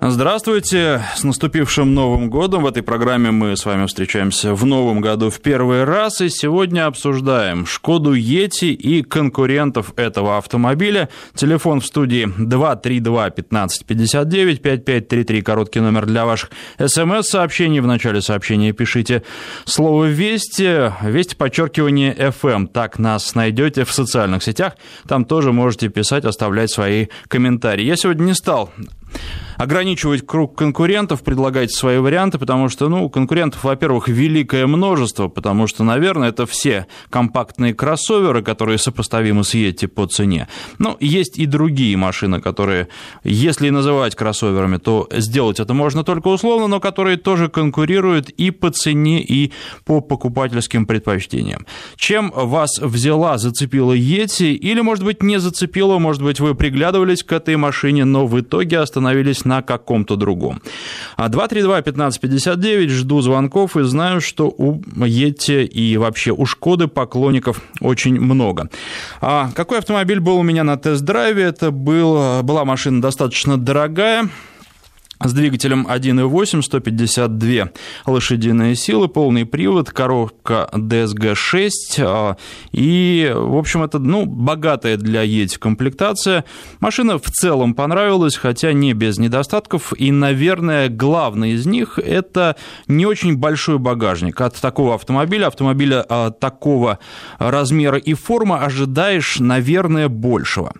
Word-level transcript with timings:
Здравствуйте, 0.00 1.02
с 1.16 1.24
наступившим 1.24 1.94
Новым 1.94 2.28
годом. 2.28 2.64
В 2.64 2.66
этой 2.66 2.82
программе 2.82 3.30
мы 3.30 3.56
с 3.56 3.64
вами 3.64 3.86
встречаемся 3.86 4.54
в 4.54 4.66
Новом 4.66 5.00
году 5.00 5.30
в 5.30 5.40
первый 5.40 5.84
раз, 5.84 6.20
и 6.20 6.28
сегодня 6.28 6.86
обсуждаем 6.86 7.64
Шкоду 7.64 8.12
Ети 8.12 8.72
и 8.72 9.02
конкурентов 9.02 9.94
этого 9.96 10.36
автомобиля. 10.36 11.08
Телефон 11.34 11.80
в 11.80 11.86
студии 11.86 12.26
232-1559, 12.26 14.56
5533, 14.56 15.42
короткий 15.42 15.80
номер 15.80 16.04
для 16.04 16.26
ваших 16.26 16.50
смс-сообщений. 16.78 17.80
В 17.80 17.86
начале 17.86 18.20
сообщения 18.20 18.72
пишите 18.72 19.22
слово 19.64 20.04
«Вести», 20.04 20.92
«Вести» 21.02 21.34
подчеркивание 21.34 22.14
FM. 22.14 22.66
Так 22.66 22.98
нас 22.98 23.34
найдете 23.34 23.84
в 23.84 23.92
социальных 23.92 24.42
сетях. 24.42 24.74
Там 25.08 25.24
тоже 25.24 25.52
можете 25.52 25.88
писать, 25.88 26.26
оставлять 26.26 26.70
свои 26.70 27.06
комментарии. 27.28 27.84
Я 27.84 27.96
сегодня 27.96 28.24
не 28.24 28.34
стал 28.34 28.70
ограничивать 29.56 30.26
круг 30.26 30.56
конкурентов, 30.56 31.22
предлагать 31.22 31.72
свои 31.72 31.98
варианты, 31.98 32.38
потому 32.38 32.68
что, 32.68 32.88
ну, 32.88 33.08
конкурентов, 33.08 33.64
во-первых, 33.64 34.08
великое 34.08 34.66
множество, 34.66 35.28
потому 35.28 35.66
что, 35.66 35.84
наверное, 35.84 36.30
это 36.30 36.46
все 36.46 36.86
компактные 37.10 37.74
кроссоверы, 37.74 38.42
которые 38.42 38.78
сопоставимы 38.78 39.44
с 39.44 39.54
Yeti 39.54 39.86
по 39.86 40.06
цене. 40.06 40.48
Но 40.78 40.96
есть 41.00 41.38
и 41.38 41.46
другие 41.46 41.96
машины, 41.96 42.40
которые, 42.40 42.88
если 43.22 43.70
называть 43.70 44.14
кроссоверами, 44.14 44.78
то 44.78 45.08
сделать 45.12 45.60
это 45.60 45.74
можно 45.74 46.04
только 46.04 46.28
условно, 46.28 46.66
но 46.66 46.80
которые 46.80 47.16
тоже 47.16 47.48
конкурируют 47.48 48.30
и 48.30 48.50
по 48.50 48.70
цене, 48.70 49.22
и 49.22 49.52
по 49.84 50.00
покупательским 50.00 50.86
предпочтениям. 50.86 51.66
Чем 51.96 52.32
вас 52.34 52.78
взяла, 52.78 53.38
зацепила 53.38 53.92
Yeti, 53.92 54.52
или, 54.52 54.80
может 54.80 55.04
быть, 55.04 55.22
не 55.22 55.38
зацепила, 55.38 55.98
может 55.98 56.22
быть, 56.22 56.40
вы 56.40 56.54
приглядывались 56.54 57.22
к 57.22 57.32
этой 57.32 57.56
машине, 57.56 58.04
но 58.04 58.26
в 58.26 58.40
итоге 58.40 58.78
остановились 58.78 59.03
на 59.44 59.62
каком-то 59.62 60.16
другом. 60.16 60.62
232-1559, 61.18 62.86
а 62.86 62.88
жду 62.88 63.20
звонков 63.20 63.76
и 63.76 63.82
знаю, 63.82 64.20
что 64.20 64.48
у 64.48 64.80
Yeti 64.80 65.64
и 65.64 65.96
вообще 65.96 66.32
у 66.32 66.46
Шкоды 66.46 66.88
поклонников 66.88 67.60
очень 67.80 68.20
много. 68.20 68.68
А 69.20 69.50
какой 69.54 69.78
автомобиль 69.78 70.20
был 70.20 70.36
у 70.36 70.42
меня 70.42 70.64
на 70.64 70.76
тест-драйве? 70.76 71.44
Это 71.44 71.70
был, 71.70 72.42
была 72.42 72.64
машина 72.64 73.00
достаточно 73.02 73.56
дорогая, 73.56 74.28
с 75.24 75.32
двигателем 75.32 75.86
1.8, 75.88 76.62
152 76.62 77.70
лошадиные 78.06 78.76
силы, 78.76 79.08
полный 79.08 79.46
привод, 79.46 79.90
коробка 79.90 80.68
DSG-6. 80.72 81.68
А, 82.00 82.36
и, 82.72 83.32
в 83.34 83.56
общем, 83.56 83.82
это 83.82 83.98
ну, 83.98 84.26
богатая 84.26 84.96
для 84.96 85.22
Ети 85.22 85.58
комплектация. 85.58 86.44
Машина 86.80 87.18
в 87.18 87.30
целом 87.30 87.74
понравилась, 87.74 88.36
хотя 88.36 88.72
не 88.72 88.92
без 88.92 89.18
недостатков. 89.18 89.92
И, 89.98 90.12
наверное, 90.12 90.88
главный 90.88 91.52
из 91.52 91.66
них– 91.66 91.98
это 92.04 92.56
не 92.86 93.06
очень 93.06 93.36
большой 93.36 93.78
багажник. 93.78 94.40
От 94.40 94.60
такого 94.60 94.94
автомобиля, 94.94 95.46
автомобиля 95.46 96.04
а, 96.08 96.30
такого 96.30 96.98
размера 97.38 97.96
и 97.96 98.12
формы 98.14 98.58
ожидаешь, 98.58 99.38
наверное, 99.40 100.08
большего. 100.08 100.74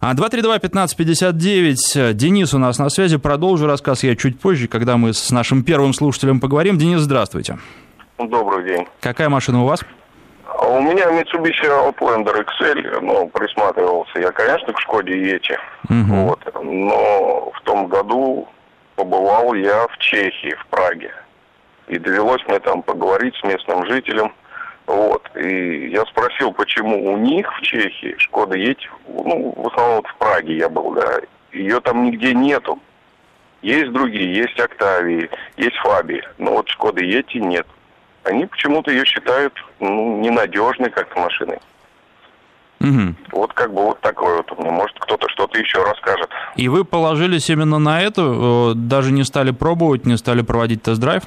232-1559. 0.00 1.76
А, 1.96 2.12
Денис 2.14 2.54
у 2.54 2.58
нас 2.58 2.78
на 2.78 2.88
связи. 2.88 3.18
Продолжу 3.18 3.66
рассказ 3.90 4.04
я 4.04 4.16
чуть 4.16 4.38
позже, 4.38 4.68
когда 4.68 4.96
мы 4.96 5.12
с 5.12 5.30
нашим 5.30 5.64
первым 5.64 5.92
слушателем 5.92 6.40
поговорим. 6.40 6.78
Денис, 6.78 7.00
здравствуйте. 7.00 7.58
Добрый 8.18 8.64
день. 8.64 8.86
Какая 9.00 9.28
машина 9.28 9.62
у 9.62 9.66
вас? 9.66 9.80
А 10.46 10.68
у 10.68 10.80
меня 10.80 11.06
Mitsubishi 11.10 11.66
Outlander 11.66 12.44
XL, 12.44 13.00
ну, 13.00 13.28
присматривался 13.28 14.20
я, 14.20 14.30
конечно, 14.30 14.72
к 14.72 14.80
Шкоде 14.80 15.12
Ети. 15.12 15.58
Угу. 15.88 16.14
Вот. 16.14 16.40
Но 16.62 17.50
в 17.52 17.60
том 17.62 17.88
году 17.88 18.46
побывал 18.94 19.54
я 19.54 19.86
в 19.88 19.98
Чехии, 19.98 20.54
в 20.54 20.66
Праге. 20.66 21.10
И 21.88 21.98
довелось 21.98 22.42
мне 22.46 22.60
там 22.60 22.82
поговорить 22.82 23.34
с 23.36 23.44
местным 23.44 23.86
жителем. 23.86 24.32
Вот. 24.86 25.28
И 25.34 25.88
я 25.88 26.04
спросил, 26.06 26.52
почему 26.52 27.12
у 27.12 27.16
них 27.16 27.46
в 27.58 27.62
Чехии 27.62 28.14
Шкода 28.18 28.56
Ети, 28.56 28.88
ну, 29.08 29.52
в 29.56 29.66
основном 29.66 29.96
вот 29.96 30.06
в 30.06 30.16
Праге 30.16 30.56
я 30.56 30.68
был, 30.68 30.92
да, 30.92 31.20
ее 31.52 31.80
там 31.80 32.04
нигде 32.04 32.34
нету. 32.34 32.78
Есть 33.62 33.92
другие, 33.92 34.34
есть 34.34 34.58
Октавии, 34.58 35.30
есть 35.56 35.76
Фаби, 35.76 36.22
но 36.38 36.52
вот 36.52 36.68
Шкода 36.68 37.02
Ети 37.02 37.38
нет. 37.38 37.66
Они 38.24 38.46
почему-то 38.46 38.90
ее 38.90 39.04
считают 39.04 39.52
ну, 39.80 40.20
ненадежной 40.20 40.90
как-то 40.90 41.20
машиной. 41.20 41.58
Угу. 42.80 43.14
Вот 43.32 43.52
как 43.52 43.72
бы 43.74 43.82
вот 43.84 44.00
такое 44.00 44.38
вот 44.38 44.52
у 44.52 44.62
меня. 44.62 44.70
Может, 44.72 44.98
кто-то 44.98 45.28
что-то 45.28 45.58
еще 45.58 45.82
расскажет. 45.82 46.30
И 46.56 46.68
вы 46.68 46.84
положились 46.84 47.50
именно 47.50 47.78
на 47.78 48.00
эту? 48.00 48.72
Э, 48.72 48.74
даже 48.74 49.12
не 49.12 49.24
стали 49.24 49.50
пробовать, 49.50 50.06
не 50.06 50.16
стали 50.16 50.40
проводить 50.40 50.82
тест-драйв? 50.82 51.24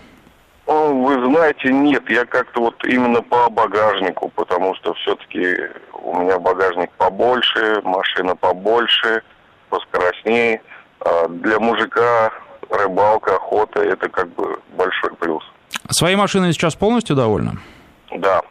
Вы 0.65 1.25
знаете, 1.25 1.71
нет, 1.71 2.09
я 2.09 2.25
как-то 2.25 2.61
вот 2.61 2.83
именно 2.85 3.21
по 3.21 3.49
багажнику, 3.49 4.29
потому 4.29 4.73
что 4.75 4.93
все-таки 4.95 5.57
у 5.93 6.19
меня 6.19 6.39
багажник 6.39 6.89
побольше, 6.91 7.81
машина 7.83 8.35
побольше, 8.35 9.23
поскоростнее. 9.69 10.61
А 11.05 11.27
для 11.27 11.59
мужика 11.59 12.31
рыбалка, 12.69 13.35
охота– 13.35 13.81
это 13.83 14.09
как 14.09 14.29
бы 14.35 14.57
большой 14.77 15.13
плюс. 15.15 15.43
Своей 15.89 16.15
машиной 16.15 16.53
сейчас 16.53 16.75
полностью 16.75 17.15
довольны? 17.15 17.53
Да. 18.15 18.41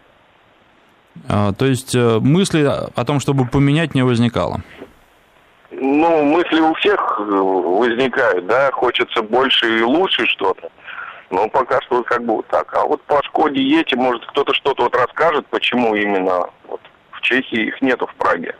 А, 1.28 1.52
то 1.52 1.66
есть 1.66 1.94
э, 1.94 2.18
мысли 2.20 2.64
о 2.64 3.04
том, 3.04 3.20
чтобы 3.20 3.46
поменять, 3.46 3.94
не 3.94 4.02
возникало? 4.02 4.62
Ну, 5.70 6.22
мысли 6.24 6.60
у 6.60 6.74
всех 6.74 7.00
э, 7.18 7.22
возникают, 7.22 8.46
да, 8.46 8.70
хочется 8.72 9.22
больше 9.22 9.78
и 9.78 9.82
лучше 9.82 10.26
что-то. 10.26 10.70
Но 11.30 11.48
пока 11.48 11.80
что 11.82 12.02
как 12.02 12.24
бы 12.24 12.36
вот 12.36 12.46
так. 12.48 12.72
А 12.74 12.84
вот 12.84 13.02
по 13.02 13.22
Шкоде 13.24 13.62
Ети, 13.62 13.94
может, 13.94 14.24
кто-то 14.26 14.52
что-то 14.52 14.84
вот 14.84 14.94
расскажет, 14.94 15.46
почему 15.46 15.94
именно 15.94 16.50
вот 16.68 16.80
в 17.12 17.20
Чехии 17.22 17.68
их 17.68 17.80
нету 17.80 18.06
в 18.06 18.14
Праге. 18.16 18.54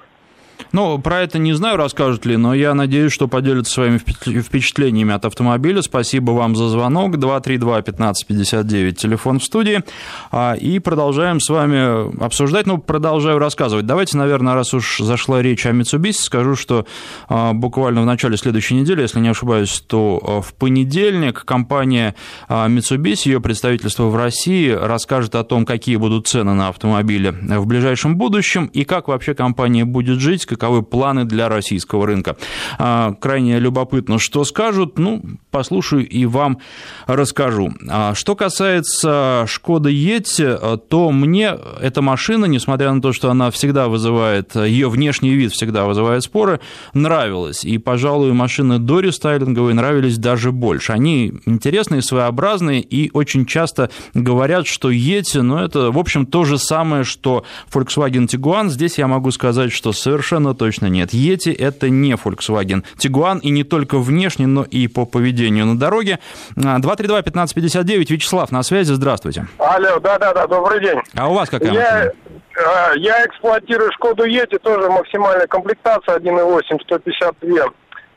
Ну, 0.73 0.99
про 0.99 1.21
это 1.21 1.39
не 1.39 1.53
знаю, 1.53 1.77
расскажут 1.77 2.27
ли, 2.27 2.37
но 2.37 2.55
я 2.55 2.75
надеюсь, 2.75 3.13
что 3.13 3.29
поделятся 3.29 3.73
своими 3.73 3.99
впечатлениями 3.99 5.13
от 5.13 5.25
автомобиля. 5.25 5.83
Спасибо 5.83 6.33
вам 6.33 6.57
за 6.57 6.69
звонок. 6.69 7.17
232-1559, 7.17 8.93
телефон 8.93 9.41
в 9.41 9.45
студии. 9.45 9.83
А, 10.31 10.55
и 10.55 10.79
продолжаем 10.79 11.41
с 11.41 11.49
вами 11.49 12.23
обсуждать, 12.25 12.67
ну, 12.67 12.79
продолжаю 12.79 13.39
рассказывать. 13.39 13.87
Давайте, 13.87 14.17
наверное, 14.17 14.55
раз 14.55 14.75
уж 14.75 14.99
зашла 14.99 15.43
речь 15.43 15.67
о 15.67 15.71
Mitsubishi, 15.71 16.13
скажу, 16.13 16.57
что 16.57 16.87
а, 17.29 17.53
буквально 17.53 18.03
в 18.03 18.07
начале 18.07 18.37
следующей 18.37 18.75
недели, 18.75 19.03
если 19.03 19.21
не 19.21 19.29
ошибаюсь, 19.29 19.83
то 19.87 20.21
а, 20.23 20.41
в 20.41 20.55
понедельник 20.55 21.45
компания 21.45 22.15
Mitsubishi, 22.49 23.29
ее 23.29 23.41
представительство 23.41 24.05
в 24.05 24.17
России, 24.17 24.71
расскажет 24.71 25.35
о 25.35 25.45
том, 25.45 25.65
какие 25.65 25.97
будут 25.97 26.27
цены 26.27 26.55
на 26.55 26.69
автомобили 26.69 27.31
в 27.31 27.67
ближайшем 27.67 28.17
будущем 28.17 28.67
и 28.67 28.85
как 28.85 29.09
вообще 29.09 29.35
компания 29.35 29.85
будет 29.85 30.21
жить, 30.21 30.47
каковы 30.57 30.83
планы 30.83 31.25
для 31.25 31.49
российского 31.49 32.07
рынка. 32.07 32.37
А, 32.79 33.15
крайне 33.15 33.59
любопытно, 33.59 34.19
что 34.19 34.45
скажут. 34.45 34.99
Ну, 34.99 35.23
послушаю 35.51 36.09
и 36.09 36.27
вам 36.27 36.59
расскажу. 37.07 37.73
А, 37.89 38.15
что 38.15 38.37
касается 38.37 39.45
Шкода 39.47 39.91
Yeti, 39.91 40.79
то 40.89 41.11
мне 41.11 41.57
эта 41.81 42.03
машина, 42.03 42.47
несмотря 42.47 42.93
на 42.93 43.01
то, 43.01 43.13
что 43.13 43.31
она 43.31 43.51
всегда 43.51 43.89
вызывает, 43.89 44.55
ее 44.57 44.89
внешний 44.89 45.35
вид 45.35 45.53
всегда 45.53 45.85
вызывает 45.85 46.23
споры, 46.23 46.61
нравилась. 46.95 47.65
И, 47.65 47.79
пожалуй, 47.79 48.33
машины 48.33 48.79
до 48.79 49.01
рестайлинговые 49.01 49.75
нравились 49.75 50.19
даже 50.19 50.53
больше. 50.53 50.93
Они 50.93 51.33
интересные, 51.47 52.03
своеобразные 52.03 52.81
и 52.81 53.11
очень 53.13 53.47
часто 53.47 53.91
говорят, 54.15 54.67
что 54.67 54.91
Yeti, 54.91 55.43
ну, 55.43 55.59
это, 55.59 55.91
в 55.91 55.99
общем, 55.99 56.27
то 56.27 56.45
же 56.45 56.59
самое, 56.59 57.05
что 57.05 57.45
Volkswagen 57.73 58.27
Tiguan. 58.27 58.69
Здесь 58.69 58.99
я 58.99 59.07
могу 59.07 59.31
сказать, 59.31 59.73
что 59.73 59.93
совершенно 59.93 60.42
совершенно 60.43 60.55
точно 60.55 60.87
нет. 60.87 61.13
Yeti– 61.13 61.55
это 61.59 61.89
не 61.89 62.13
Volkswagen 62.13 62.85
Tiguan, 62.97 63.41
и 63.41 63.51
не 63.51 63.65
только 63.65 63.99
внешне, 63.99 64.47
но 64.47 64.65
и 64.65 64.89
по 64.89 65.07
поведению 65.07 65.67
на 65.67 65.79
дороге. 65.79 66.19
232-1559, 66.57 68.13
Вячеслав 68.13 68.51
на 68.51 68.63
связи, 68.63 68.93
здравствуйте. 68.93 69.47
Алло, 69.59 69.99
да-да-да, 70.01 70.47
добрый 70.47 70.81
день. 70.81 70.99
А 71.15 71.29
у 71.29 71.35
вас 71.35 71.49
какая 71.49 71.73
я? 71.73 72.13
А, 72.57 72.93
я 72.97 73.25
эксплуатирую 73.25 73.91
Шкоду 73.93 74.25
Yeti, 74.25 74.59
тоже 74.59 74.91
максимальная 74.91 75.47
комплектация 75.47 76.19
1.8, 76.19 76.81
152 76.85 77.65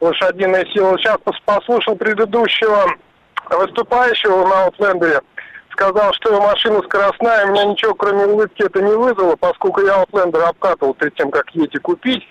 лошадиные 0.02 0.66
силы. 0.74 0.98
Сейчас 1.00 1.18
послушал 1.46 1.96
предыдущего 1.96 2.86
выступающего 3.50 4.48
на 4.48 4.68
Outlander 4.68 5.22
сказал, 5.76 6.14
что 6.14 6.42
машина 6.42 6.82
скоростная, 6.84 7.46
у 7.46 7.52
меня 7.52 7.66
ничего 7.66 7.94
кроме 7.94 8.26
улыбки 8.26 8.64
это 8.64 8.82
не 8.82 8.94
вызвало, 8.94 9.36
поскольку 9.36 9.82
я 9.82 10.04
Outlander 10.04 10.42
обкатывал 10.44 10.94
перед 10.94 11.16
тем, 11.16 11.32
как 11.32 11.50
едете 11.52 11.80
купить. 11.80 12.24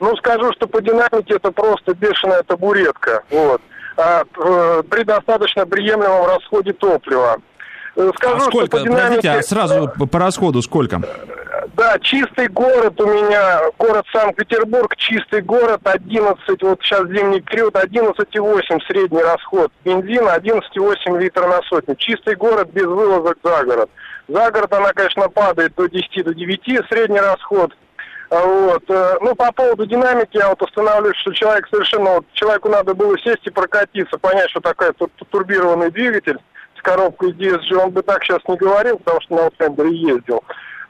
Ну, 0.00 0.14
скажу, 0.16 0.52
что 0.52 0.66
по 0.66 0.80
динамике 0.80 1.36
это 1.36 1.50
просто 1.52 1.94
бешеная 1.94 2.42
табуретка. 2.42 3.22
Вот. 3.30 3.60
А, 3.96 4.22
э, 4.22 4.82
при 4.90 5.04
достаточно 5.04 5.66
приемлемом 5.66 6.26
расходе 6.26 6.72
топлива. 6.72 7.36
Э, 7.96 8.10
скажу, 8.16 8.36
а 8.36 8.40
сколько? 8.40 8.66
Что 8.66 8.76
по 8.78 8.80
динамике... 8.80 9.16
Подождите, 9.16 9.30
а 9.30 9.42
сразу 9.42 9.92
по 10.10 10.18
расходу 10.18 10.62
сколько? 10.62 11.00
Да, 11.76 11.98
чистый 12.00 12.48
город 12.48 13.00
у 13.00 13.06
меня, 13.06 13.60
город 13.78 14.04
Санкт-Петербург, 14.12 14.96
чистый 14.96 15.42
город, 15.42 15.80
11, 15.84 16.62
вот 16.62 16.80
сейчас 16.82 17.06
зимний 17.08 17.40
период, 17.40 17.74
11,8 17.74 18.80
средний 18.86 19.22
расход 19.22 19.70
бензина, 19.84 20.36
11,8 20.36 21.18
литра 21.20 21.46
на 21.46 21.62
сотню. 21.62 21.94
Чистый 21.96 22.34
город 22.34 22.70
без 22.72 22.86
вылазок 22.86 23.38
за 23.42 23.64
город. 23.64 23.90
За 24.28 24.50
город 24.50 24.72
она, 24.72 24.92
конечно, 24.92 25.28
падает 25.28 25.74
до 25.76 25.86
10, 25.86 26.24
до 26.24 26.34
9 26.34 26.86
средний 26.90 27.20
расход. 27.20 27.72
А 28.30 28.40
вот. 28.40 28.82
Э, 28.88 29.18
ну, 29.20 29.34
по 29.34 29.52
поводу 29.52 29.86
динамики, 29.86 30.38
я 30.38 30.48
вот 30.48 30.62
устанавливаю, 30.62 31.14
что 31.16 31.32
человек 31.32 31.68
совершенно, 31.70 32.14
вот, 32.14 32.26
человеку 32.32 32.70
надо 32.70 32.94
было 32.94 33.16
сесть 33.18 33.46
и 33.46 33.50
прокатиться, 33.50 34.18
понять, 34.18 34.50
что 34.50 34.60
такое 34.60 34.94
турбированный 35.30 35.90
двигатель 35.90 36.38
с 36.78 36.82
коробкой 36.82 37.32
DSG, 37.32 37.74
он 37.76 37.90
бы 37.90 38.02
так 38.02 38.24
сейчас 38.24 38.40
не 38.48 38.56
говорил, 38.56 38.98
потому 38.98 39.20
что 39.20 39.34
на 39.36 39.40
Outlander 39.48 39.88
ездил. 39.92 40.42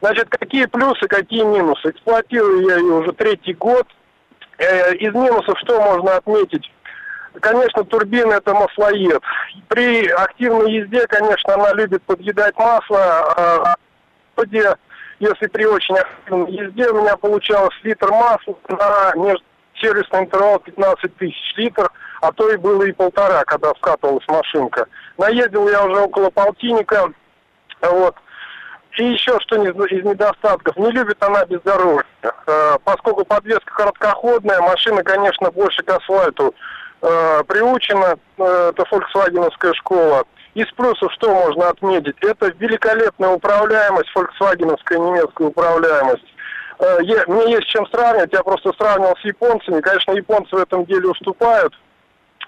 Значит, 0.03 0.29
какие 0.31 0.67
плюсы, 0.67 1.07
какие 1.07 1.45
минусы? 1.45 1.91
Эксплуатирую 1.91 2.69
я 2.69 2.77
ее 2.77 2.95
уже 2.95 3.13
третий 3.13 3.55
год. 3.55 3.87
Э, 4.59 4.95
из 4.97 5.15
минусов 5.15 5.57
что 5.61 5.81
можно 5.81 6.17
отметить? 6.17 6.69
Конечно, 7.41 7.85
турбина 7.85 8.35
это 8.35 8.53
маслоед. 8.53 9.23
При 9.69 10.09
активной 10.09 10.73
езде, 10.73 11.07
конечно, 11.07 11.55
она 11.55 11.73
любит 11.75 12.03
подъедать 12.03 12.57
масло. 12.59 12.99
А, 13.37 13.75
если 15.21 15.47
при 15.47 15.67
очень 15.67 15.97
активной 15.97 16.51
езде 16.51 16.91
у 16.91 17.01
меня 17.01 17.17
получалось 17.17 17.75
литр 17.85 18.11
масла 18.11 18.57
на 18.67 19.37
сервисный 19.81 20.23
интервал 20.23 20.59
15 20.59 21.17
тысяч 21.17 21.55
литров, 21.57 21.93
а 22.21 22.33
то 22.33 22.51
и 22.51 22.57
было 22.57 22.83
и 22.83 22.93
полтора, 22.93 23.45
когда 23.45 23.73
вкатывалась 23.75 24.27
машинка. 24.27 24.87
Наездил 25.17 25.69
я 25.69 25.85
уже 25.85 26.01
около 26.01 26.31
полтинника, 26.31 27.13
вот. 27.81 28.17
И 28.99 29.05
еще 29.05 29.39
что 29.41 29.57
из 29.57 30.05
недостатков. 30.05 30.77
Не 30.77 30.91
любит 30.91 31.17
она 31.23 31.45
бездорожье. 31.47 32.05
Э, 32.23 32.77
поскольку 32.85 33.25
подвеска 33.25 33.75
короткоходная, 33.75 34.61
машина, 34.61 35.03
конечно, 35.03 35.51
больше 35.51 35.83
к 35.83 35.91
асфальту 35.91 36.55
э, 37.01 37.43
приучена. 37.49 38.19
Э, 38.39 38.71
это 38.71 38.85
фольксвагеновская 38.85 39.73
школа. 39.75 40.25
Из 40.55 40.71
плюсов 40.73 41.11
что 41.15 41.35
можно 41.35 41.71
отметить? 41.71 42.17
Это 42.21 42.53
великолепная 42.59 43.31
управляемость, 43.31 44.11
фольксвагеновская 44.11 44.99
немецкая 44.99 45.49
управляемость. 45.49 46.27
Мне 47.29 47.53
есть 47.53 47.69
чем 47.69 47.87
сравнивать, 47.87 48.33
я 48.33 48.43
просто 48.43 48.73
сравнивал 48.77 49.17
с 49.17 49.25
японцами. 49.25 49.81
Конечно, 49.81 50.13
японцы 50.13 50.55
в 50.55 50.59
этом 50.59 50.85
деле 50.85 51.09
уступают. 51.09 51.73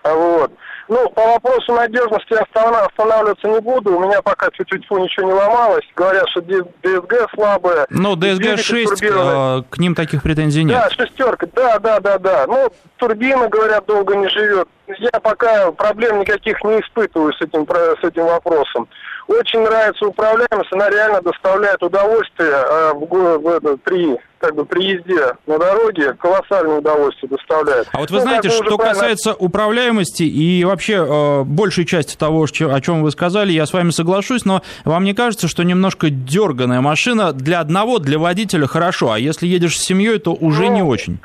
Вот. 0.04 0.52
Ну, 0.86 1.08
по 1.10 1.22
вопросу 1.22 1.72
надежности 1.72 2.34
останавливаться 2.34 3.48
не 3.48 3.60
буду. 3.60 3.96
У 3.96 4.00
меня 4.00 4.20
пока 4.20 4.50
чуть-чуть 4.50 4.82
ничего 4.90 5.26
не 5.26 5.32
ломалось. 5.32 5.84
Говорят, 5.96 6.28
что 6.28 6.42
ДСГ 6.42 7.30
слабая. 7.34 7.86
Ну, 7.88 8.14
ДСГ 8.14 8.58
6, 8.58 9.02
э, 9.02 9.62
к 9.70 9.78
ним 9.78 9.94
таких 9.94 10.22
претензий 10.22 10.62
нет. 10.64 10.78
Да, 10.78 10.90
шестерка, 10.90 11.46
да, 11.54 11.78
да, 11.78 12.00
да, 12.00 12.18
да. 12.18 12.44
Ну, 12.46 12.70
турбина, 12.96 13.48
говорят, 13.48 13.86
долго 13.86 14.14
не 14.14 14.28
живет. 14.28 14.68
Я 14.86 15.20
пока 15.20 15.72
проблем 15.72 16.20
никаких 16.20 16.62
не 16.62 16.81
испытываю 16.81 17.32
с 17.32 17.40
этим, 17.40 17.66
с 17.66 18.04
этим 18.04 18.25
вопросом. 18.26 18.86
Очень 19.26 19.60
нравится 19.60 20.06
управляемость, 20.06 20.70
она 20.72 20.90
реально 20.90 21.22
доставляет 21.22 21.82
удовольствие 21.82 22.50
э, 22.50 22.92
в, 22.92 23.38
в, 23.38 23.76
при 23.78 24.19
как 24.38 24.54
бы 24.54 24.66
при 24.66 24.84
езде 24.84 25.34
на 25.46 25.58
дороге 25.58 26.12
колоссальное 26.14 26.76
удовольствие 26.76 27.31
доставляет. 27.31 27.88
А 27.92 28.00
вот 28.00 28.10
вы 28.10 28.19
ну, 28.19 28.22
знаете, 28.25 28.50
что 28.50 28.76
правильно... 28.76 28.92
касается 28.92 29.32
управляемости 29.32 30.25
и 30.25 30.62
вообще 30.64 30.96
э, 30.96 31.42
большей 31.44 31.86
части 31.86 32.14
того, 32.14 32.44
о 32.44 32.81
чем 32.82 33.02
вы 33.02 33.10
сказали, 33.10 33.52
я 33.52 33.64
с 33.64 33.72
вами 33.72 33.88
соглашусь, 33.88 34.44
но 34.44 34.60
вам 34.84 35.04
не 35.04 35.14
кажется, 35.14 35.48
что 35.48 35.62
немножко 35.62 36.10
дерганая 36.10 36.82
машина 36.82 37.32
для 37.32 37.60
одного, 37.60 37.98
для 37.98 38.19
водителя 38.19 38.66
хорошо, 38.66 39.12
а 39.12 39.19
если 39.19 39.46
едешь 39.46 39.78
с 39.78 39.82
семьей, 39.82 40.19
то 40.19 40.34
уже 40.34 40.64
ну, 40.64 40.75
не 40.75 40.82
очень? 40.82 41.20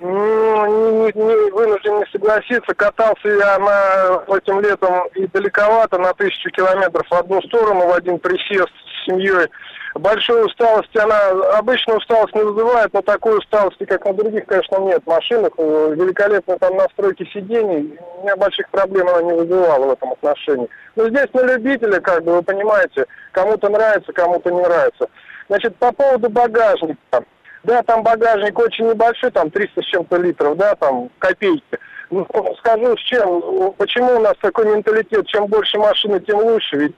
Ну, 0.00 1.04
не, 1.04 1.12
не, 1.12 1.50
вынужден 1.50 1.98
не 1.98 2.06
согласиться. 2.10 2.74
Катался 2.74 3.28
я 3.28 3.58
на, 3.58 4.34
этим 4.36 4.60
летом 4.60 5.06
и 5.14 5.26
далековато, 5.26 5.98
на 5.98 6.14
тысячу 6.14 6.50
километров 6.50 7.06
в 7.08 7.14
одну 7.14 7.42
сторону, 7.42 7.86
в 7.86 7.92
один 7.92 8.18
присест 8.18 8.70
с 8.70 9.06
семьей. 9.06 9.48
Большой 9.94 10.46
усталости 10.46 10.96
она, 10.96 11.58
обычно 11.58 11.96
усталость 11.96 12.34
не 12.34 12.42
вызывает, 12.42 12.92
но 12.94 13.02
такой 13.02 13.36
усталости, 13.38 13.84
как 13.84 14.04
на 14.06 14.14
других, 14.14 14.46
конечно, 14.46 14.78
нет. 14.78 15.04
Машинах, 15.04 15.52
великолепно 15.58 16.58
там 16.58 16.76
настройки 16.76 17.28
сидений, 17.34 17.98
у 18.18 18.22
меня 18.22 18.36
больших 18.36 18.70
проблем 18.70 19.08
она 19.08 19.22
не 19.22 19.32
вызывала 19.32 19.86
в 19.86 19.92
этом 19.92 20.12
отношении. 20.12 20.68
Но 20.96 21.08
здесь 21.08 21.28
на 21.34 21.42
любителя, 21.42 22.00
как 22.00 22.24
бы, 22.24 22.36
вы 22.36 22.42
понимаете, 22.42 23.04
кому-то 23.32 23.68
нравится, 23.68 24.12
кому-то 24.12 24.50
не 24.50 24.62
нравится. 24.62 25.08
Значит, 25.48 25.76
по 25.76 25.92
поводу 25.92 26.30
багажника. 26.30 27.24
Да, 27.62 27.82
там 27.82 28.02
багажник 28.02 28.58
очень 28.58 28.88
небольшой, 28.88 29.30
там 29.30 29.50
300 29.50 29.82
с 29.82 29.84
чем-то 29.86 30.16
литров, 30.16 30.56
да, 30.56 30.74
там 30.76 31.10
копейки. 31.18 31.78
Ну, 32.10 32.26
скажу, 32.58 32.96
с 32.96 33.00
чем, 33.00 33.72
почему 33.76 34.16
у 34.16 34.20
нас 34.20 34.34
такой 34.40 34.66
менталитет, 34.66 35.26
чем 35.28 35.46
больше 35.46 35.78
машины, 35.78 36.18
тем 36.20 36.38
лучше. 36.38 36.76
Ведь 36.76 36.94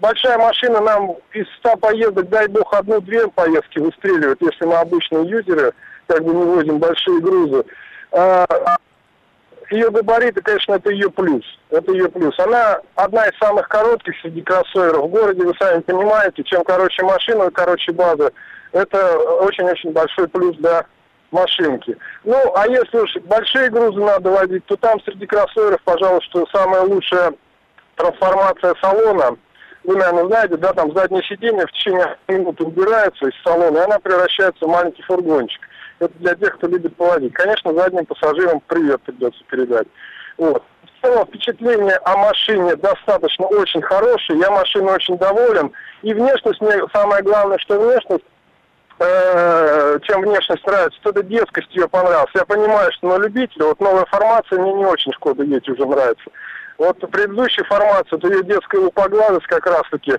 большая 0.00 0.38
машина 0.38 0.80
нам 0.80 1.16
из 1.32 1.46
100 1.58 1.76
поездок, 1.78 2.28
дай 2.28 2.46
бог, 2.46 2.72
одну-две 2.72 3.26
поездки 3.28 3.80
выстреливает, 3.80 4.40
если 4.40 4.64
мы 4.64 4.76
обычные 4.76 5.28
юзеры, 5.28 5.72
как 6.06 6.22
бы 6.22 6.32
не 6.32 6.44
возим 6.44 6.78
большие 6.78 7.20
грузы. 7.20 7.64
А, 8.12 8.46
ее 9.70 9.90
габариты, 9.90 10.40
конечно, 10.40 10.74
это 10.74 10.90
ее 10.90 11.10
плюс. 11.10 11.44
Это 11.70 11.90
ее 11.90 12.08
плюс. 12.08 12.38
Она 12.38 12.80
одна 12.94 13.26
из 13.26 13.36
самых 13.38 13.66
коротких 13.68 14.14
среди 14.20 14.42
кроссоверов 14.42 15.06
в 15.06 15.08
городе, 15.08 15.42
вы 15.42 15.54
сами 15.58 15.80
понимаете. 15.80 16.44
Чем 16.44 16.62
короче 16.62 17.02
машина, 17.02 17.50
короче 17.50 17.90
база 17.90 18.30
это 18.74 19.18
очень-очень 19.18 19.92
большой 19.92 20.28
плюс 20.28 20.56
для 20.56 20.84
машинки. 21.30 21.96
Ну, 22.24 22.36
а 22.56 22.66
если 22.66 22.98
уж 22.98 23.14
большие 23.24 23.70
грузы 23.70 24.00
надо 24.00 24.30
водить, 24.30 24.66
то 24.66 24.76
там 24.76 25.00
среди 25.02 25.26
кроссоверов, 25.26 25.80
пожалуй, 25.84 26.20
что 26.22 26.46
самая 26.52 26.82
лучшая 26.82 27.32
трансформация 27.96 28.74
салона. 28.82 29.36
Вы, 29.84 29.96
наверное, 29.96 30.26
знаете, 30.26 30.56
да, 30.56 30.72
там 30.72 30.92
заднее 30.94 31.22
сиденье 31.22 31.66
в 31.66 31.72
течение 31.72 32.16
минуты 32.26 32.64
убирается 32.64 33.26
из 33.26 33.34
салона, 33.44 33.78
и 33.78 33.82
она 33.82 33.98
превращается 33.98 34.64
в 34.64 34.70
маленький 34.70 35.02
фургончик. 35.02 35.60
Это 36.00 36.12
для 36.18 36.34
тех, 36.34 36.56
кто 36.56 36.66
любит 36.66 36.96
поводить. 36.96 37.34
Конечно, 37.34 37.72
задним 37.74 38.06
пассажирам 38.06 38.60
привет 38.66 39.00
придется 39.02 39.40
передать. 39.48 39.86
Вот. 40.36 40.64
В 40.82 41.06
целом 41.06 41.26
впечатление 41.26 41.96
о 42.04 42.16
машине 42.16 42.74
достаточно 42.76 43.46
очень 43.46 43.82
хорошее. 43.82 44.40
Я 44.40 44.50
машиной 44.50 44.94
очень 44.94 45.18
доволен. 45.18 45.70
И 46.02 46.12
внешность 46.12 46.60
мне, 46.60 46.82
самое 46.92 47.22
главное, 47.22 47.58
что 47.58 47.78
внешность 47.78 48.24
э, 49.06 49.98
чем 50.02 50.22
внешность 50.22 50.66
нравится, 50.66 50.98
то 51.02 51.10
это 51.10 51.22
детскость 51.22 51.74
ее 51.74 51.88
понравилась. 51.88 52.30
Я 52.34 52.44
понимаю, 52.44 52.90
что 52.92 53.08
на 53.08 53.22
любителя, 53.22 53.66
вот 53.66 53.80
новая 53.80 54.04
формация 54.06 54.58
мне 54.60 54.72
не 54.72 54.84
очень 54.84 55.12
Шкода 55.12 55.42
Ети 55.42 55.70
уже 55.70 55.86
нравится. 55.86 56.30
Вот 56.78 56.98
предыдущая 57.10 57.64
формация, 57.64 58.18
то 58.18 58.28
ее 58.28 58.42
детская 58.42 58.80
лупоглазость 58.80 59.46
как 59.46 59.66
раз-таки, 59.66 60.14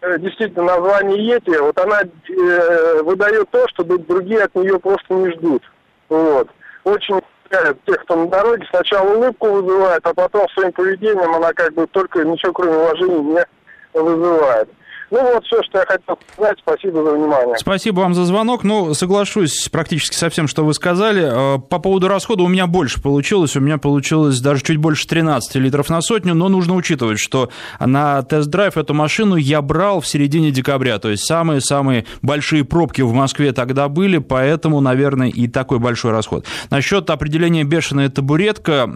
э, 0.00 0.18
действительно, 0.18 0.64
название 0.64 1.26
Ети, 1.26 1.56
вот 1.58 1.78
она 1.78 2.02
э, 2.02 3.02
выдает 3.02 3.50
то, 3.50 3.68
что 3.68 3.84
другие 3.84 4.44
от 4.44 4.54
нее 4.54 4.78
просто 4.78 5.12
не 5.14 5.30
ждут. 5.32 5.62
Вот. 6.08 6.48
Очень 6.84 7.20
тех, 7.50 8.02
кто 8.04 8.16
на 8.16 8.28
дороге, 8.28 8.66
сначала 8.70 9.12
улыбку 9.12 9.48
вызывает, 9.48 10.06
а 10.06 10.14
потом 10.14 10.48
своим 10.50 10.72
поведением 10.72 11.34
она 11.34 11.52
как 11.52 11.74
бы 11.74 11.86
только 11.88 12.24
ничего 12.24 12.52
кроме 12.52 12.76
уважения 12.76 13.46
не 13.94 14.00
вызывает. 14.00 14.68
Ну 15.10 15.34
вот 15.34 15.44
все, 15.44 15.60
что 15.64 15.78
я 15.78 15.86
хотел 15.86 16.18
сказать. 16.32 16.56
Спасибо 16.62 17.02
за 17.02 17.12
внимание. 17.12 17.56
Спасибо 17.58 18.00
вам 18.00 18.14
за 18.14 18.24
звонок. 18.24 18.62
Ну, 18.62 18.94
соглашусь 18.94 19.68
практически 19.68 20.14
со 20.14 20.30
всем, 20.30 20.46
что 20.46 20.64
вы 20.64 20.72
сказали. 20.72 21.56
Э, 21.56 21.58
по 21.58 21.80
поводу 21.80 22.06
расхода 22.06 22.44
у 22.44 22.48
меня 22.48 22.68
больше 22.68 23.02
получилось. 23.02 23.56
У 23.56 23.60
меня 23.60 23.78
получилось 23.78 24.40
даже 24.40 24.62
чуть 24.62 24.76
больше 24.76 25.08
13 25.08 25.56
литров 25.56 25.88
на 25.88 26.00
сотню, 26.00 26.34
но 26.34 26.48
нужно 26.48 26.74
учитывать, 26.74 27.18
что 27.18 27.50
на 27.80 28.22
тест-драйв 28.22 28.76
эту 28.76 28.94
машину 28.94 29.34
я 29.34 29.62
брал 29.62 30.00
в 30.00 30.06
середине 30.06 30.52
декабря, 30.52 30.98
то 30.98 31.10
есть 31.10 31.24
самые-самые 31.24 32.06
большие 32.22 32.64
пробки 32.64 33.02
в 33.02 33.12
Москве 33.12 33.52
тогда 33.52 33.88
были, 33.88 34.18
поэтому, 34.18 34.80
наверное, 34.80 35.28
и 35.28 35.48
такой 35.48 35.80
большой 35.80 36.12
расход. 36.12 36.46
Насчет 36.70 37.10
определения 37.10 37.64
бешеная 37.64 38.08
табуретка 38.10 38.88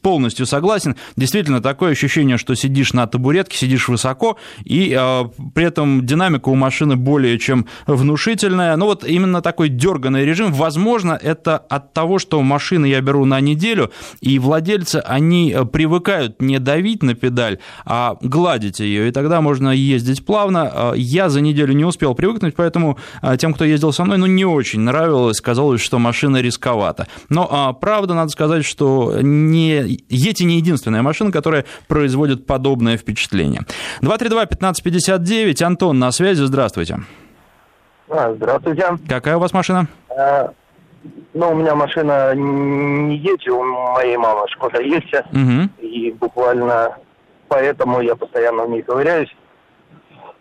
полностью 0.00 0.46
согласен. 0.46 0.96
Действительно, 1.16 1.60
такое 1.60 1.92
ощущение, 1.92 2.38
что 2.38 2.54
сидишь 2.54 2.92
на 2.94 3.06
табуретке, 3.06 3.56
сидишь 3.56 3.88
высоко, 3.88 4.38
и 4.64 4.96
э, 4.98 5.24
при 5.58 5.66
этом 5.66 6.06
динамика 6.06 6.50
у 6.50 6.54
машины 6.54 6.94
более 6.94 7.36
чем 7.36 7.66
внушительная. 7.88 8.76
Но 8.76 8.86
вот 8.86 9.02
именно 9.02 9.42
такой 9.42 9.68
дерганный 9.68 10.24
режим, 10.24 10.52
возможно, 10.52 11.18
это 11.20 11.56
от 11.56 11.92
того, 11.92 12.20
что 12.20 12.40
машины 12.42 12.86
я 12.86 13.00
беру 13.00 13.24
на 13.24 13.40
неделю, 13.40 13.90
и 14.20 14.38
владельцы, 14.38 15.02
они 15.04 15.52
э, 15.52 15.64
привыкают 15.64 16.40
не 16.40 16.60
давить 16.60 17.02
на 17.02 17.14
педаль, 17.14 17.58
а 17.84 18.18
гладить 18.20 18.78
ее, 18.78 19.08
и 19.08 19.10
тогда 19.10 19.40
можно 19.40 19.70
ездить 19.70 20.24
плавно. 20.24 20.70
Э, 20.72 20.92
я 20.94 21.28
за 21.28 21.40
неделю 21.40 21.72
не 21.72 21.84
успел 21.84 22.14
привыкнуть, 22.14 22.54
поэтому 22.54 22.96
э, 23.20 23.36
тем, 23.36 23.52
кто 23.52 23.64
ездил 23.64 23.92
со 23.92 24.04
мной, 24.04 24.18
ну, 24.18 24.26
не 24.26 24.44
очень 24.44 24.78
нравилось, 24.82 25.40
казалось, 25.40 25.80
что 25.80 25.98
машина 25.98 26.40
рисковата. 26.40 27.08
Но, 27.30 27.48
а, 27.50 27.72
правда, 27.72 28.14
надо 28.14 28.28
сказать, 28.28 28.64
что 28.64 29.18
не... 29.22 30.04
Ети 30.08 30.44
не 30.44 30.58
единственная 30.58 31.02
машина, 31.02 31.32
которая 31.32 31.64
производит 31.88 32.46
подобное 32.46 32.96
впечатление. 32.96 33.62
232-1559 34.02 35.47
9. 35.48 35.62
Антон 35.62 35.98
на 35.98 36.12
связи, 36.12 36.42
здравствуйте. 36.42 36.98
А, 38.10 38.34
здравствуйте. 38.34 38.84
Какая 39.08 39.38
у 39.38 39.40
вас 39.40 39.54
машина? 39.54 39.88
А, 40.10 40.52
ну, 41.32 41.52
у 41.52 41.54
меня 41.54 41.74
машина 41.74 42.34
не 42.34 43.16
Ети, 43.16 43.48
у 43.48 43.62
моей 43.64 44.18
мамы 44.18 44.46
Шкода 44.48 44.82
есть. 44.82 45.10
Угу. 45.14 45.86
И 45.86 46.12
буквально 46.12 46.98
поэтому 47.48 48.02
я 48.02 48.14
постоянно 48.14 48.64
в 48.64 48.70
ней 48.70 48.82
ковыряюсь. 48.82 49.34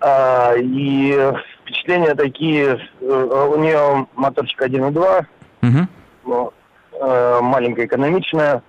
А, 0.02 0.56
и 0.58 1.18
впечатления 1.62 2.14
такие, 2.14 2.78
э, 3.00 3.50
у 3.54 3.58
нее 3.58 4.08
моторчик 4.14 4.62
1.2, 4.62 5.26
угу. 5.62 5.88
ну, 6.26 6.54
э, 7.00 7.40
маленькая 7.42 7.86
экономичная. 7.86 8.62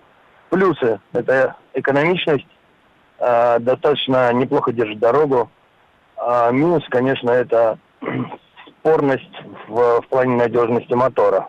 Плюсы– 0.51 1.01
это 1.13 1.57
экономичность, 1.75 2.47
достаточно 3.19 4.33
неплохо 4.33 4.73
держит 4.73 5.01
дорогу. 5.01 5.51
А 6.19 6.51
минус, 6.51 6.83
конечно, 6.91 7.31
это 7.31 7.79
спорность 8.81 9.25
в, 9.69 10.01
в 10.01 10.07
плане 10.09 10.37
надежности 10.37 10.93
мотора. 10.93 11.49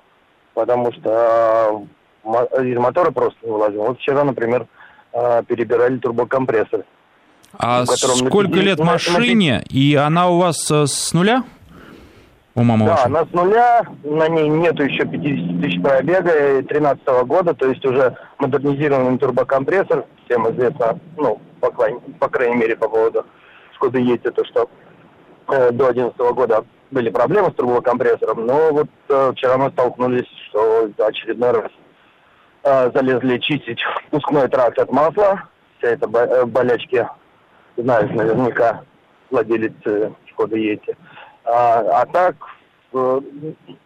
Потому 0.54 0.92
что 0.94 1.86
э, 2.24 2.66
из 2.66 2.78
мотора 2.78 3.12
просто 3.12 3.38
не 3.44 3.52
вылазил. 3.52 3.84
Вот 3.84 4.00
вчера, 4.00 4.24
например, 4.24 4.68
э, 5.14 5.44
перебирали 5.48 5.98
турбокомпрессор. 5.98 6.84
А 7.58 7.86
сколько 7.86 8.58
на, 8.58 8.62
лет 8.62 8.80
машине, 8.80 9.64
на, 9.66 9.76
и 9.76 9.96
она 9.96 10.30
у 10.30 10.38
вас 10.38 10.70
э, 10.70 10.86
с 10.86 11.14
нуля? 11.14 11.44
У 12.54 12.62
мамы 12.62 12.86
да, 12.86 12.92
вашей? 12.92 13.06
она 13.06 13.26
с 13.26 13.32
нуля, 13.32 13.86
на 14.04 14.28
ней 14.28 14.50
нету 14.50 14.84
еще 14.84 15.06
50 15.06 15.62
тысяч 15.62 15.82
пробега, 15.82 16.62
13 16.64 17.04
-го 17.06 17.26
года, 17.26 17.54
то 17.54 17.68
есть 17.68 17.84
уже 17.86 18.16
модернизированный 18.38 19.18
турбокомпрессор, 19.18 20.06
всем 20.26 20.50
известно, 20.52 21.00
ну, 21.18 21.40
по, 21.60 21.72
по 21.72 22.28
крайней 22.28 22.58
мере, 22.58 22.76
по 22.76 22.90
поводу 22.90 23.26
Skoda 23.79 24.00
есть 24.00 24.24
то, 24.24 24.45
что 24.45 24.69
э, 25.48 25.71
до 25.71 25.93
2011 25.93 26.17
года 26.36 26.65
были 26.91 27.09
проблемы 27.09 27.51
с 27.51 27.55
турбокомпрессором, 27.55 28.45
но 28.45 28.71
вот 28.71 28.88
э, 29.09 29.31
вчера 29.36 29.57
мы 29.57 29.69
столкнулись, 29.71 30.27
что 30.50 30.89
очередной 30.98 31.51
раз 31.51 31.71
э, 32.63 32.91
залезли 32.93 33.38
чистить 33.39 33.79
впускной 34.07 34.48
тракт 34.48 34.79
от 34.79 34.91
масла. 34.91 35.43
Вся 35.77 35.89
эта 35.89 36.09
э, 36.09 36.45
болячки 36.45 37.07
знают 37.77 38.13
наверняка 38.13 38.81
владелец 39.29 39.74
э, 39.86 40.12
Шкода 40.29 40.55
Ети. 40.55 40.95
А, 41.45 42.01
а 42.01 42.05
так, 42.05 42.36
э, 42.93 43.21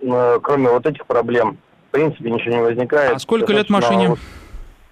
э, 0.01 0.39
кроме 0.41 0.69
вот 0.69 0.85
этих 0.85 1.05
проблем, 1.05 1.57
в 1.89 1.91
принципе, 1.91 2.31
ничего 2.31 2.55
не 2.55 2.61
возникает. 2.61 3.15
А 3.15 3.19
сколько 3.19 3.53
лет 3.53 3.69
машине? 3.69 4.15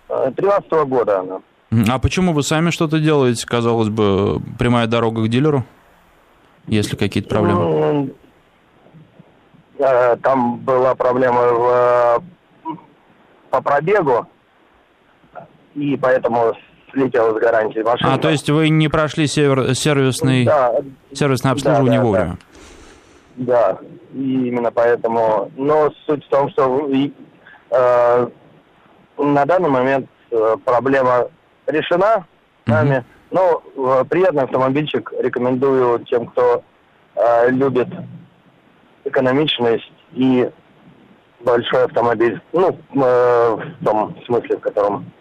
13 0.08 0.70
-го 0.70 0.86
года 0.86 1.22
она. 1.22 1.42
А 1.72 2.00
почему 2.00 2.34
вы 2.34 2.44
сами 2.44 2.70
что-то 2.70 3.00
делаете? 3.00 3.46
Казалось 3.48 3.90
бы, 3.90 4.42
прямая 4.60 4.88
дорога 4.88 5.24
к 5.24 5.30
дилеру? 5.30 5.66
если 6.68 6.96
какие-то 6.96 7.30
проблемы? 7.30 7.60
Ну, 7.64 8.10
э, 9.80 10.16
там 10.18 10.58
была 10.60 10.96
проблема 10.96 11.42
в, 11.42 12.24
по 13.50 13.62
пробегу, 13.62 14.28
и 15.76 15.98
поэтому 15.98 16.54
слетела 16.92 17.38
с 17.38 17.42
гарантии 17.42 17.80
машина. 17.80 18.14
А, 18.14 18.18
то 18.18 18.30
есть 18.30 18.50
вы 18.50 18.70
не 18.70 18.88
прошли 18.90 19.28
север, 19.28 19.74
сервисный, 19.76 20.46
да, 20.46 20.76
сервисное 21.14 21.54
обслуживание 21.54 22.00
да, 22.00 22.04
да, 22.04 22.04
вовремя? 22.04 22.38
Да. 23.38 23.74
да, 23.74 23.78
и 24.14 24.48
именно 24.48 24.72
поэтому. 24.72 25.52
Но 25.56 25.92
суть 26.06 26.26
в 26.26 26.30
том, 26.30 26.50
что 26.52 26.90
э, 27.72 28.28
на 29.18 29.46
данный 29.46 29.70
момент 29.70 30.08
э, 30.32 30.56
проблема 30.66 31.30
решена 31.72 32.26
нами. 32.66 32.98
Mm-hmm. 32.98 33.04
Ну, 33.32 34.02
э, 34.02 34.06
приятный 34.06 34.44
автомобильчик. 34.44 35.12
Рекомендую 35.20 36.00
тем, 36.06 36.28
кто 36.28 36.64
э, 37.16 37.50
любит 37.50 37.88
экономичность 39.06 39.92
и 40.12 40.50
большой 41.40 41.86
автомобиль. 41.86 42.42
Ну, 42.52 42.70
э, 42.70 43.58
в 43.80 43.86
том 43.86 44.16
смысле, 44.26 44.58
в 44.58 44.62
котором 44.62 45.12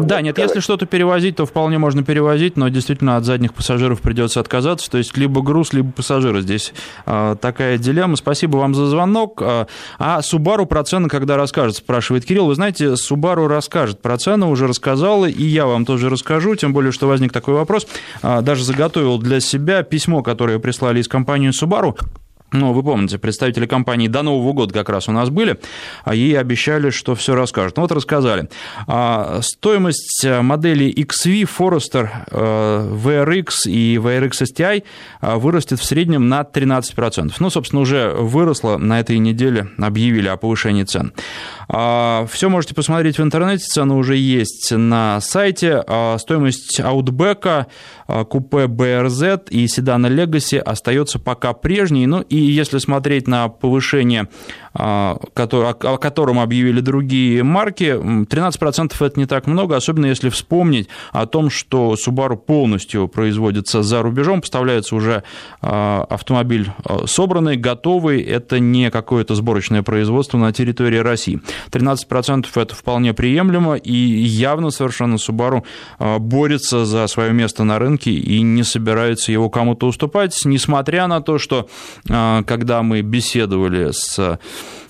да, 0.00 0.22
нет, 0.22 0.34
сказать. 0.34 0.50
если 0.50 0.60
что-то 0.60 0.86
перевозить, 0.86 1.36
то 1.36 1.44
вполне 1.44 1.76
можно 1.78 2.02
перевозить, 2.02 2.56
но 2.56 2.68
действительно 2.68 3.16
от 3.16 3.24
задних 3.24 3.52
пассажиров 3.52 4.00
придется 4.00 4.40
отказаться. 4.40 4.90
То 4.90 4.98
есть 4.98 5.16
либо 5.16 5.42
груз, 5.42 5.74
либо 5.74 5.92
пассажиры. 5.92 6.40
Здесь 6.40 6.72
э, 7.04 7.36
такая 7.40 7.78
дилемма. 7.78 8.16
Спасибо 8.16 8.56
вам 8.56 8.74
за 8.74 8.86
звонок. 8.86 9.42
А, 9.42 9.66
а 9.98 10.20
Subaru 10.20 10.66
про 10.66 10.84
цены 10.84 11.08
когда 11.08 11.36
расскажет, 11.36 11.76
спрашивает 11.76 12.24
Кирилл. 12.24 12.46
Вы 12.46 12.54
знаете, 12.54 12.94
Subaru 12.94 13.46
расскажет 13.46 14.00
про 14.00 14.16
цены, 14.16 14.46
уже 14.46 14.66
рассказала, 14.66 15.26
и 15.26 15.44
я 15.44 15.66
вам 15.66 15.84
тоже 15.84 16.08
расскажу, 16.08 16.54
тем 16.54 16.72
более, 16.72 16.92
что 16.92 17.06
возник 17.06 17.32
такой 17.32 17.54
вопрос. 17.54 17.86
А, 18.22 18.40
даже 18.40 18.64
заготовил 18.64 19.18
для 19.18 19.40
себя 19.40 19.82
письмо, 19.82 20.22
которое 20.22 20.58
прислали 20.58 21.00
из 21.00 21.08
компании 21.08 21.50
Subaru. 21.50 21.96
Ну, 22.52 22.74
вы 22.74 22.82
помните, 22.82 23.18
представители 23.18 23.66
компании 23.66 24.08
до 24.08 24.22
Нового 24.22 24.52
года 24.52 24.74
как 24.74 24.90
раз 24.90 25.08
у 25.08 25.12
нас 25.12 25.30
были, 25.30 25.58
а 26.04 26.14
ей 26.14 26.38
обещали, 26.38 26.90
что 26.90 27.14
все 27.14 27.34
расскажут. 27.34 27.76
Ну, 27.76 27.82
вот 27.82 27.92
рассказали. 27.92 28.48
А, 28.86 29.40
стоимость 29.42 30.26
модели 30.26 30.92
XV, 30.92 31.48
Forester, 31.58 32.08
VRX 32.30 33.66
и 33.66 33.96
VRX 33.96 34.42
STI 34.42 34.84
вырастет 35.38 35.80
в 35.80 35.84
среднем 35.84 36.28
на 36.28 36.42
13%. 36.42 37.32
Ну, 37.38 37.50
собственно, 37.50 37.80
уже 37.80 38.12
выросло 38.12 38.76
на 38.76 39.00
этой 39.00 39.18
неделе, 39.18 39.68
объявили 39.78 40.28
о 40.28 40.36
повышении 40.36 40.84
цен. 40.84 41.12
А, 41.68 42.26
все 42.30 42.50
можете 42.50 42.74
посмотреть 42.74 43.18
в 43.18 43.22
интернете, 43.22 43.64
цены 43.64 43.94
уже 43.94 44.16
есть 44.16 44.72
на 44.72 45.20
сайте. 45.22 45.82
Стоимость 46.18 46.80
Outback, 46.80 47.66
купе 48.28 48.64
BRZ 48.66 49.48
и 49.48 49.66
седана 49.68 50.08
Legacy 50.08 50.58
остается 50.58 51.18
пока 51.18 51.54
прежней, 51.54 52.06
ну 52.06 52.20
и 52.20 52.41
если 52.44 52.78
смотреть 52.78 53.28
на 53.28 53.48
повышение, 53.48 54.28
а, 54.74 55.18
о 55.34 55.96
котором 55.98 56.38
объявили 56.38 56.80
другие 56.80 57.42
марки, 57.42 57.94
13% 57.94 58.94
это 59.00 59.20
не 59.20 59.26
так 59.26 59.46
много, 59.46 59.76
особенно 59.76 60.06
если 60.06 60.30
вспомнить 60.30 60.88
о 61.12 61.26
том, 61.26 61.50
что 61.50 61.94
Subaru 61.94 62.36
полностью 62.36 63.08
производится 63.08 63.82
за 63.82 64.02
рубежом, 64.02 64.40
поставляется 64.40 64.96
уже 64.96 65.24
а, 65.60 66.06
автомобиль 66.08 66.70
а, 66.84 67.06
собранный, 67.06 67.56
готовый, 67.56 68.22
это 68.22 68.58
не 68.60 68.90
какое-то 68.90 69.34
сборочное 69.34 69.82
производство 69.82 70.38
на 70.38 70.52
территории 70.52 70.98
России. 70.98 71.40
13% 71.70 72.46
это 72.54 72.74
вполне 72.74 73.12
приемлемо, 73.12 73.74
и 73.74 73.92
явно 73.92 74.70
совершенно 74.70 75.16
Subaru 75.16 75.64
борется 76.18 76.84
за 76.84 77.06
свое 77.08 77.32
место 77.32 77.64
на 77.64 77.78
рынке 77.78 78.10
и 78.10 78.40
не 78.40 78.62
собирается 78.62 79.32
его 79.32 79.50
кому-то 79.50 79.86
уступать, 79.86 80.38
несмотря 80.44 81.06
на 81.06 81.20
то, 81.20 81.38
что 81.38 81.68
когда 82.46 82.82
мы 82.82 83.02
беседовали 83.02 83.90
с 83.92 84.38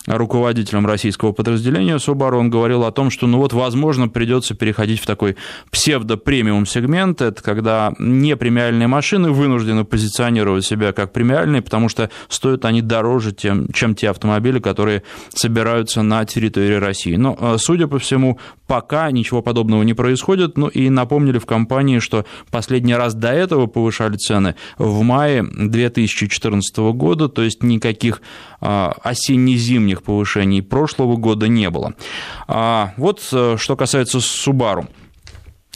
руководителем 0.07 0.85
российского 0.85 1.31
подразделения 1.31 1.95
Subaru, 1.95 2.37
он 2.37 2.49
говорил 2.49 2.83
о 2.83 2.91
том, 2.91 3.09
что, 3.09 3.27
ну 3.27 3.37
вот, 3.37 3.53
возможно, 3.53 4.09
придется 4.09 4.53
переходить 4.53 4.99
в 4.99 5.05
такой 5.05 5.37
псевдо-премиум 5.71 6.65
сегмент, 6.65 7.21
это 7.21 7.41
когда 7.41 7.93
не 7.99 8.35
премиальные 8.35 8.87
машины 8.87 9.31
вынуждены 9.31 9.85
позиционировать 9.85 10.65
себя 10.65 10.91
как 10.91 11.13
премиальные, 11.13 11.61
потому 11.61 11.87
что 11.89 12.09
стоят 12.27 12.65
они 12.65 12.81
дороже, 12.81 13.31
тем, 13.31 13.67
чем 13.71 13.95
те 13.95 14.09
автомобили, 14.09 14.59
которые 14.59 15.03
собираются 15.29 16.01
на 16.01 16.25
территории 16.25 16.75
России. 16.75 17.15
Но, 17.15 17.37
э, 17.39 17.55
судя 17.57 17.87
по 17.87 17.99
всему, 17.99 18.39
пока 18.67 19.09
ничего 19.11 19.41
подобного 19.41 19.83
не 19.83 19.93
происходит, 19.93 20.57
ну 20.57 20.67
и 20.67 20.89
напомнили 20.89 21.37
в 21.37 21.45
компании, 21.45 21.99
что 21.99 22.25
последний 22.51 22.95
раз 22.95 23.13
до 23.13 23.29
этого 23.29 23.67
повышали 23.67 24.17
цены 24.17 24.55
в 24.77 25.01
мае 25.01 25.43
2014 25.43 26.77
года, 26.93 27.29
то 27.29 27.41
есть 27.41 27.63
никаких 27.63 28.21
а, 28.59 28.95
осенне-зимних 29.93 30.03
повышений 30.03 30.61
прошлого 30.61 31.15
года 31.17 31.47
не 31.47 31.69
было. 31.69 31.93
А, 32.47 32.93
вот 32.97 33.21
э, 33.31 33.55
что 33.57 33.75
касается 33.75 34.17
Subaru. 34.19 34.87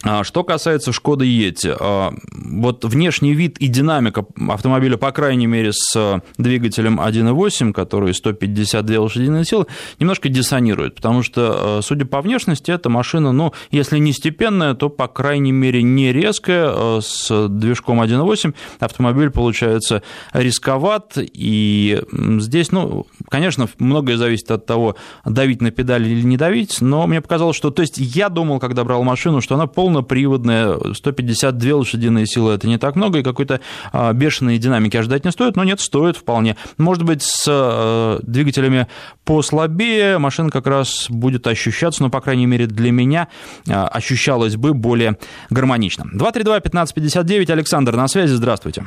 А, 0.04 0.24
что 0.24 0.44
касается 0.44 0.94
Шкода 0.94 1.26
Ети, 1.26 1.74
а, 1.80 2.14
вот 2.32 2.86
внешний 2.86 3.34
вид 3.34 3.58
и 3.58 3.68
динамика 3.68 4.26
автомобиля, 4.48 4.96
по 4.98 5.12
крайней 5.12 5.48
мере, 5.48 5.72
с 5.74 6.22
двигателем 6.38 7.02
1.8, 7.02 7.74
который 7.74 8.14
152 8.14 9.00
лошадиные 9.00 9.44
силы, 9.44 9.66
немножко 10.00 10.30
диссонирует, 10.30 10.96
потому 10.96 11.24
что, 11.24 11.80
а, 11.80 11.82
судя 11.82 12.06
по 12.06 12.22
внешности, 12.22 12.70
эта 12.70 12.90
машина, 12.90 13.32
ну, 13.32 13.54
если 13.72 13.98
не 13.98 14.14
степенная, 14.14 14.76
то, 14.76 14.90
по 14.90 15.08
крайней 15.08 15.52
мере, 15.52 15.82
не 15.82 16.14
резкая, 16.14 17.02
с 17.02 17.48
движком 17.50 18.00
1.8 18.00 18.54
автомобиль 18.80 19.32
получается 19.32 20.04
рисковат, 20.32 21.18
и 21.18 22.04
здесь, 22.40 22.72
ну, 22.72 23.08
конечно, 23.30 23.68
многое 23.80 24.18
зависит 24.18 24.52
от 24.52 24.68
того, 24.68 24.96
давить 25.26 25.62
на 25.62 25.72
педали 25.72 26.08
или 26.08 26.22
не 26.22 26.38
давить, 26.38 26.82
но 26.82 27.08
мне 27.08 27.20
показалось, 27.20 27.58
что, 27.58 27.72
то 27.72 27.82
есть 27.82 27.98
я 27.98 28.30
думал, 28.30 28.60
когда 28.60 28.84
брал 28.84 29.04
машину, 29.04 29.42
что 29.42 29.56
она 29.56 29.66
полностью 29.66 29.87
полноприводная, 29.88 30.94
152 30.94 31.76
лошадиные 31.76 32.26
силы, 32.26 32.54
это 32.54 32.68
не 32.68 32.78
так 32.78 32.96
много, 32.98 33.20
и 33.20 33.24
какой-то 33.24 33.62
а, 33.94 34.12
бешеной 34.12 34.58
динамики 34.58 34.98
ожидать 34.98 35.24
не 35.24 35.32
стоит, 35.32 35.56
но 35.56 35.64
нет, 35.64 35.80
стоит 35.80 36.18
вполне. 36.18 36.58
Может 36.78 37.04
быть, 37.04 37.24
с 37.24 37.46
э, 37.48 38.20
двигателями 38.24 38.88
послабее 39.24 40.18
машина 40.18 40.50
как 40.50 40.68
раз 40.68 41.08
будет 41.10 41.48
ощущаться, 41.48 42.04
но, 42.04 42.10
по 42.10 42.20
крайней 42.20 42.46
мере, 42.46 42.68
для 42.68 42.92
меня 42.92 43.30
а, 43.70 43.88
ощущалась 43.88 44.58
бы 44.58 44.74
более 44.74 45.18
гармонично. 45.50 46.06
232-1559, 46.14 47.50
Александр 47.50 47.96
на 47.96 48.10
связи, 48.10 48.34
здравствуйте. 48.34 48.84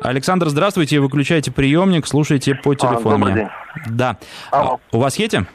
Александр, 0.00 0.48
здравствуйте. 0.48 0.98
Выключайте 0.98 1.52
приемник, 1.52 2.06
слушайте 2.08 2.56
по 2.56 2.74
телефону. 2.74 3.08
А, 3.08 3.18
добрый 3.18 3.34
день. 3.34 3.48
Да. 3.86 4.18
Алло. 4.50 4.80
У 4.92 4.98
вас 4.98 5.16
Ети? 5.18 5.46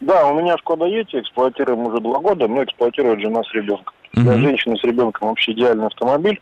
Да, 0.00 0.26
у 0.26 0.40
меня 0.40 0.56
Шкода 0.58 0.84
Ети, 0.84 1.20
эксплуатируем 1.20 1.86
уже 1.86 2.00
два 2.00 2.18
года, 2.20 2.46
но 2.46 2.62
эксплуатирует 2.62 3.20
жена 3.20 3.42
с 3.42 3.52
ребенком. 3.52 3.94
Угу. 4.14 4.22
Для 4.22 4.38
женщины 4.38 4.76
с 4.76 4.84
ребенком 4.84 5.28
вообще 5.28 5.52
идеальный 5.52 5.86
автомобиль 5.86 6.40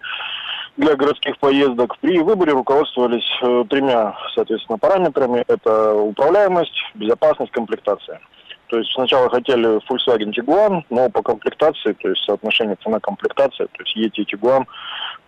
для 0.76 0.94
городских 0.94 1.38
поездок. 1.38 1.96
При 2.00 2.18
выборе 2.20 2.52
руководствовались 2.52 3.26
э, 3.42 3.64
тремя, 3.68 4.14
соответственно, 4.34 4.78
параметрами. 4.78 5.42
Это 5.48 5.94
управляемость, 5.94 6.76
безопасность, 6.94 7.52
комплектация. 7.52 8.20
То 8.68 8.78
есть 8.78 8.92
сначала 8.92 9.30
хотели 9.30 9.78
Volkswagen 9.88 10.32
Tiguan, 10.32 10.82
но 10.90 11.08
по 11.08 11.22
комплектации, 11.22 11.92
то 11.92 12.08
есть 12.08 12.24
соотношение 12.24 12.76
цена-комплектация, 12.82 13.68
то 13.68 13.82
есть 13.84 13.96
Yeti 13.96 14.24
и 14.24 14.34
Tiguan, 14.34 14.64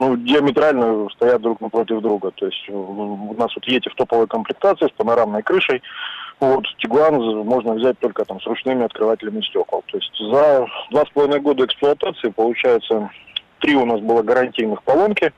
ну, 0.01 0.17
диаметрально 0.17 1.09
стоят 1.11 1.41
друг 1.41 1.61
напротив 1.61 2.01
друга. 2.01 2.33
То 2.33 2.47
есть 2.47 2.69
у 2.69 3.35
нас 3.39 3.55
вот 3.55 3.69
Yeti 3.69 3.91
в 3.91 3.95
топовой 3.95 4.27
комплектации 4.27 4.89
с 4.89 4.93
панорамной 4.93 5.43
крышей, 5.43 5.83
вот, 6.41 6.65
Тигуан 6.79 7.17
можно 7.45 7.75
взять 7.75 7.99
только 7.99 8.25
там 8.25 8.41
с 8.41 8.47
ручными 8.47 8.85
открывателями 8.85 9.41
стекол. 9.43 9.83
То 9.87 9.99
есть 9.99 10.13
за 10.19 10.67
два 10.91 11.05
с 11.05 11.09
половиной 11.11 11.41
года 11.41 11.65
эксплуатации, 11.65 12.29
получается, 12.29 13.11
три 13.59 13.75
у 13.75 13.85
нас 13.85 14.01
было 14.01 14.23
гарантийных 14.23 14.83
поломки. 14.83 15.33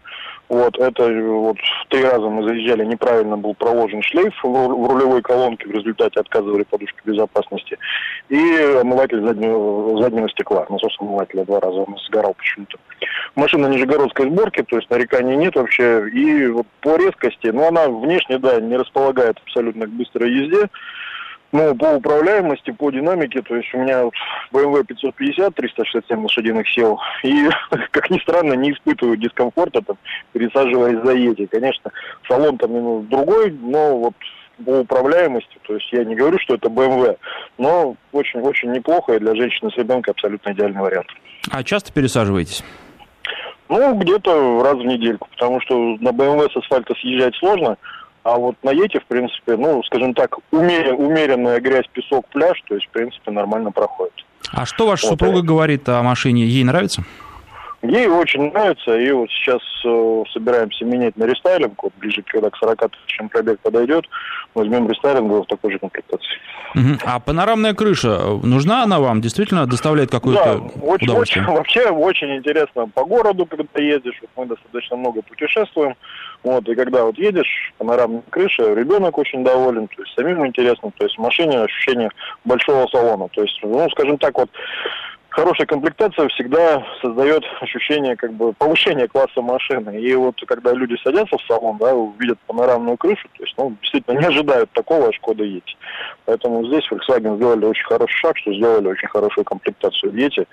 Вот, 0.50 0.76
это 0.80 1.08
вот 1.08 1.58
три 1.90 2.02
раза 2.02 2.28
мы 2.28 2.42
заезжали, 2.42 2.84
неправильно 2.84 3.36
был 3.36 3.54
проложен 3.54 4.02
шлейф 4.02 4.34
в, 4.42 4.48
в 4.48 4.90
рулевой 4.90 5.22
колонке, 5.22 5.68
в 5.68 5.70
результате 5.70 6.18
отказывали 6.18 6.64
подушки 6.64 6.98
безопасности. 7.04 7.78
И 8.30 8.56
омыватель 8.80 9.24
заднего, 9.24 10.02
заднего 10.02 10.28
стекла, 10.28 10.66
насос 10.68 10.96
омывателя 10.98 11.44
два 11.44 11.60
раза 11.60 11.88
нас 11.88 12.04
сгорал 12.06 12.34
почему-то. 12.34 12.78
Машина 13.36 13.68
нижегородской 13.68 14.28
сборки, 14.28 14.64
то 14.64 14.74
есть 14.76 14.90
нареканий 14.90 15.36
нет 15.36 15.54
вообще. 15.54 16.08
И 16.10 16.48
вот 16.48 16.66
по 16.80 16.96
резкости, 16.96 17.46
ну 17.46 17.68
она 17.68 17.88
внешне, 17.88 18.38
да, 18.38 18.60
не 18.60 18.76
располагает 18.76 19.38
абсолютно 19.44 19.86
к 19.86 19.90
быстрой 19.90 20.32
езде. 20.32 20.68
Ну, 21.52 21.74
по 21.74 21.96
управляемости, 21.96 22.70
по 22.70 22.90
динамике, 22.90 23.42
то 23.42 23.56
есть 23.56 23.74
у 23.74 23.78
меня 23.78 24.04
вот 24.04 24.14
BMW 24.52 24.84
550, 24.84 25.52
367 25.54 26.22
лошадиных 26.22 26.68
сил, 26.68 27.00
и, 27.24 27.48
как 27.90 28.08
ни 28.10 28.18
странно, 28.20 28.54
не 28.54 28.72
испытываю 28.72 29.16
дискомфорта, 29.16 29.82
там, 29.82 29.96
пересаживаясь 30.32 31.04
за 31.04 31.12
эти. 31.12 31.46
Конечно, 31.46 31.90
салон 32.28 32.56
там 32.56 32.72
ну, 32.72 33.00
другой, 33.02 33.50
но 33.50 33.98
вот 33.98 34.14
по 34.64 34.80
управляемости, 34.80 35.58
то 35.62 35.74
есть 35.74 35.90
я 35.92 36.04
не 36.04 36.14
говорю, 36.14 36.38
что 36.38 36.54
это 36.54 36.68
BMW, 36.68 37.16
но 37.58 37.96
очень-очень 38.12 38.70
неплохо, 38.72 39.14
и 39.14 39.18
для 39.18 39.34
женщины 39.34 39.70
с 39.70 39.76
ребенком 39.76 40.12
абсолютно 40.12 40.52
идеальный 40.52 40.82
вариант. 40.82 41.08
А 41.50 41.64
часто 41.64 41.92
пересаживаетесь? 41.92 42.62
Ну, 43.68 43.94
где-то 43.94 44.62
раз 44.62 44.76
в 44.76 44.84
недельку, 44.84 45.28
потому 45.30 45.60
что 45.60 45.96
на 46.00 46.10
BMW 46.10 46.50
с 46.50 46.56
асфальта 46.56 46.94
съезжать 46.96 47.34
сложно, 47.36 47.76
а 48.30 48.38
вот 48.38 48.56
на 48.62 48.70
Ете, 48.70 49.00
в 49.00 49.06
принципе, 49.06 49.56
ну, 49.56 49.82
скажем 49.82 50.14
так, 50.14 50.36
умерен, 50.52 50.94
умеренная 50.94 51.60
грязь, 51.60 51.86
песок, 51.92 52.26
пляж, 52.28 52.62
то 52.68 52.76
есть, 52.76 52.86
в 52.86 52.90
принципе, 52.90 53.32
нормально 53.32 53.72
проходит. 53.72 54.14
А 54.52 54.64
что 54.66 54.86
ваша 54.86 55.06
вот, 55.06 55.12
супруга 55.12 55.40
и... 55.40 55.42
говорит 55.42 55.88
о 55.88 56.02
машине? 56.02 56.44
Ей 56.44 56.62
нравится? 56.62 57.02
Ей 57.82 58.08
очень 58.08 58.50
нравится, 58.52 58.94
и 58.94 59.10
вот 59.10 59.30
сейчас 59.30 59.62
э, 59.86 60.22
собираемся 60.34 60.84
менять 60.84 61.16
на 61.16 61.24
рестайлинг, 61.24 61.82
вот 61.82 61.92
ближе, 61.98 62.22
когда 62.26 62.50
к 62.50 62.56
40 62.56 62.90
тысячам 62.90 63.30
пробег 63.30 63.58
подойдет, 63.60 64.04
возьмем 64.54 64.86
рестайлинг 64.88 65.32
в 65.32 65.46
такой 65.46 65.72
же 65.72 65.78
комплектации. 65.78 66.38
Угу. 66.74 66.98
А 67.06 67.18
панорамная 67.20 67.72
крыша, 67.72 68.18
нужна 68.42 68.82
она 68.82 69.00
вам? 69.00 69.22
Действительно 69.22 69.66
доставляет 69.66 70.10
какое-то 70.10 70.44
да, 70.44 70.80
очень, 70.82 71.06
удовольствие? 71.06 71.44
Очень, 71.44 71.54
вообще 71.56 71.88
очень 71.88 72.36
интересно 72.36 72.86
по 72.86 73.04
городу, 73.04 73.46
когда 73.46 73.64
едешь, 73.76 74.18
вот 74.20 74.30
мы 74.36 74.46
достаточно 74.46 74.96
много 74.96 75.22
путешествуем, 75.22 75.94
вот, 76.42 76.68
и 76.68 76.74
когда 76.74 77.04
вот 77.04 77.18
едешь, 77.18 77.72
панорамная 77.78 78.22
крыша, 78.28 78.74
ребенок 78.74 79.16
очень 79.16 79.42
доволен, 79.42 79.88
то 79.88 80.02
есть 80.02 80.14
самим 80.14 80.46
интересно, 80.46 80.90
то 80.96 81.04
есть 81.04 81.16
в 81.16 81.20
машине 81.20 81.60
ощущение 81.60 82.10
большого 82.44 82.86
салона, 82.88 83.28
то 83.28 83.42
есть, 83.42 83.58
ну, 83.62 83.88
скажем 83.90 84.18
так, 84.18 84.36
вот 84.36 84.50
хорошая 85.30 85.66
комплектация 85.66 86.28
всегда 86.28 86.84
создает 87.00 87.44
ощущение 87.60 88.16
как 88.16 88.32
бы 88.34 88.52
повышения 88.52 89.08
класса 89.08 89.40
машины. 89.40 90.00
И 90.00 90.14
вот 90.14 90.36
когда 90.46 90.72
люди 90.72 90.96
садятся 91.02 91.38
в 91.38 91.42
салон, 91.42 91.78
да, 91.78 91.94
увидят 91.94 92.38
панорамную 92.46 92.96
крышу, 92.96 93.28
то 93.36 93.44
есть, 93.44 93.54
ну, 93.56 93.74
действительно 93.80 94.18
не 94.18 94.26
ожидают 94.26 94.70
такого 94.72 95.08
от 95.08 95.14
Шкода 95.14 95.44
Ети. 95.44 95.76
Поэтому 96.26 96.66
здесь 96.66 96.86
Volkswagen 96.90 97.36
сделали 97.36 97.64
очень 97.64 97.86
хороший 97.86 98.16
шаг, 98.16 98.36
что 98.36 98.52
сделали 98.52 98.88
очень 98.88 99.08
хорошую 99.08 99.44
комплектацию 99.44 100.12
Ети. 100.14 100.46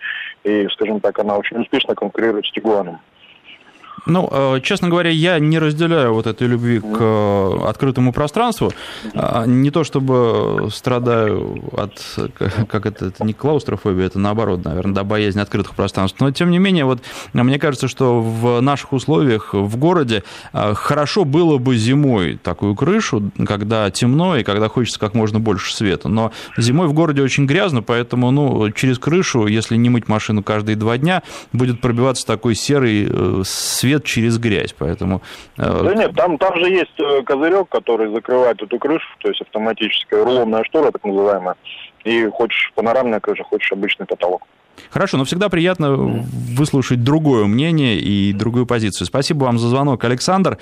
И, 0.44 0.68
скажем 0.74 1.00
так, 1.00 1.20
она 1.20 1.38
очень 1.38 1.58
успешно 1.58 1.96
конкурирует 1.96 2.46
с 2.46 2.52
Тигуаном. 2.52 3.00
Ну, 4.06 4.30
э, 4.32 4.60
честно 4.62 4.90
говоря, 4.90 5.10
я 5.10 5.40
не 5.40 5.60
разделяю 5.60 6.14
вот 6.14 6.28
этой 6.28 6.48
любви 6.48 6.80
к 6.80 6.98
э, 7.00 7.58
открытому 7.68 8.14
пространству. 8.14 8.72
А, 9.16 9.46
не 9.46 9.72
то 9.72 9.84
чтобы 9.84 10.70
страдаю 10.72 11.62
от, 11.76 12.00
как 12.70 12.86
это, 12.86 13.08
это 13.08 13.24
не 13.26 13.34
клаустрофобия, 13.34 14.06
это 14.06 14.20
наоборот, 14.20 14.64
наверное, 14.64 14.94
да, 14.94 15.04
боязнь 15.04 15.40
открытых 15.40 15.76
пространств. 15.76 16.20
Но, 16.20 16.32
тем 16.32 16.52
не 16.52 16.60
менее, 16.60 16.86
вот 16.86 17.02
мне 17.34 17.60
кажется, 17.60 17.88
что 17.88 18.22
в 18.22 18.62
наших 18.62 18.94
условиях 18.94 19.54
в 19.54 19.76
городе 19.78 20.24
э, 20.54 20.74
хорошо 20.76 21.26
было 21.26 21.58
бы 21.58 21.76
зимой 21.76 22.40
такую 22.42 22.76
крышу, 22.76 23.32
когда 23.48 23.90
темно 23.90 24.38
и 24.38 24.44
когда 24.44 24.70
хочется 24.70 25.00
как 25.00 25.16
можно 25.16 25.40
больше 25.40 25.76
света. 25.76 26.08
Но 26.08 26.32
зимой 26.56 26.88
в 26.88 26.94
городе 26.94 27.24
очень 27.24 27.46
грязно, 27.46 27.82
поэтому, 27.82 28.32
ну, 28.32 28.72
через 28.72 29.00
крышу, 29.00 29.48
если 29.48 29.76
не 29.76 29.90
мыть 29.90 30.08
машину 30.08 30.44
каждые 30.44 30.76
два 30.76 30.98
дня, 30.98 31.24
будет 31.52 31.82
пробиваться 31.82 32.26
такой 32.26 32.56
серый 32.56 33.44
свет 33.44 33.87
свет 33.88 34.04
через 34.04 34.38
грязь, 34.38 34.74
поэтому... 34.78 35.22
Э, 35.58 35.82
да 35.84 35.94
нет, 35.94 36.16
там, 36.16 36.38
там 36.38 36.56
же 36.60 36.70
есть 36.70 37.00
э, 37.00 37.24
козырек, 37.24 37.70
который 37.70 38.14
закрывает 38.14 38.62
эту 38.62 38.78
крышу, 38.78 39.08
то 39.20 39.30
есть 39.30 39.42
автоматическая 39.42 40.24
рулонная 40.24 40.64
штора, 40.66 40.92
так 40.92 41.04
называемая, 41.04 41.56
и 42.04 42.28
хочешь 42.28 42.72
панорамная 42.76 43.20
крыша, 43.20 43.44
хочешь 43.44 43.72
обычный 43.72 44.06
потолок. 44.06 44.44
Хорошо, 44.90 45.18
но 45.18 45.26
всегда 45.26 45.50
приятно 45.50 45.96
выслушать 45.96 47.04
другое 47.04 47.46
мнение 47.46 48.00
и 48.00 48.34
другую 48.34 48.66
позицию. 48.66 49.08
Спасибо 49.08 49.46
вам 49.46 49.60
за 49.60 49.70
звонок, 49.70 50.04
Александр. 50.04 50.58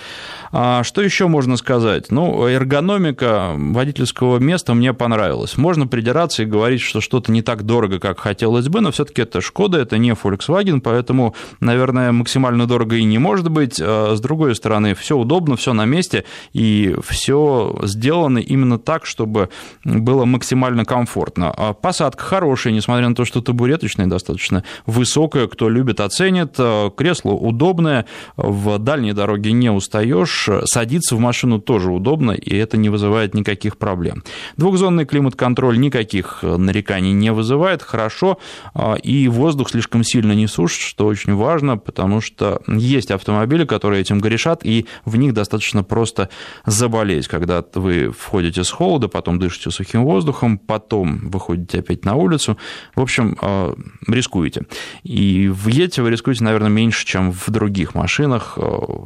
А, 0.51 0.83
что 0.83 1.01
еще 1.01 1.27
можно 1.27 1.57
сказать? 1.57 2.11
Ну, 2.11 2.47
эргономика 2.47 3.53
водительского 3.55 4.39
места 4.39 4.73
мне 4.73 4.93
понравилась. 4.93 5.57
Можно 5.57 5.87
придираться 5.87 6.43
и 6.43 6.45
говорить, 6.45 6.81
что 6.81 7.01
что-то 7.01 7.31
не 7.31 7.41
так 7.41 7.63
дорого, 7.63 7.99
как 7.99 8.19
хотелось 8.19 8.67
бы, 8.67 8.81
но 8.81 8.91
все-таки 8.91 9.21
это 9.21 9.41
Шкода, 9.41 9.77
это 9.77 9.97
не 9.97 10.11
Volkswagen, 10.11 10.81
поэтому, 10.81 11.35
наверное, 11.59 12.11
максимально 12.11 12.67
дорого 12.67 12.95
и 12.95 13.03
не 13.03 13.17
может 13.17 13.49
быть. 13.49 13.79
А, 13.81 14.15
с 14.15 14.19
другой 14.21 14.55
стороны, 14.55 14.95
все 14.95 15.17
удобно, 15.17 15.55
все 15.55 15.73
на 15.73 15.85
месте, 15.85 16.25
и 16.53 16.95
все 17.03 17.77
сделано 17.83 18.39
именно 18.39 18.79
так, 18.79 19.05
чтобы 19.05 19.49
было 19.83 20.25
максимально 20.25 20.85
комфортно. 20.85 21.53
А 21.55 21.73
посадка 21.73 22.23
хорошая, 22.23 22.73
несмотря 22.73 23.09
на 23.09 23.15
то, 23.15 23.25
что 23.25 23.41
табуреточная, 23.41 24.04
комфортная, 24.05 24.09
достаточно 24.09 24.63
высокая, 24.85 25.47
кто 25.47 25.69
любит, 25.69 25.99
оценит. 25.99 26.55
Э, 26.57 26.89
кресло 26.95 27.31
удобное, 27.31 28.05
в 28.37 28.77
дальней 28.77 29.13
дороге 29.13 29.51
не 29.51 29.69
устаешь, 29.69 30.49
садиться 30.65 31.15
в 31.15 31.19
машину 31.19 31.59
тоже 31.59 31.91
удобно, 31.91 32.31
и 32.31 32.55
это 32.55 32.77
не 32.77 32.89
вызывает 32.89 33.33
никаких 33.33 33.77
проблем. 33.77 34.23
Двухзонный 34.57 35.05
климат-контроль 35.05 35.79
никаких 35.79 36.43
нареканий 36.43 37.13
не 37.13 37.31
вызывает, 37.31 37.81
хорошо, 37.81 38.37
э, 38.73 38.97
и 39.03 39.27
воздух 39.27 39.69
слишком 39.69 40.03
сильно 40.03 40.33
не 40.33 40.47
сушит, 40.47 40.81
что 40.81 41.05
очень 41.07 41.35
важно, 41.35 41.77
потому 41.77 42.21
что 42.21 42.61
есть 42.67 43.11
автомобили, 43.11 43.65
которые 43.65 44.01
этим 44.01 44.19
грешат, 44.19 44.65
и 44.65 44.85
в 45.05 45.15
них 45.17 45.33
достаточно 45.33 45.83
просто 45.83 46.29
заболеть, 46.65 47.27
когда 47.27 47.63
вы 47.75 48.11
входите 48.11 48.63
с 48.63 48.71
холода, 48.71 49.07
потом 49.07 49.39
дышите 49.39 49.71
сухим 49.71 50.03
воздухом, 50.05 50.57
потом 50.57 51.29
выходите 51.29 51.79
опять 51.79 52.05
на 52.05 52.15
улицу. 52.15 52.57
В 52.95 53.01
общем, 53.01 53.37
э, 53.41 53.73
рискуете. 54.07 54.63
И 55.03 55.47
в 55.47 55.67
Yeti 55.67 56.01
вы 56.01 56.11
рискуете, 56.11 56.43
наверное, 56.43 56.69
меньше, 56.69 57.05
чем 57.05 57.31
в 57.31 57.49
других 57.49 57.95
машинах. 57.95 58.57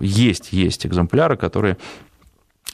Есть, 0.02 0.52
есть 0.52 0.86
экземпляры, 0.86 1.38
которые 1.38 1.78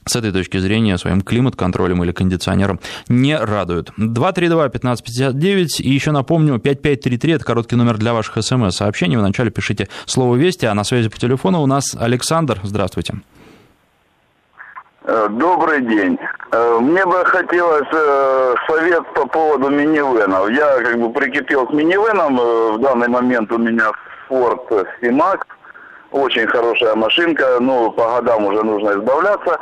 с 0.07 0.15
этой 0.15 0.31
точки 0.31 0.59
зрения 0.59 0.97
своим 0.99 1.21
климат-контролем 1.21 2.03
или 2.03 2.11
кондиционером 2.11 2.79
не 3.09 3.35
радуют. 3.37 3.89
232-1559 3.97 5.81
и 5.81 5.89
еще 5.89 6.11
напомню, 6.11 6.59
5533– 6.59 7.31
это 7.33 7.43
короткий 7.43 7.75
номер 7.75 7.97
для 7.97 8.13
ваших 8.13 8.43
смс-сообщений. 8.43 9.17
Вначале 9.17 9.49
пишите 9.49 9.87
слово 10.05 10.35
«Вести», 10.35 10.67
а 10.67 10.75
на 10.75 10.83
связи 10.83 11.09
по 11.09 11.17
телефону 11.17 11.61
у 11.61 11.65
нас 11.65 11.95
Александр. 11.99 12.59
Здравствуйте. 12.63 13.15
Э, 15.07 15.27
добрый 15.29 15.81
день. 15.81 16.17
Э, 16.51 16.77
мне 16.81 17.05
бы 17.05 17.23
хотелось 17.25 17.87
э, 17.91 18.55
совет 18.67 19.05
по 19.13 19.27
поводу 19.27 19.69
минивенов. 19.69 20.49
Я 20.49 20.81
как 20.81 20.97
бы 20.97 21.11
прикипел 21.13 21.67
к 21.67 21.73
минивенам. 21.73 22.37
В 22.37 22.79
данный 22.79 23.07
момент 23.07 23.51
у 23.51 23.57
меня 23.59 23.91
Ford 24.27 24.67
C-Max. 25.01 25.41
Очень 26.11 26.47
хорошая 26.47 26.95
машинка. 26.95 27.57
Ну, 27.59 27.91
по 27.91 28.15
годам 28.15 28.45
уже 28.45 28.63
нужно 28.63 28.91
избавляться. 28.91 29.59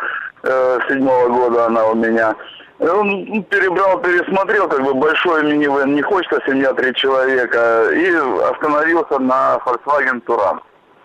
Седьмого 0.88 1.27
года 1.29 1.65
она 1.65 1.88
у 1.88 1.95
меня. 1.95 2.36
Перебрал, 2.79 3.99
пересмотрел, 3.99 4.67
как 4.67 4.82
бы 4.84 4.93
большой 4.93 5.43
минивэн 5.43 5.95
не 5.95 6.01
хочется, 6.01 6.41
семья 6.45 6.73
три 6.73 6.93
человека, 6.95 7.89
и 7.93 8.13
остановился 8.51 9.19
на 9.19 9.58
Volkswagen 9.65 10.21
Touran. 10.25 10.60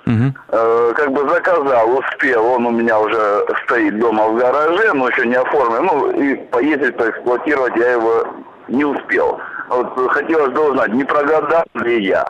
Угу. 0.08 0.94
Как 0.94 1.12
бы 1.12 1.28
заказал, 1.28 1.98
успел, 1.98 2.46
он 2.46 2.66
у 2.66 2.70
меня 2.70 2.98
уже 2.98 3.44
стоит 3.64 3.98
дома 3.98 4.28
в 4.28 4.36
гараже, 4.36 4.92
но 4.94 5.08
еще 5.08 5.26
не 5.26 5.34
оформлен. 5.34 5.84
Ну, 5.84 6.10
и 6.10 6.34
поездить, 6.34 6.96
поэксплуатировать 6.96 7.76
я 7.76 7.92
его 7.92 8.26
не 8.68 8.86
успел. 8.86 9.38
Вот 9.68 10.10
хотелось 10.12 10.54
бы 10.54 10.70
узнать, 10.70 10.92
не 10.94 11.04
прогадал 11.04 11.64
ли 11.74 12.06
я. 12.06 12.26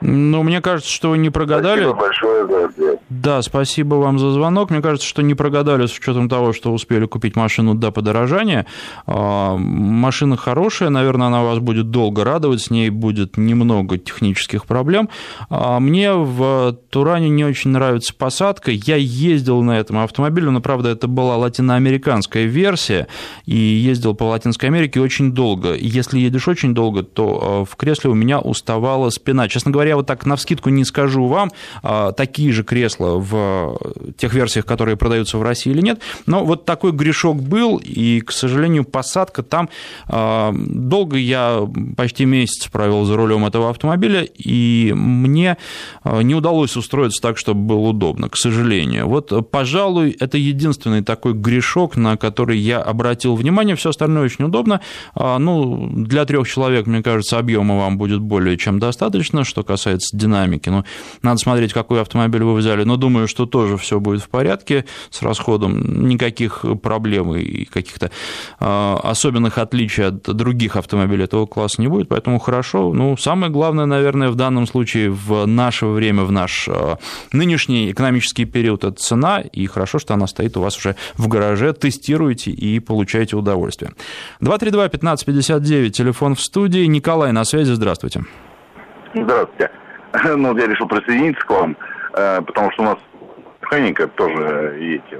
Ну, 0.00 0.42
мне 0.42 0.60
кажется, 0.60 0.90
что 0.90 1.10
вы 1.10 1.18
не 1.18 1.30
прогадали. 1.30 1.82
Спасибо 1.82 1.98
большое 1.98 2.46
за 2.46 2.64
ответ. 2.66 3.00
Да, 3.08 3.42
спасибо 3.42 3.94
вам 3.96 4.18
за 4.18 4.30
звонок. 4.30 4.70
Мне 4.70 4.80
кажется, 4.80 5.06
что 5.06 5.22
не 5.22 5.34
прогадали 5.34 5.86
с 5.86 5.98
учетом 5.98 6.28
того, 6.28 6.52
что 6.52 6.72
успели 6.72 7.06
купить 7.06 7.36
машину 7.36 7.74
до 7.74 7.90
подорожания. 7.90 8.66
А, 9.06 9.56
машина 9.56 10.36
хорошая, 10.36 10.90
наверное, 10.90 11.28
она 11.28 11.42
вас 11.42 11.58
будет 11.58 11.90
долго 11.90 12.24
радовать, 12.24 12.60
с 12.60 12.70
ней 12.70 12.90
будет 12.90 13.36
немного 13.36 13.98
технических 13.98 14.66
проблем. 14.66 15.08
А, 15.50 15.80
мне 15.80 16.12
в 16.12 16.76
Туране 16.90 17.28
не 17.28 17.44
очень 17.44 17.70
нравится 17.70 18.14
посадка. 18.14 18.70
Я 18.70 18.96
ездил 18.96 19.62
на 19.62 19.78
этом 19.78 19.98
автомобиле, 19.98 20.50
но, 20.50 20.60
правда, 20.60 20.90
это 20.90 21.08
была 21.08 21.36
латиноамериканская 21.36 22.44
версия, 22.44 23.08
и 23.46 23.56
ездил 23.56 24.14
по 24.14 24.24
Латинской 24.24 24.68
Америке 24.68 25.00
очень 25.00 25.32
долго. 25.32 25.74
Если 25.74 26.18
едешь 26.20 26.46
очень 26.46 26.74
долго, 26.74 27.02
то 27.02 27.40
а, 27.42 27.64
в 27.64 27.74
кресле 27.76 28.10
у 28.10 28.14
меня 28.14 28.38
уставала 28.38 29.10
спина. 29.10 29.48
Честно 29.48 29.72
говоря, 29.72 29.87
говоря, 29.88 29.96
вот 29.96 30.06
так 30.06 30.26
навскидку 30.26 30.70
не 30.70 30.84
скажу 30.84 31.26
вам, 31.26 31.50
а, 31.82 32.12
такие 32.12 32.52
же 32.52 32.62
кресла 32.62 33.18
в 33.18 33.78
тех 34.16 34.34
версиях, 34.34 34.66
которые 34.66 34.96
продаются 34.96 35.38
в 35.38 35.42
России 35.42 35.70
или 35.70 35.80
нет, 35.80 36.00
но 36.26 36.44
вот 36.44 36.64
такой 36.64 36.92
грешок 36.92 37.42
был, 37.42 37.80
и, 37.82 38.20
к 38.20 38.32
сожалению, 38.32 38.84
посадка 38.84 39.42
там... 39.42 39.68
А, 40.06 40.52
долго 40.54 41.16
я 41.16 41.66
почти 41.96 42.24
месяц 42.24 42.68
провел 42.68 43.04
за 43.04 43.16
рулем 43.16 43.44
этого 43.44 43.70
автомобиля, 43.70 44.22
и 44.22 44.92
мне 44.94 45.56
а, 46.02 46.20
не 46.20 46.34
удалось 46.34 46.76
устроиться 46.76 47.20
так, 47.22 47.38
чтобы 47.38 47.60
было 47.60 47.88
удобно, 47.88 48.28
к 48.28 48.36
сожалению. 48.36 49.08
Вот, 49.08 49.50
пожалуй, 49.50 50.16
это 50.20 50.38
единственный 50.38 51.02
такой 51.02 51.32
грешок, 51.32 51.96
на 51.96 52.16
который 52.16 52.58
я 52.58 52.80
обратил 52.80 53.34
внимание, 53.34 53.76
все 53.76 53.90
остальное 53.90 54.24
очень 54.24 54.44
удобно. 54.44 54.80
Ну, 55.14 55.88
для 55.92 56.24
трех 56.24 56.48
человек, 56.48 56.86
мне 56.86 57.02
кажется, 57.02 57.38
объема 57.38 57.76
вам 57.76 57.98
будет 57.98 58.20
более 58.20 58.56
чем 58.56 58.78
достаточно, 58.78 59.44
что 59.44 59.62
касается 59.62 59.77
касается 59.78 60.16
динамики. 60.16 60.68
Ну, 60.68 60.84
надо 61.22 61.38
смотреть, 61.38 61.72
какой 61.72 62.00
автомобиль 62.00 62.42
вы 62.42 62.54
взяли. 62.54 62.84
Но 62.84 62.96
думаю, 62.96 63.28
что 63.28 63.46
тоже 63.46 63.76
все 63.76 64.00
будет 64.00 64.22
в 64.22 64.28
порядке 64.28 64.84
с 65.10 65.22
расходом. 65.22 66.08
Никаких 66.08 66.64
проблем 66.82 67.34
и 67.34 67.64
каких-то 67.64 68.10
а, 68.58 68.98
особенных 69.02 69.58
отличий 69.58 70.06
от 70.06 70.22
других 70.22 70.76
автомобилей 70.76 71.24
этого 71.24 71.46
класса 71.46 71.80
не 71.80 71.88
будет. 71.88 72.08
Поэтому 72.08 72.38
хорошо. 72.38 72.92
Ну, 72.92 73.16
самое 73.16 73.52
главное, 73.52 73.86
наверное, 73.86 74.30
в 74.30 74.34
данном 74.34 74.66
случае 74.66 75.10
в 75.10 75.46
наше 75.46 75.86
время, 75.86 76.24
в 76.24 76.32
наш 76.32 76.68
а, 76.68 76.98
нынешний 77.32 77.92
экономический 77.92 78.46
период– 78.46 78.84
это 78.84 78.96
цена. 78.96 79.40
И 79.40 79.66
хорошо, 79.66 79.98
что 79.98 80.14
она 80.14 80.26
стоит 80.26 80.56
у 80.56 80.60
вас 80.60 80.76
уже 80.76 80.96
в 81.16 81.28
гараже. 81.28 81.72
Тестируете 81.72 82.50
и 82.50 82.80
получаете 82.80 83.36
удовольствие. 83.36 83.92
232-1559, 84.40 85.90
телефон 85.90 86.34
в 86.34 86.40
студии. 86.40 86.84
Николай 86.86 87.32
на 87.32 87.44
связи, 87.44 87.72
здравствуйте. 87.72 88.08
Здравствуйте. 88.08 88.47
Ну, 90.36 90.56
я 90.56 90.66
решил 90.66 90.88
присоединиться 90.88 91.44
к 91.44 91.50
вам, 91.50 91.76
э, 92.14 92.40
потому 92.40 92.70
что 92.72 92.82
у 92.82 92.86
нас 92.86 92.98
механика 93.60 94.08
тоже 94.08 94.76
эти, 94.80 95.14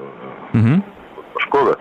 угу. 0.55 0.83
Шкода. 1.41 1.79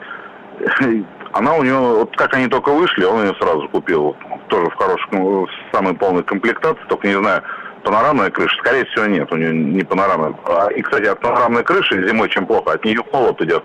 Она 1.33 1.55
у 1.55 1.63
него, 1.63 1.99
вот 1.99 2.15
как 2.15 2.33
они 2.33 2.47
только 2.47 2.71
вышли, 2.71 3.03
он 3.03 3.25
ее 3.25 3.35
сразу 3.35 3.67
купил. 3.69 4.15
Тоже 4.47 4.69
в 4.69 4.75
хорошей, 4.75 5.07
ну, 5.11 5.45
в 5.45 5.75
самой 5.75 5.93
полной 5.93 6.23
комплектации, 6.23 6.81
только 6.87 7.07
не 7.07 7.17
знаю, 7.17 7.43
панорамная 7.83 8.29
крыша, 8.29 8.57
скорее 8.57 8.85
всего, 8.85 9.05
нет, 9.05 9.31
у 9.31 9.37
нее 9.37 9.53
не 9.53 9.83
панорамная. 9.83 10.33
А, 10.45 10.67
и, 10.69 10.81
кстати, 10.81 11.05
от 11.05 11.19
панорамной 11.19 11.63
крыши 11.63 12.07
зимой 12.07 12.29
чем 12.29 12.45
плохо, 12.45 12.73
от 12.73 12.85
нее 12.85 13.03
холод 13.11 13.41
идет. 13.41 13.63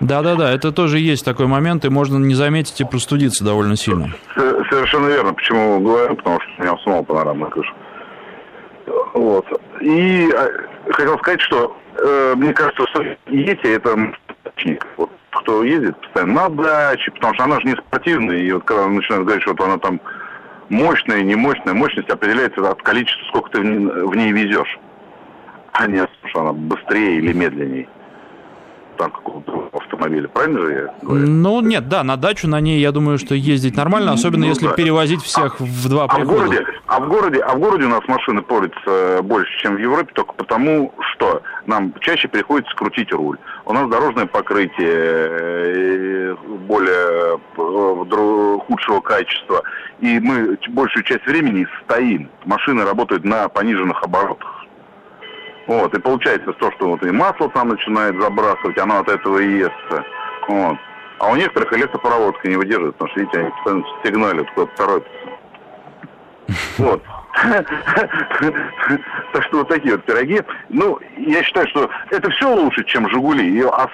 Да-да-да, 0.00 0.52
это 0.52 0.70
тоже 0.72 0.98
есть 0.98 1.24
такой 1.24 1.46
момент, 1.46 1.84
и 1.84 1.88
можно 1.88 2.18
не 2.18 2.34
заметить 2.34 2.80
и 2.80 2.84
простудиться 2.84 3.44
довольно 3.44 3.76
сильно. 3.76 4.10
Совершенно 4.34 5.08
верно. 5.08 5.34
Почему 5.34 5.80
говорю? 5.80 6.14
Потому 6.16 6.40
что 6.40 6.50
у 6.58 6.62
меня 6.62 6.76
снова 6.82 7.02
панорамная 7.02 7.50
крыша. 7.50 7.72
Вот. 9.14 9.44
И 9.80 10.30
а, 10.32 10.92
хотел 10.92 11.18
сказать, 11.18 11.40
что 11.40 11.76
э, 11.96 12.34
мне 12.36 12.52
кажется, 12.52 12.86
что 12.88 13.02
Ети 13.26 13.66
это 13.66 13.96
вот, 14.96 15.10
кто 15.30 15.64
ездит 15.64 16.00
постоянно 16.00 16.48
на 16.48 16.48
даче, 16.48 17.10
потому 17.12 17.34
что 17.34 17.44
она 17.44 17.60
же 17.60 17.66
не 17.66 17.76
спортивная, 17.76 18.36
и 18.36 18.52
вот 18.52 18.64
когда 18.64 18.86
начинают 18.86 19.24
говорить, 19.24 19.42
что 19.42 19.52
вот 19.52 19.60
она 19.60 19.78
там 19.78 20.00
мощная, 20.68 21.22
не 21.22 21.34
мощная, 21.34 21.74
мощность 21.74 22.10
определяется 22.10 22.68
от 22.68 22.82
количества, 22.82 23.24
сколько 23.28 23.50
ты 23.50 23.60
в 23.60 24.14
ней 24.14 24.32
везешь, 24.32 24.78
а 25.72 25.86
не 25.86 26.06
что 26.26 26.40
она 26.40 26.52
быстрее 26.52 27.16
или 27.16 27.32
медленнее 27.32 27.88
там 28.98 29.10
какого-то 29.10 29.70
автомобиля. 29.72 30.28
Правильно 30.28 30.60
же 30.60 30.72
я 30.72 30.94
говорю? 31.02 31.26
Ну, 31.26 31.60
нет, 31.60 31.88
да, 31.88 32.04
на 32.04 32.16
дачу 32.16 32.48
на 32.48 32.60
ней, 32.60 32.80
я 32.80 32.92
думаю, 32.92 33.18
что 33.18 33.34
ездить 33.34 33.76
нормально, 33.76 34.12
особенно 34.12 34.44
ну, 34.44 34.48
если 34.52 34.66
да. 34.66 34.72
перевозить 34.72 35.22
всех 35.22 35.60
а, 35.60 35.64
в 35.64 35.88
два 35.88 36.08
прихода. 36.08 36.32
А 36.32 36.34
в, 36.34 36.38
городе, 36.38 36.66
а, 36.86 37.00
в 37.00 37.08
городе, 37.08 37.38
а 37.40 37.54
в 37.54 37.58
городе 37.60 37.84
у 37.84 37.88
нас 37.88 38.06
машины 38.08 38.42
портятся 38.42 39.20
больше, 39.22 39.58
чем 39.60 39.76
в 39.76 39.78
Европе, 39.78 40.12
только 40.14 40.34
потому, 40.34 40.92
что 41.12 41.42
нам 41.66 41.94
чаще 42.00 42.28
приходится 42.28 42.74
крутить 42.74 43.12
руль. 43.12 43.38
У 43.64 43.72
нас 43.72 43.88
дорожное 43.88 44.26
покрытие 44.26 44.88
э, 44.88 46.36
более 46.66 47.38
э, 47.56 48.58
худшего 48.66 49.00
качества, 49.00 49.62
и 50.00 50.18
мы 50.18 50.58
большую 50.70 51.04
часть 51.04 51.26
времени 51.26 51.66
стоим. 51.84 52.30
Машины 52.44 52.84
работают 52.84 53.24
на 53.24 53.48
пониженных 53.48 54.02
оборотах. 54.02 54.57
Вот, 55.68 55.94
и 55.94 56.00
получается 56.00 56.52
то, 56.54 56.72
что 56.72 56.88
вот 56.88 57.02
и 57.04 57.10
масло 57.10 57.50
там 57.50 57.68
начинает 57.68 58.18
забрасывать, 58.18 58.78
оно 58.78 59.00
от 59.00 59.08
этого 59.08 59.38
и 59.38 59.58
естся. 59.58 60.04
Вот. 60.48 60.78
А 61.18 61.30
у 61.30 61.36
некоторых 61.36 61.70
электропроводка 61.74 62.48
не 62.48 62.56
выдерживает, 62.56 62.96
потому 62.96 63.10
что, 63.10 63.20
видите, 63.20 63.38
они 63.38 63.50
постоянно 63.50 63.84
сигналят, 64.02 64.50
куда-то 64.52 64.76
торопятся. 64.76 65.18
Вот. 66.78 67.02
Так 69.32 69.42
что 69.44 69.58
вот 69.58 69.68
такие 69.68 69.94
вот 69.94 70.04
пироги. 70.04 70.40
Ну, 70.70 70.98
я 71.18 71.42
считаю, 71.42 71.68
что 71.68 71.90
это 72.10 72.30
все 72.30 72.52
лучше, 72.52 72.84
чем 72.84 73.08
«Жигули». 73.10 73.62
А 73.62 73.88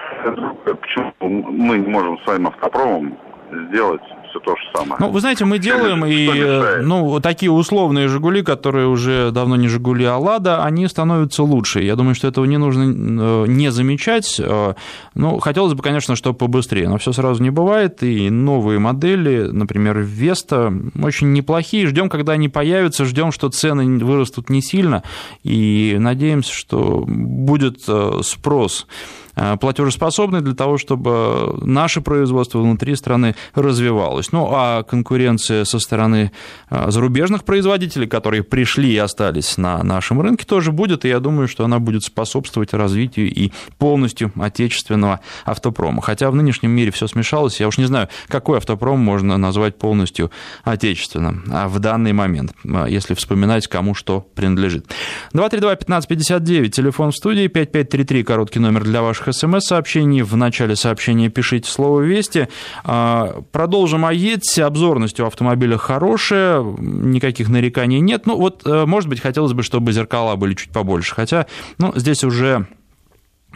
почему 0.64 1.12
мы 1.20 1.78
не 1.78 1.88
можем 1.88 2.18
своим 2.20 2.46
автопромом 2.46 3.18
сделать 3.50 4.02
все 4.34 4.40
то 4.40 4.56
же 4.56 4.62
самое. 4.74 4.96
Ну, 4.98 5.10
вы 5.10 5.20
знаете, 5.20 5.44
мы 5.44 5.58
делаем 5.58 6.04
и, 6.04 6.82
ну, 6.82 7.20
такие 7.20 7.50
условные 7.50 8.08
«Жигули», 8.08 8.42
которые 8.42 8.88
уже 8.88 9.30
давно 9.30 9.56
не 9.56 9.68
«Жигули», 9.68 10.04
а 10.04 10.16
«Лада», 10.16 10.64
они 10.64 10.86
становятся 10.88 11.42
лучше. 11.42 11.82
Я 11.82 11.96
думаю, 11.96 12.14
что 12.14 12.28
этого 12.28 12.44
не 12.44 12.58
нужно 12.58 12.82
э, 12.82 13.46
не 13.48 13.70
замечать. 13.70 14.36
Э, 14.38 14.74
ну, 15.14 15.38
хотелось 15.38 15.74
бы, 15.74 15.82
конечно, 15.82 16.16
чтобы 16.16 16.36
побыстрее, 16.36 16.88
но 16.88 16.98
все 16.98 17.12
сразу 17.12 17.42
не 17.42 17.50
бывает. 17.50 18.02
И 18.02 18.30
новые 18.30 18.78
модели, 18.78 19.48
например, 19.50 19.98
«Веста», 19.98 20.72
очень 21.00 21.32
неплохие. 21.32 21.86
Ждем, 21.86 22.08
когда 22.08 22.32
они 22.32 22.48
появятся, 22.48 23.04
ждем, 23.04 23.32
что 23.32 23.48
цены 23.50 24.04
вырастут 24.04 24.50
не 24.50 24.62
сильно, 24.62 25.02
и 25.42 25.96
надеемся, 25.98 26.52
что 26.52 27.04
будет 27.06 27.82
э, 27.88 28.20
спрос 28.22 28.86
Э, 28.94 29.23
платежеспособной 29.34 30.40
для 30.40 30.54
того, 30.54 30.78
чтобы 30.78 31.58
наше 31.62 32.00
производство 32.00 32.58
внутри 32.58 32.94
страны 32.96 33.34
развивалось. 33.54 34.32
Ну, 34.32 34.48
а 34.52 34.82
конкуренция 34.82 35.64
со 35.64 35.78
стороны 35.78 36.32
э, 36.70 36.90
зарубежных 36.90 37.44
производителей, 37.44 38.06
которые 38.06 38.42
пришли 38.42 38.92
и 38.92 38.98
остались 38.98 39.56
на 39.56 39.82
нашем 39.82 40.20
рынке, 40.20 40.44
тоже 40.44 40.72
будет, 40.72 41.04
и 41.04 41.08
я 41.08 41.20
думаю, 41.20 41.48
что 41.48 41.64
она 41.64 41.78
будет 41.78 42.04
способствовать 42.04 42.72
развитию 42.72 43.32
и 43.32 43.52
полностью 43.78 44.32
отечественного 44.36 45.20
автопрома. 45.44 46.02
Хотя 46.02 46.30
в 46.30 46.34
нынешнем 46.34 46.70
мире 46.70 46.90
все 46.90 47.06
смешалось, 47.06 47.60
я 47.60 47.68
уж 47.68 47.78
не 47.78 47.86
знаю, 47.86 48.08
какой 48.28 48.58
автопром 48.58 49.00
можно 49.00 49.36
назвать 49.36 49.76
полностью 49.78 50.30
отечественным 50.64 51.44
а 51.50 51.68
в 51.68 51.78
данный 51.78 52.12
момент, 52.12 52.52
э, 52.64 52.86
если 52.88 53.14
вспоминать, 53.14 53.66
кому 53.68 53.94
что 53.94 54.20
принадлежит. 54.34 54.86
232-1559, 55.32 56.70
телефон 56.70 57.10
в 57.10 57.16
студии, 57.16 57.46
5533, 57.46 58.24
короткий 58.24 58.58
номер 58.58 58.84
для 58.84 59.02
ваших 59.02 59.23
ваших 59.24 59.34
смс-сообщений. 59.34 60.22
В 60.22 60.36
начале 60.36 60.76
сообщения 60.76 61.28
пишите 61.28 61.70
слово 61.70 62.00
«Вести». 62.00 62.48
А, 62.84 63.42
продолжим 63.52 64.04
о 64.04 64.12
ЕТСе. 64.12 64.64
Обзорность 64.64 65.20
у 65.20 65.26
автомобиля 65.26 65.76
хорошая, 65.76 66.62
никаких 66.62 67.48
нареканий 67.48 68.00
нет. 68.00 68.26
Ну, 68.26 68.36
вот, 68.36 68.62
э, 68.66 68.84
может 68.86 69.08
быть, 69.08 69.20
хотелось 69.20 69.52
бы, 69.52 69.62
чтобы 69.62 69.92
зеркала 69.92 70.36
были 70.36 70.54
чуть 70.54 70.70
побольше. 70.70 71.14
Хотя, 71.14 71.46
ну, 71.78 71.92
здесь 71.96 72.24
уже 72.24 72.66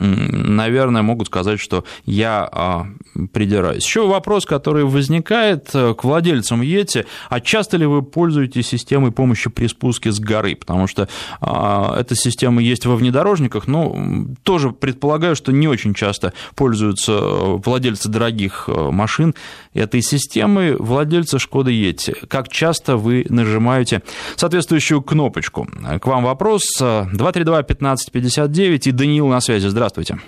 наверное, 0.01 1.03
могут 1.03 1.29
сказать, 1.29 1.61
что 1.61 1.85
я 2.05 2.49
а, 2.51 2.87
придираюсь. 3.33 3.85
Еще 3.85 4.07
вопрос, 4.07 4.47
который 4.47 4.85
возникает 4.85 5.71
э, 5.75 5.95
к 5.95 6.05
владельцам 6.05 6.63
Йети, 6.63 7.05
а 7.29 7.41
часто 7.41 7.77
ли 7.77 7.85
вы 7.87 8.03
пользуетесь 8.03 8.69
системой 8.69 9.11
помощи 9.13 9.51
при 9.51 9.67
спуске 9.67 10.13
с 10.13 10.21
горы? 10.21 10.57
Потому 10.57 10.87
что 10.87 11.09
а, 11.41 11.99
эта 11.99 12.15
система 12.15 12.63
есть 12.63 12.87
во 12.87 12.97
внедорожниках, 12.97 13.67
но 13.67 13.97
тоже 14.43 14.71
предполагаю, 14.71 15.37
что 15.37 15.53
не 15.53 15.69
очень 15.69 15.93
часто 15.95 16.33
пользуются 16.55 17.13
э, 17.13 17.59
владельцы 17.65 18.09
дорогих 18.09 18.65
э, 18.69 18.91
машин 18.91 19.35
этой 19.75 20.01
системой, 20.03 20.77
владельцы 20.77 21.39
Шкоды 21.39 21.73
Йети. 21.73 22.15
Как 22.29 22.49
часто 22.49 22.97
вы 22.97 23.27
нажимаете 23.29 24.03
соответствующую 24.37 25.03
кнопочку? 25.03 25.69
К 26.01 26.07
вам 26.07 26.25
вопрос 26.25 26.63
232-1559 26.81 28.89
и 28.89 28.93
Даниил 28.93 29.29
на 29.29 29.41
связи. 29.41 29.69
Здравствуйте. 29.69 29.88
Здравствуйте. 29.89 30.19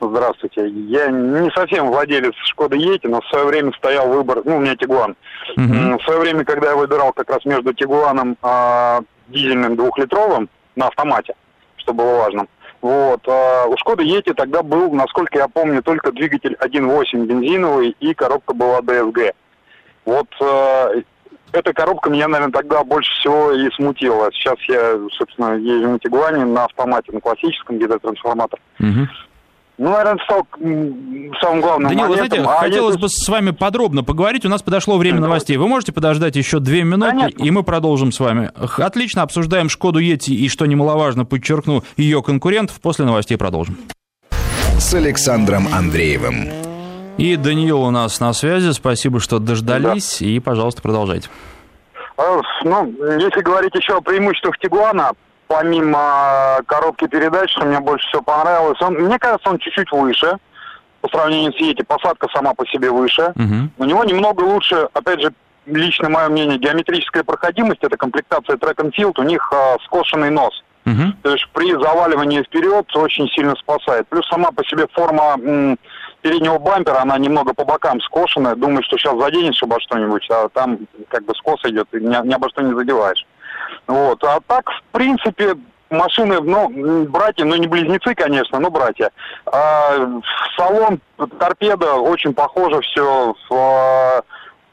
Здравствуйте. 0.00 0.68
Я 0.68 1.08
не 1.08 1.50
совсем 1.50 1.88
владелец 1.88 2.34
Шкоды 2.44 2.76
Ети, 2.76 3.06
но 3.06 3.20
в 3.20 3.26
свое 3.26 3.46
время 3.46 3.72
стоял 3.72 4.08
выбор, 4.08 4.42
ну, 4.44 4.56
у 4.56 4.60
меня 4.60 4.76
Тигуан. 4.76 5.16
Uh-huh. 5.56 5.98
В 5.98 6.04
свое 6.04 6.20
время, 6.20 6.44
когда 6.44 6.70
я 6.70 6.76
выбирал 6.76 7.12
как 7.12 7.28
раз 7.30 7.44
между 7.44 7.74
Тигуаном 7.74 8.36
э, 8.40 9.00
дизельным 9.28 9.76
двухлитровым 9.76 10.48
на 10.76 10.86
автомате, 10.86 11.34
что 11.76 11.92
было 11.92 12.18
важно, 12.18 12.46
вот, 12.80 13.26
э, 13.26 13.66
у 13.66 13.76
Шкоды 13.76 14.04
Ети 14.04 14.32
тогда 14.32 14.62
был, 14.62 14.92
насколько 14.92 15.36
я 15.38 15.48
помню, 15.48 15.82
только 15.82 16.12
двигатель 16.12 16.56
1.8 16.60 17.26
бензиновый 17.26 17.96
и 17.98 18.14
коробка 18.14 18.54
была 18.54 18.80
DSG. 18.80 19.32
Вот 20.04 20.28
э, 20.40 21.02
эта 21.52 21.72
коробка 21.72 22.10
меня, 22.10 22.28
наверное, 22.28 22.52
тогда 22.52 22.84
больше 22.84 23.10
всего 23.20 23.52
и 23.52 23.70
смутила. 23.72 24.30
Сейчас 24.32 24.56
я, 24.68 24.98
собственно, 25.18 25.54
езжу 25.54 25.88
на 25.90 25.98
Тигуане 25.98 26.44
на 26.44 26.64
автомате, 26.64 27.12
на 27.12 27.20
классическом 27.20 27.78
гидротрансформатор. 27.78 28.58
Угу. 28.78 29.08
Ну, 29.78 29.88
наверное, 29.88 30.22
стал 30.24 30.46
самым 31.40 31.60
главным 31.62 31.88
Данил, 31.88 32.08
моментом. 32.08 32.08
вы 32.08 32.16
знаете, 32.16 32.42
а 32.42 32.60
хотелось 32.60 32.96
если... 32.96 33.02
бы 33.02 33.08
с 33.08 33.28
вами 33.28 33.50
подробно 33.50 34.04
поговорить. 34.04 34.44
У 34.44 34.50
нас 34.50 34.62
подошло 34.62 34.98
время 34.98 35.20
новостей. 35.20 35.56
Вы 35.56 35.68
можете 35.68 35.92
подождать 35.92 36.36
еще 36.36 36.60
две 36.60 36.82
минуты, 36.84 37.12
Конечно. 37.12 37.42
и 37.42 37.50
мы 37.50 37.62
продолжим 37.62 38.12
с 38.12 38.20
вами. 38.20 38.50
Отлично, 38.76 39.22
обсуждаем 39.22 39.70
Шкоду 39.70 39.98
Ети 39.98 40.32
и, 40.32 40.48
что 40.50 40.66
немаловажно, 40.66 41.24
подчеркну, 41.24 41.82
ее 41.96 42.22
конкурентов. 42.22 42.78
После 42.82 43.06
новостей 43.06 43.38
продолжим. 43.38 43.78
С 44.78 44.92
Александром 44.92 45.66
Андреевым. 45.72 46.69
И 47.20 47.36
Даниил 47.36 47.82
у 47.82 47.90
нас 47.90 48.18
на 48.18 48.32
связи. 48.32 48.72
Спасибо, 48.72 49.20
что 49.20 49.38
дождались. 49.38 50.20
Да. 50.20 50.26
И, 50.26 50.40
пожалуйста, 50.40 50.80
продолжайте. 50.80 51.28
А, 52.16 52.40
ну, 52.64 52.86
если 53.18 53.42
говорить 53.42 53.74
еще 53.74 53.98
о 53.98 54.00
преимуществах 54.00 54.56
Тигуана, 54.58 55.12
помимо 55.46 56.60
коробки 56.66 57.06
передач, 57.08 57.50
что 57.50 57.66
мне 57.66 57.78
больше 57.78 58.08
всего 58.08 58.22
понравилось, 58.22 58.80
он, 58.80 58.94
мне 58.94 59.18
кажется, 59.18 59.50
он 59.50 59.58
чуть-чуть 59.58 59.92
выше 59.92 60.38
по 61.02 61.08
сравнению 61.08 61.52
с 61.52 61.56
Ети. 61.56 61.82
Посадка 61.82 62.26
сама 62.32 62.54
по 62.54 62.66
себе 62.66 62.90
выше. 62.90 63.34
Угу. 63.36 63.68
У 63.76 63.84
него 63.84 64.02
немного 64.04 64.42
лучше, 64.42 64.88
опять 64.94 65.20
же, 65.20 65.30
лично 65.66 66.08
мое 66.08 66.30
мнение, 66.30 66.58
геометрическая 66.58 67.22
проходимость, 67.22 67.82
это 67.82 67.98
комплектация 67.98 68.56
трек 68.56 68.80
and 68.80 68.92
field, 68.98 69.14
у 69.18 69.24
них 69.24 69.46
а, 69.52 69.76
скошенный 69.84 70.30
нос. 70.30 70.54
Угу. 70.86 71.12
То 71.22 71.32
есть 71.32 71.46
при 71.52 71.70
заваливании 71.72 72.42
вперед 72.42 72.86
очень 72.96 73.28
сильно 73.28 73.54
спасает. 73.56 74.08
Плюс 74.08 74.26
сама 74.28 74.50
по 74.52 74.64
себе 74.64 74.86
форма 74.94 75.36
м, 75.38 75.78
переднего 76.20 76.58
бампера, 76.58 77.00
она 77.00 77.18
немного 77.18 77.54
по 77.54 77.64
бокам 77.64 78.00
скошенная. 78.00 78.54
Думаю, 78.54 78.82
что 78.82 78.98
сейчас 78.98 79.18
заденешь 79.18 79.62
обо 79.62 79.80
что-нибудь, 79.80 80.26
а 80.30 80.48
там 80.48 80.78
как 81.08 81.24
бы 81.24 81.34
скос 81.34 81.60
идет, 81.64 81.88
и 81.92 81.98
ни, 81.98 82.26
ни 82.26 82.32
обо 82.32 82.48
что 82.50 82.62
не 82.62 82.74
задеваешь. 82.74 83.26
Вот. 83.86 84.22
А 84.24 84.40
так, 84.46 84.70
в 84.70 84.82
принципе, 84.92 85.56
машины, 85.90 86.40
ну, 86.40 87.04
братья, 87.04 87.44
ну, 87.44 87.56
не 87.56 87.66
близнецы, 87.66 88.14
конечно, 88.14 88.58
но 88.58 88.70
братья. 88.70 89.10
А, 89.46 90.20
салон 90.56 91.00
торпеда 91.38 91.94
очень 91.94 92.34
похоже 92.34 92.80
все. 92.80 93.34
В, 93.48 94.24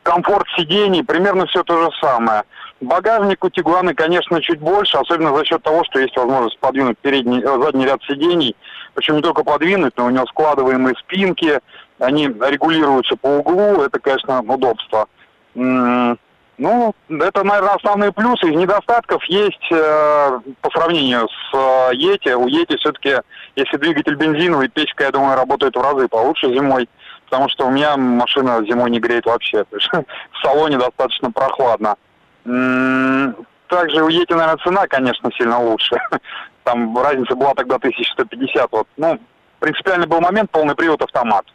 комфорт 0.08 0.48
сидений, 0.58 1.04
примерно 1.04 1.46
все 1.48 1.64
то 1.64 1.78
же 1.78 1.90
самое. 2.00 2.44
Багажник 2.80 3.44
у 3.44 3.50
Тигуаны, 3.50 3.94
конечно, 3.94 4.42
чуть 4.42 4.60
больше, 4.60 4.98
особенно 4.98 5.36
за 5.36 5.44
счет 5.44 5.62
того, 5.64 5.84
что 5.84 6.00
есть 6.00 6.16
возможность 6.16 6.58
подвинуть 6.60 6.98
передний, 7.00 7.42
э, 7.42 7.62
задний 7.62 7.86
ряд 7.86 8.02
сидений. 8.04 8.56
Причем 8.94 9.18
не 9.18 9.22
только 9.22 9.44
подвинуть, 9.44 9.94
но 9.98 10.06
у 10.06 10.10
него 10.10 10.26
складываемые 10.28 10.96
спинки, 10.96 11.60
они 12.00 12.28
регулируются 12.28 13.18
по 13.18 13.28
углу, 13.28 13.82
это, 13.82 14.00
конечно, 14.00 14.42
удобство. 14.42 15.08
Ну, 15.56 16.96
это, 17.10 17.44
наверное, 17.44 17.76
основные 17.76 18.12
плюсы. 18.12 18.50
Из 18.50 18.56
недостатков 18.56 19.24
есть 19.26 19.72
э, 19.72 20.40
по 20.62 20.70
сравнению 20.72 21.28
с 21.28 21.92
э. 21.94 22.36
У 22.36 22.48
Ети 22.48 22.78
все-таки, 22.78 23.18
если 23.56 23.78
двигатель 23.78 24.16
бензиновый, 24.16 24.70
печка, 24.70 25.04
я 25.04 25.12
думаю, 25.12 25.36
работает 25.36 25.76
в 25.76 25.82
разы 25.82 26.08
получше 26.08 26.48
зимой, 26.48 26.90
потому 27.30 27.50
что 27.50 27.68
у 27.68 27.72
меня 27.72 27.98
машина 27.98 28.64
зимой 28.66 28.90
не 28.90 29.00
греет 29.00 29.26
вообще. 29.26 29.66
В 29.72 30.42
салоне 30.42 30.78
достаточно 30.78 31.32
прохладно. 31.32 31.96
Также 32.44 34.04
у 34.04 34.08
Ети, 34.08 34.32
наверное, 34.32 34.64
цена, 34.64 34.88
конечно, 34.88 35.30
сильно 35.38 35.60
лучше. 35.60 35.98
Там 36.64 36.98
разница 36.98 37.36
была 37.36 37.54
тогда 37.54 37.76
1150. 37.76 38.72
Вот. 38.72 38.88
Ну, 38.98 39.20
принципиальный 39.60 40.08
был 40.08 40.22
момент, 40.22 40.52
полный 40.52 40.76
привод 40.76 41.02
автомат. 41.02 41.46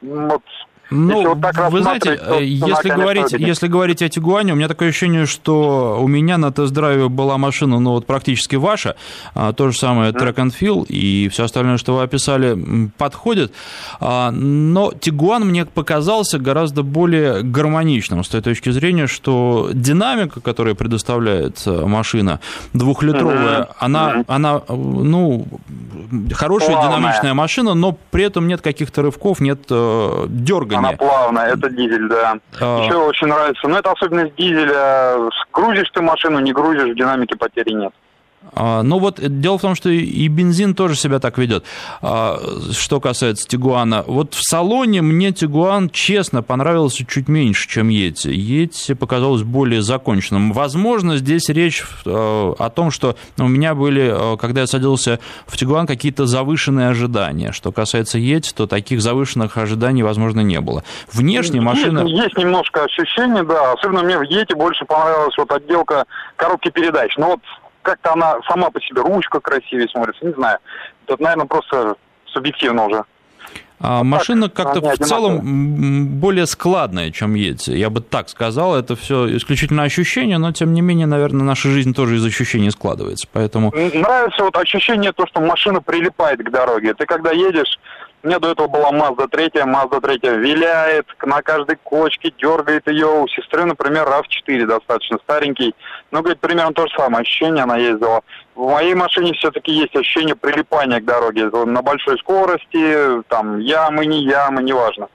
Вот 0.00 0.42
ну, 0.90 1.28
вот 1.28 1.40
так 1.40 1.70
вы 1.70 1.82
знаете, 1.82 2.16
то 2.16 2.38
если 2.38 2.88
говорить, 2.88 3.32
если 3.32 3.68
говорить 3.68 4.02
о 4.02 4.08
Тигуане, 4.08 4.52
у 4.52 4.56
меня 4.56 4.68
такое 4.68 4.88
ощущение, 4.88 5.26
что 5.26 5.98
у 6.00 6.08
меня 6.08 6.38
на 6.38 6.52
тест-драйве 6.52 7.08
была 7.08 7.38
машина, 7.38 7.78
ну 7.78 7.92
вот 7.92 8.06
практически 8.06 8.56
ваша, 8.56 8.96
а, 9.34 9.52
то 9.52 9.70
же 9.70 9.78
самое 9.78 10.12
Track 10.12 10.36
and 10.36 10.52
Field 10.58 10.86
и 10.88 11.28
все 11.28 11.44
остальное, 11.44 11.78
что 11.78 11.96
вы 11.96 12.02
описали, 12.02 12.90
подходит. 12.98 13.52
А, 14.00 14.30
но 14.30 14.92
Тигуан 14.92 15.46
мне 15.46 15.64
показался 15.64 16.38
гораздо 16.38 16.82
более 16.82 17.42
гармоничным 17.42 18.24
с 18.24 18.28
той 18.28 18.40
точки 18.40 18.70
зрения, 18.70 19.06
что 19.06 19.70
динамика, 19.72 20.40
которую 20.40 20.74
предоставляет 20.74 21.62
э, 21.66 21.86
машина 21.86 22.40
двухлитровая, 22.72 23.60
mm-hmm. 23.60 23.74
она, 23.78 24.12
mm-hmm. 24.12 24.24
она, 24.26 24.62
ну, 24.68 25.46
хорошая 26.32 26.76
динамичная 26.82 27.34
машина, 27.34 27.74
но 27.74 27.96
при 28.10 28.24
этом 28.24 28.48
нет 28.48 28.60
каких-то 28.60 29.02
рывков, 29.02 29.40
нет 29.40 29.60
э, 29.70 30.26
дергания 30.28 30.79
она 30.80 30.96
плавная, 30.96 31.52
это 31.52 31.70
дизель, 31.70 32.08
да. 32.08 32.38
А... 32.60 32.84
Еще 32.84 32.94
очень 32.94 33.28
нравится. 33.28 33.68
Но 33.68 33.78
это 33.78 33.92
особенность 33.92 34.34
дизеля. 34.36 35.30
Грузишь 35.52 35.90
ты 35.92 36.02
машину, 36.02 36.40
не 36.40 36.52
грузишь, 36.52 36.90
в 36.90 36.96
динамике 36.96 37.36
потери 37.36 37.72
нет. 37.72 37.92
А, 38.52 38.82
ну 38.82 38.98
вот 38.98 39.20
дело 39.20 39.58
в 39.58 39.60
том, 39.60 39.74
что 39.74 39.90
и 39.90 40.28
бензин 40.28 40.74
тоже 40.74 40.94
себя 40.94 41.18
так 41.18 41.38
ведет. 41.38 41.64
А, 42.00 42.40
что 42.72 43.00
касается 43.00 43.46
Тигуана, 43.46 44.02
вот 44.06 44.34
в 44.34 44.42
салоне 44.42 45.02
мне 45.02 45.32
Тигуан, 45.32 45.90
честно, 45.90 46.42
понравился 46.42 47.04
чуть 47.06 47.28
меньше, 47.28 47.68
чем 47.68 47.88
Ети. 47.88 48.28
Ети 48.28 48.94
показалось 48.94 49.42
более 49.42 49.82
законченным. 49.82 50.52
Возможно, 50.52 51.16
здесь 51.16 51.48
речь 51.48 51.84
э, 52.04 52.10
о 52.10 52.70
том, 52.70 52.90
что 52.90 53.16
у 53.38 53.46
меня 53.46 53.74
были, 53.74 54.34
э, 54.34 54.36
когда 54.38 54.62
я 54.62 54.66
садился 54.66 55.20
в 55.46 55.56
Тигуан, 55.56 55.86
какие-то 55.86 56.26
завышенные 56.26 56.88
ожидания. 56.88 57.52
Что 57.52 57.72
касается 57.72 58.18
Ети, 58.18 58.52
то 58.54 58.66
таких 58.66 59.02
завышенных 59.02 59.56
ожиданий, 59.58 60.02
возможно, 60.02 60.40
не 60.40 60.60
было. 60.60 60.82
Внешне 61.12 61.60
машина... 61.60 62.00
Есть, 62.00 62.22
есть 62.22 62.36
немножко 62.38 62.84
ощущение, 62.84 63.44
да. 63.44 63.72
Особенно 63.72 64.02
мне 64.02 64.18
в 64.18 64.22
Ети 64.22 64.54
больше 64.54 64.84
понравилась 64.86 65.36
вот 65.36 65.52
отделка 65.52 66.06
коробки 66.36 66.70
передач. 66.70 67.16
Но 67.16 67.32
вот 67.32 67.40
как-то 67.82 68.12
она 68.12 68.38
сама 68.48 68.70
по 68.70 68.80
себе 68.80 69.02
ручка 69.02 69.40
красивее 69.40 69.88
смотрится, 69.88 70.24
не 70.24 70.32
знаю. 70.32 70.58
Это, 71.06 71.22
наверное, 71.22 71.46
просто 71.46 71.96
субъективно 72.26 72.86
уже. 72.86 73.04
А 73.82 74.04
машина 74.04 74.50
как-то 74.50 74.82
в 74.82 74.98
целом 74.98 76.20
более 76.20 76.46
складная, 76.46 77.10
чем 77.10 77.34
Ети. 77.34 77.70
Я 77.70 77.88
бы 77.88 78.02
так 78.02 78.28
сказал, 78.28 78.76
это 78.76 78.94
все 78.94 79.34
исключительно 79.36 79.84
ощущение, 79.84 80.36
но 80.36 80.52
тем 80.52 80.74
не 80.74 80.82
менее, 80.82 81.06
наверное, 81.06 81.44
наша 81.44 81.70
жизнь 81.70 81.94
тоже 81.94 82.16
из 82.16 82.24
ощущений 82.26 82.70
складывается. 82.70 83.26
Поэтому... 83.32 83.72
Нравится 83.74 84.44
вот 84.44 84.54
ощущение 84.58 85.12
то, 85.12 85.26
что 85.26 85.40
машина 85.40 85.80
прилипает 85.80 86.40
к 86.40 86.50
дороге. 86.50 86.92
Ты 86.92 87.06
когда 87.06 87.30
едешь, 87.30 87.78
у 88.22 88.26
меня 88.26 88.38
до 88.38 88.50
этого 88.50 88.66
была 88.66 88.90
Mazda 88.90 89.28
3, 89.28 89.48
Mazda 89.64 90.00
3 90.00 90.38
виляет, 90.38 91.06
на 91.24 91.40
каждой 91.40 91.76
кочке 91.82 92.32
дергает 92.36 92.86
ее. 92.86 93.06
У 93.06 93.28
сестры, 93.28 93.64
например, 93.64 94.06
RAV4 94.06 94.66
достаточно 94.66 95.18
старенький. 95.24 95.74
Ну, 96.10 96.20
говорит, 96.20 96.40
примерно 96.40 96.74
то 96.74 96.86
же 96.86 96.92
самое 96.96 97.22
ощущение 97.22 97.62
она 97.62 97.78
ездила. 97.78 98.20
В 98.54 98.68
моей 98.70 98.94
машине 98.94 99.32
все-таки 99.34 99.72
есть 99.72 99.96
ощущение 99.96 100.34
прилипания 100.34 101.00
к 101.00 101.04
дороге. 101.04 101.46
На 101.46 101.80
большой 101.80 102.18
скорости, 102.18 103.22
там, 103.28 103.58
ямы, 103.58 104.04
не 104.04 104.24
ямы, 104.24 104.62
неважно. 104.62 105.08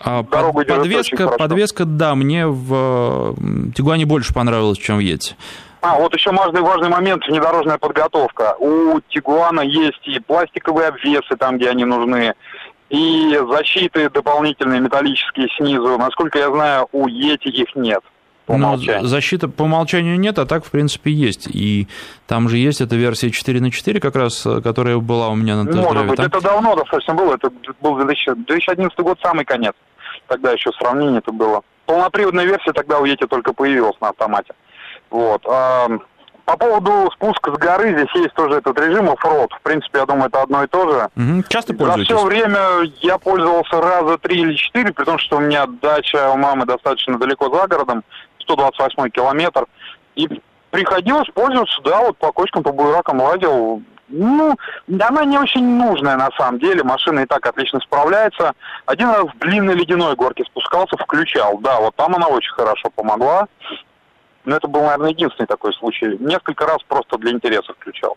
А 0.00 0.22
под, 0.22 0.68
подвеска, 0.68 1.28
подвеска, 1.28 1.84
да, 1.84 2.14
мне 2.14 2.46
в 2.46 3.34
Тигуане 3.74 4.06
больше 4.06 4.32
понравилась, 4.32 4.78
чем 4.78 4.98
в 4.98 5.00
Йети. 5.00 5.34
А, 5.80 5.96
вот 5.98 6.14
еще 6.14 6.32
важный, 6.32 6.60
важный 6.60 6.88
момент– 6.88 7.26
внедорожная 7.28 7.78
подготовка. 7.78 8.56
У 8.58 9.00
Тигуана 9.08 9.60
есть 9.60 10.06
и 10.06 10.18
пластиковые 10.18 10.88
обвесы 10.88 11.36
там, 11.38 11.56
где 11.56 11.70
они 11.70 11.84
нужны, 11.84 12.34
и 12.90 13.38
защиты 13.50 14.10
дополнительные 14.10 14.80
металлические 14.80 15.48
снизу. 15.56 15.98
Насколько 15.98 16.38
я 16.38 16.50
знаю, 16.50 16.88
у 16.92 17.06
Ети 17.06 17.48
их 17.48 17.68
нет. 17.76 18.00
по 18.46 18.52
умолчанию. 18.52 19.06
защита 19.06 19.46
по 19.48 19.64
умолчанию 19.64 20.18
нет, 20.18 20.38
а 20.38 20.46
так, 20.46 20.64
в 20.64 20.70
принципе, 20.70 21.12
есть. 21.12 21.48
И 21.52 21.86
там 22.26 22.48
же 22.48 22.56
есть 22.56 22.80
эта 22.80 22.96
версия 22.96 23.30
4 23.30 23.60
на 23.60 23.70
4 23.70 24.00
как 24.00 24.16
раз, 24.16 24.46
которая 24.64 24.96
была 24.98 25.28
у 25.28 25.36
меня 25.36 25.56
на 25.56 25.66
тест 25.66 25.78
Может 25.78 26.06
быть, 26.06 26.16
там... 26.16 26.26
это 26.26 26.40
давно 26.40 26.74
достаточно 26.74 27.14
было. 27.14 27.34
Это 27.34 27.50
был 27.80 27.96
2011 27.96 28.98
год, 29.00 29.18
самый 29.22 29.44
конец. 29.44 29.74
Тогда 30.26 30.52
еще 30.52 30.70
сравнение 30.72 31.18
это 31.18 31.30
было. 31.30 31.62
Полноприводная 31.86 32.44
версия 32.44 32.72
тогда 32.72 32.98
у 32.98 33.04
Ети 33.04 33.26
только 33.26 33.52
появилась 33.52 33.96
на 34.00 34.08
автомате. 34.08 34.54
Вот. 35.10 35.42
По 36.48 36.56
поводу 36.56 37.10
спуска 37.12 37.54
с 37.54 37.58
горы, 37.58 37.92
здесь 37.92 38.14
есть 38.14 38.32
тоже 38.32 38.54
этот 38.56 38.80
режим 38.80 39.10
оффроуд. 39.10 39.52
В 39.52 39.60
принципе, 39.60 39.98
я 39.98 40.06
думаю, 40.06 40.28
это 40.28 40.40
одно 40.40 40.64
и 40.64 40.66
то 40.66 40.90
же. 40.90 41.08
Угу. 41.14 41.44
Часто 41.50 41.74
пользуетесь? 41.74 42.08
За 42.08 42.16
все 42.16 42.24
время 42.24 42.60
я 43.02 43.18
пользовался 43.18 43.82
раза 43.82 44.16
три 44.16 44.40
или 44.40 44.54
четыре, 44.54 44.94
при 44.94 45.04
том, 45.04 45.18
что 45.18 45.36
у 45.36 45.40
меня 45.40 45.66
дача 45.66 46.30
у 46.30 46.38
мамы 46.38 46.64
достаточно 46.64 47.18
далеко 47.18 47.54
за 47.54 47.66
городом, 47.66 48.02
128 48.38 49.10
километр. 49.10 49.66
И 50.14 50.26
приходилось 50.70 51.28
пользоваться, 51.34 51.82
да, 51.84 52.00
вот 52.00 52.16
по 52.16 52.32
кочкам, 52.32 52.62
по 52.62 52.72
буеракам 52.72 53.20
лазил. 53.20 53.82
Ну, 54.08 54.56
она 54.88 55.24
не 55.26 55.38
очень 55.38 55.76
нужная 55.76 56.16
на 56.16 56.30
самом 56.38 56.60
деле, 56.60 56.82
машина 56.82 57.20
и 57.20 57.26
так 57.26 57.44
отлично 57.44 57.78
справляется. 57.80 58.54
Один 58.86 59.10
раз 59.10 59.26
в 59.26 59.38
длинной 59.38 59.74
ледяной 59.74 60.16
горке 60.16 60.44
спускался, 60.44 60.96
включал, 60.96 61.58
да, 61.58 61.78
вот 61.78 61.94
там 61.96 62.14
она 62.16 62.28
очень 62.28 62.52
хорошо 62.52 62.88
помогла. 62.94 63.46
Но 64.48 64.56
это 64.56 64.66
был, 64.66 64.80
наверное, 64.80 65.10
единственный 65.10 65.44
такой 65.44 65.74
случай. 65.74 66.16
Несколько 66.20 66.64
раз 66.64 66.78
просто 66.88 67.18
для 67.18 67.32
интереса 67.32 67.74
включал. 67.74 68.16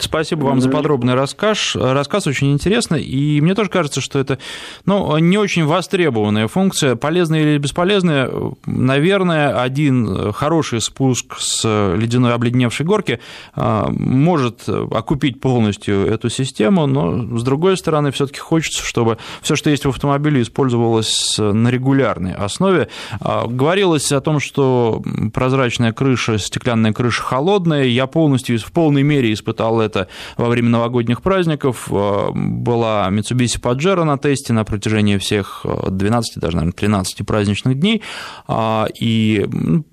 Спасибо 0.00 0.44
вам 0.44 0.60
за 0.60 0.68
подробный 0.68 1.14
рассказ. 1.14 1.74
Рассказ 1.74 2.26
очень 2.26 2.52
интересный, 2.52 3.02
и 3.02 3.40
мне 3.40 3.54
тоже 3.54 3.70
кажется, 3.70 4.00
что 4.00 4.18
это 4.18 4.38
ну, 4.84 5.16
не 5.18 5.38
очень 5.38 5.64
востребованная 5.64 6.46
функция. 6.46 6.94
Полезная 6.94 7.40
или 7.40 7.58
бесполезная, 7.58 8.30
наверное, 8.66 9.60
один 9.60 10.32
хороший 10.32 10.80
спуск 10.80 11.36
с 11.38 11.64
ледяной 11.96 12.34
обледеневшей 12.34 12.84
горки 12.84 13.20
а, 13.54 13.88
может 13.90 14.68
окупить 14.68 15.40
полностью 15.40 16.06
эту 16.06 16.28
систему, 16.28 16.86
но, 16.86 17.38
с 17.38 17.42
другой 17.42 17.76
стороны, 17.76 18.12
все 18.12 18.26
таки 18.26 18.40
хочется, 18.40 18.84
чтобы 18.84 19.18
все, 19.40 19.56
что 19.56 19.70
есть 19.70 19.84
в 19.84 19.88
автомобиле, 19.88 20.42
использовалось 20.42 21.36
на 21.38 21.68
регулярной 21.68 22.34
основе. 22.34 22.88
А, 23.20 23.46
говорилось 23.46 24.12
о 24.12 24.20
том, 24.20 24.38
что 24.38 25.02
прозрачная 25.32 25.92
крыша, 25.92 26.38
стеклянная 26.38 26.92
крыша 26.92 27.22
холодная. 27.22 27.84
Я 27.84 28.06
полностью, 28.06 28.58
в 28.58 28.70
полной 28.70 29.02
мере 29.02 29.32
испытал 29.32 29.61
испытал 29.62 29.80
это 29.80 30.08
во 30.36 30.48
время 30.48 30.68
новогодних 30.68 31.22
праздников. 31.22 31.88
Э, 31.90 32.30
была 32.34 33.08
Mitsubishi 33.10 33.60
Pajero 33.60 34.04
на 34.04 34.18
тесте 34.18 34.52
на 34.52 34.64
протяжении 34.64 35.18
всех 35.18 35.64
12, 35.88 36.36
э, 36.36 36.40
даже, 36.40 36.56
наверное, 36.56 36.72
13 36.72 37.26
праздничных 37.26 37.78
дней. 37.78 38.02
А, 38.48 38.86
и 39.00 39.46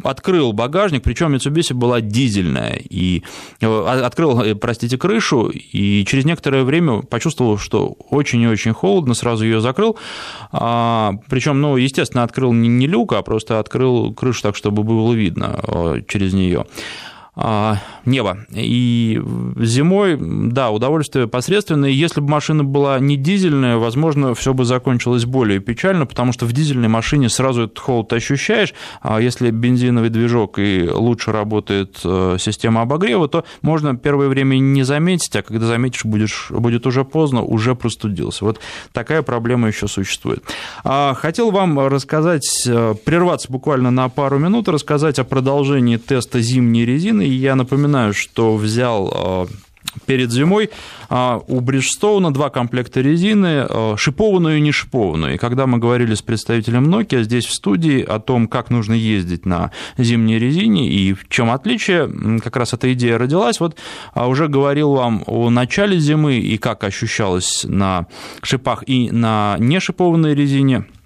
открыл 0.03 0.53
багажник, 0.53 1.03
причем 1.03 1.35
Mitsubishi 1.35 1.73
была 1.73 2.01
дизельная. 2.01 2.79
И 2.89 3.23
э, 3.61 3.85
открыл, 4.05 4.55
простите, 4.55 4.97
крышу, 4.97 5.49
и 5.49 6.05
через 6.05 6.25
некоторое 6.25 6.63
время 6.63 7.01
почувствовал, 7.01 7.57
что 7.57 7.95
очень 8.09 8.41
и 8.41 8.47
очень 8.47 8.73
холодно, 8.73 9.13
сразу 9.13 9.45
ее 9.45 9.61
закрыл. 9.61 9.97
А, 10.51 11.13
причем, 11.29 11.61
ну, 11.61 11.77
естественно, 11.77 12.23
открыл 12.23 12.53
не 12.53 12.87
люк, 12.87 13.13
а 13.13 13.21
просто 13.21 13.59
открыл 13.59 14.13
крышу 14.13 14.41
так, 14.41 14.55
чтобы 14.55 14.83
было 14.83 15.13
видно 15.13 15.59
через 16.07 16.33
нее. 16.33 16.65
А, 17.35 17.77
небо. 18.05 18.39
И 18.51 19.21
зимой, 19.59 20.17
да, 20.19 20.71
удовольствие 20.71 21.27
посредственное. 21.27 21.89
Если 21.89 22.21
бы 22.21 22.27
машина 22.27 22.63
была 22.63 22.99
не 22.99 23.17
дизельная, 23.17 23.77
возможно, 23.77 24.33
все 24.33 24.53
бы 24.53 24.65
закончилось 24.65 25.25
более 25.25 25.59
печально, 25.59 26.05
потому 26.05 26.33
что 26.33 26.45
в 26.45 26.53
дизельной 26.53 26.87
машине 26.87 27.29
сразу 27.29 27.63
этот 27.63 27.79
холод 27.79 28.11
ощущаешь, 28.13 28.73
а 29.01 29.21
если 29.21 29.51
бензиновый 29.51 30.09
движок 30.09 30.57
и 30.57 30.89
лучше 30.91 31.31
работает 31.31 31.99
э, 32.03 32.37
система 32.39 32.81
обогрева, 32.81 33.27
то 33.27 33.45
можно 33.61 33.95
первое 33.95 34.27
время 34.27 34.57
не 34.57 34.83
заметить, 34.83 35.35
а 35.35 35.43
когда 35.43 35.67
заметишь, 35.67 36.05
будешь, 36.05 36.47
будет 36.49 36.87
уже 36.87 37.05
поздно, 37.05 37.41
уже 37.43 37.75
простудился. 37.75 38.43
Вот 38.43 38.59
такая 38.91 39.21
проблема 39.21 39.67
еще 39.67 39.87
существует. 39.87 40.43
А, 40.83 41.13
хотел 41.13 41.51
вам 41.51 41.79
рассказать, 41.87 42.63
э, 42.67 42.95
прерваться 43.05 43.51
буквально 43.51 43.91
на 43.91 44.09
пару 44.09 44.39
минут, 44.39 44.67
рассказать 44.67 45.19
о 45.19 45.23
продолжении 45.23 45.97
теста 45.97 46.41
зимней 46.41 46.85
резины 46.85 47.18
и 47.21 47.29
я 47.29 47.55
напоминаю, 47.55 48.13
что 48.13 48.55
взял 48.55 49.11
э, 49.13 49.47
перед 50.05 50.31
зимой 50.31 50.69
э, 51.09 51.39
у 51.47 51.59
Бриджстоуна 51.59 52.31
два 52.31 52.49
комплекта 52.49 53.01
резины, 53.01 53.67
э, 53.69 53.95
шипованную 53.97 54.57
и 54.57 54.61
не 54.61 54.71
шипованную. 54.71 55.35
И 55.35 55.37
когда 55.37 55.67
мы 55.67 55.77
говорили 55.77 56.13
с 56.15 56.21
представителем 56.21 56.93
Nokia 56.93 57.23
здесь 57.23 57.45
в 57.45 57.53
студии 57.53 58.01
о 58.01 58.19
том, 58.19 58.47
как 58.47 58.69
нужно 58.69 58.93
ездить 58.93 59.45
на 59.45 59.71
зимней 59.97 60.39
резине 60.39 60.89
и 60.89 61.13
в 61.13 61.27
чем 61.29 61.51
отличие, 61.51 62.39
как 62.39 62.55
раз 62.55 62.73
эта 62.73 62.91
идея 62.93 63.17
родилась. 63.17 63.59
Вот 63.59 63.77
уже 64.15 64.47
говорил 64.47 64.93
вам 64.93 65.23
о 65.27 65.49
начале 65.49 65.99
зимы 65.99 66.37
и 66.37 66.57
как 66.57 66.83
ощущалось 66.83 67.65
на 67.67 68.07
шипах 68.41 68.83
и 68.87 69.11
на 69.11 69.55
нешипованной 69.59 70.35
резине– 70.35 70.85
а, 70.93 70.98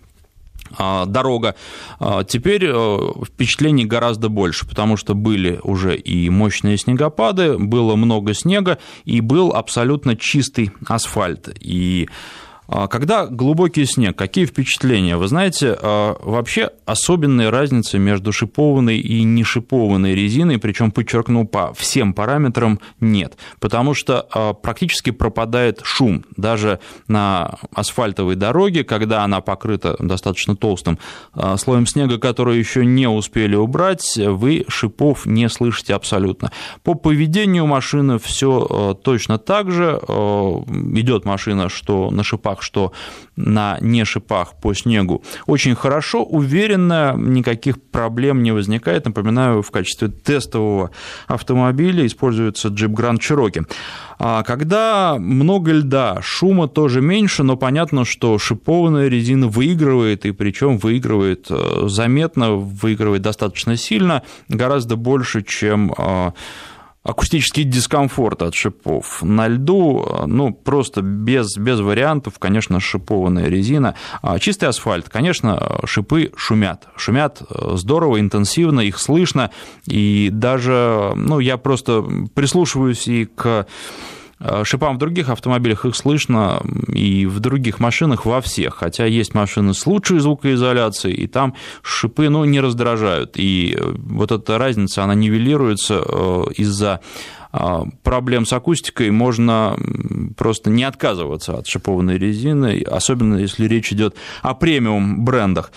дорога. 1.06 1.56
А, 2.00 2.24
теперь 2.24 2.66
э, 2.66 2.98
впечатлений 3.26 3.86
гораздо 3.86 4.30
больше, 4.30 4.68
потому 4.68 4.98
что 4.98 5.16
были 5.16 5.60
уже 5.64 5.96
и 5.96 6.30
мощные 6.30 6.78
снегопады, 6.78 7.58
было 7.58 7.96
много 7.96 8.34
снега, 8.34 8.80
и 9.06 9.22
был 9.22 9.52
абсолютно 9.52 10.16
чистый 10.16 10.72
асфальт. 10.88 11.50
И 11.60 12.08
а 12.08 12.12
когда 12.68 13.28
глубокий 13.28 13.86
снег, 13.86 14.18
какие 14.18 14.46
впечатления? 14.46 15.18
Вы 15.18 15.28
знаете, 15.28 15.78
а, 15.82 16.16
вообще 16.22 16.72
особенной 16.86 17.50
разницы 17.50 18.00
между 18.00 18.32
шипованной 18.32 18.98
и 18.98 19.24
не 19.24 19.44
шипованной 19.44 20.16
резиной, 20.16 20.58
причем, 20.60 20.92
подчеркну, 20.92 21.46
по 21.46 21.74
всем 21.74 22.14
параметрам 22.14 22.80
нет, 23.00 23.38
потому 23.60 23.94
что 23.94 24.28
а, 24.32 24.54
практически 24.54 25.12
пропадает 25.12 25.82
шум. 25.84 26.26
Даже 26.38 26.80
на 27.08 27.56
асфальтовой 27.74 28.36
дороге, 28.36 28.84
когда 28.84 29.24
она 29.24 29.42
покрыта 29.42 29.96
достаточно 30.00 30.56
толстым 30.56 31.00
слоем 31.58 31.86
снега, 31.86 32.18
который 32.18 32.58
еще 32.58 32.86
не 32.86 33.08
успели 33.08 33.56
убрать, 33.56 34.18
вы 34.18 34.66
шипов 34.68 35.26
не 35.26 35.50
слышите 35.50 35.94
абсолютно. 35.94 36.52
По 36.84 36.94
поведению 36.94 37.66
машины 37.66 38.20
все 38.20 38.98
точно 39.04 39.38
так 39.38 39.72
же. 39.72 40.00
Идет 40.96 41.26
машина, 41.26 41.70
что 41.70 42.10
на 42.12 42.24
шипах 42.24 42.53
шипах, 42.54 42.62
что 42.62 42.92
на 43.36 43.78
не 43.82 44.06
шипах 44.06 44.54
по 44.62 44.74
снегу, 44.74 45.24
очень 45.48 45.76
хорошо, 45.76 46.24
уверенно, 46.24 47.16
никаких 47.18 47.82
проблем 47.82 48.44
не 48.44 48.52
возникает. 48.52 49.06
Напоминаю, 49.06 49.62
в 49.62 49.72
качестве 49.72 50.10
тестового 50.10 50.92
автомобиля 51.28 52.06
используется 52.06 52.70
Jeep 52.70 52.94
Grand 52.94 53.20
Cherokee. 53.20 53.66
А 54.20 54.44
когда 54.44 55.18
много 55.20 55.72
льда, 55.72 56.20
шума 56.22 56.68
тоже 56.68 57.02
меньше, 57.02 57.44
но 57.44 57.58
понятно, 57.58 58.06
что 58.06 58.38
шипованная 58.38 59.08
резина 59.08 59.48
выигрывает, 59.48 60.26
и 60.26 60.32
причем 60.32 60.78
выигрывает 60.78 61.48
э, 61.50 61.88
заметно, 61.88 62.54
выигрывает 62.54 63.22
достаточно 63.22 63.76
сильно, 63.76 64.22
гораздо 64.48 64.96
больше, 64.96 65.44
чем 65.44 65.94
э, 65.98 66.32
акустический 67.04 67.66
дискомфорт 67.66 68.42
от 68.42 68.56
шипов. 68.56 69.22
На 69.22 69.48
льду, 69.48 70.24
ну, 70.26 70.54
просто 70.54 71.02
без, 71.02 71.58
без 71.58 71.80
вариантов, 71.80 72.40
конечно, 72.40 72.80
шипованная 72.80 73.50
резина. 73.50 73.96
А 74.22 74.40
чистый 74.40 74.70
асфальт, 74.70 75.10
конечно, 75.10 75.82
шипы 75.86 76.32
шумят. 76.38 76.88
Шумят 76.96 77.42
э, 77.42 77.74
здорово, 77.76 78.20
интенсивно, 78.20 78.80
их 78.80 79.00
слышно. 79.00 79.52
И 79.86 80.30
даже, 80.32 81.12
ну, 81.16 81.40
я 81.40 81.58
просто 81.58 82.06
прислушиваюсь 82.34 83.08
и 83.08 83.26
к 83.26 83.68
шипам 84.64 84.96
в 84.96 85.00
других 85.00 85.30
автомобилях 85.30 85.86
их 85.86 85.96
слышно 85.96 86.62
и 86.88 87.26
в 87.26 87.40
других 87.40 87.80
машинах 87.80 88.26
во 88.26 88.42
всех, 88.42 88.76
хотя 88.76 89.06
есть 89.06 89.34
машины 89.34 89.74
с 89.74 89.86
лучшей 89.86 90.20
звукоизоляцией, 90.20 91.16
и 91.16 91.28
там 91.28 91.56
шипы 91.82 92.30
ну, 92.30 92.44
не 92.46 92.60
раздражают. 92.60 93.34
И 93.36 93.78
э, 93.78 93.94
вот 93.98 94.32
эта 94.32 94.58
разница, 94.58 95.04
она 95.04 95.16
нивелируется 95.16 96.04
э, 96.06 96.44
из-за 96.58 97.02
проблем 98.02 98.48
с 98.48 98.54
акустикой, 98.54 99.12
можно 99.12 99.78
просто 100.36 100.72
не 100.72 100.84
отказываться 100.84 101.60
от 101.60 101.68
шипованной 101.68 102.18
резины, 102.18 102.82
особенно 102.82 103.36
если 103.36 103.68
речь 103.68 103.94
идет 103.94 104.16
о 104.42 104.56
премиум 104.56 105.24
брендах. 105.24 105.72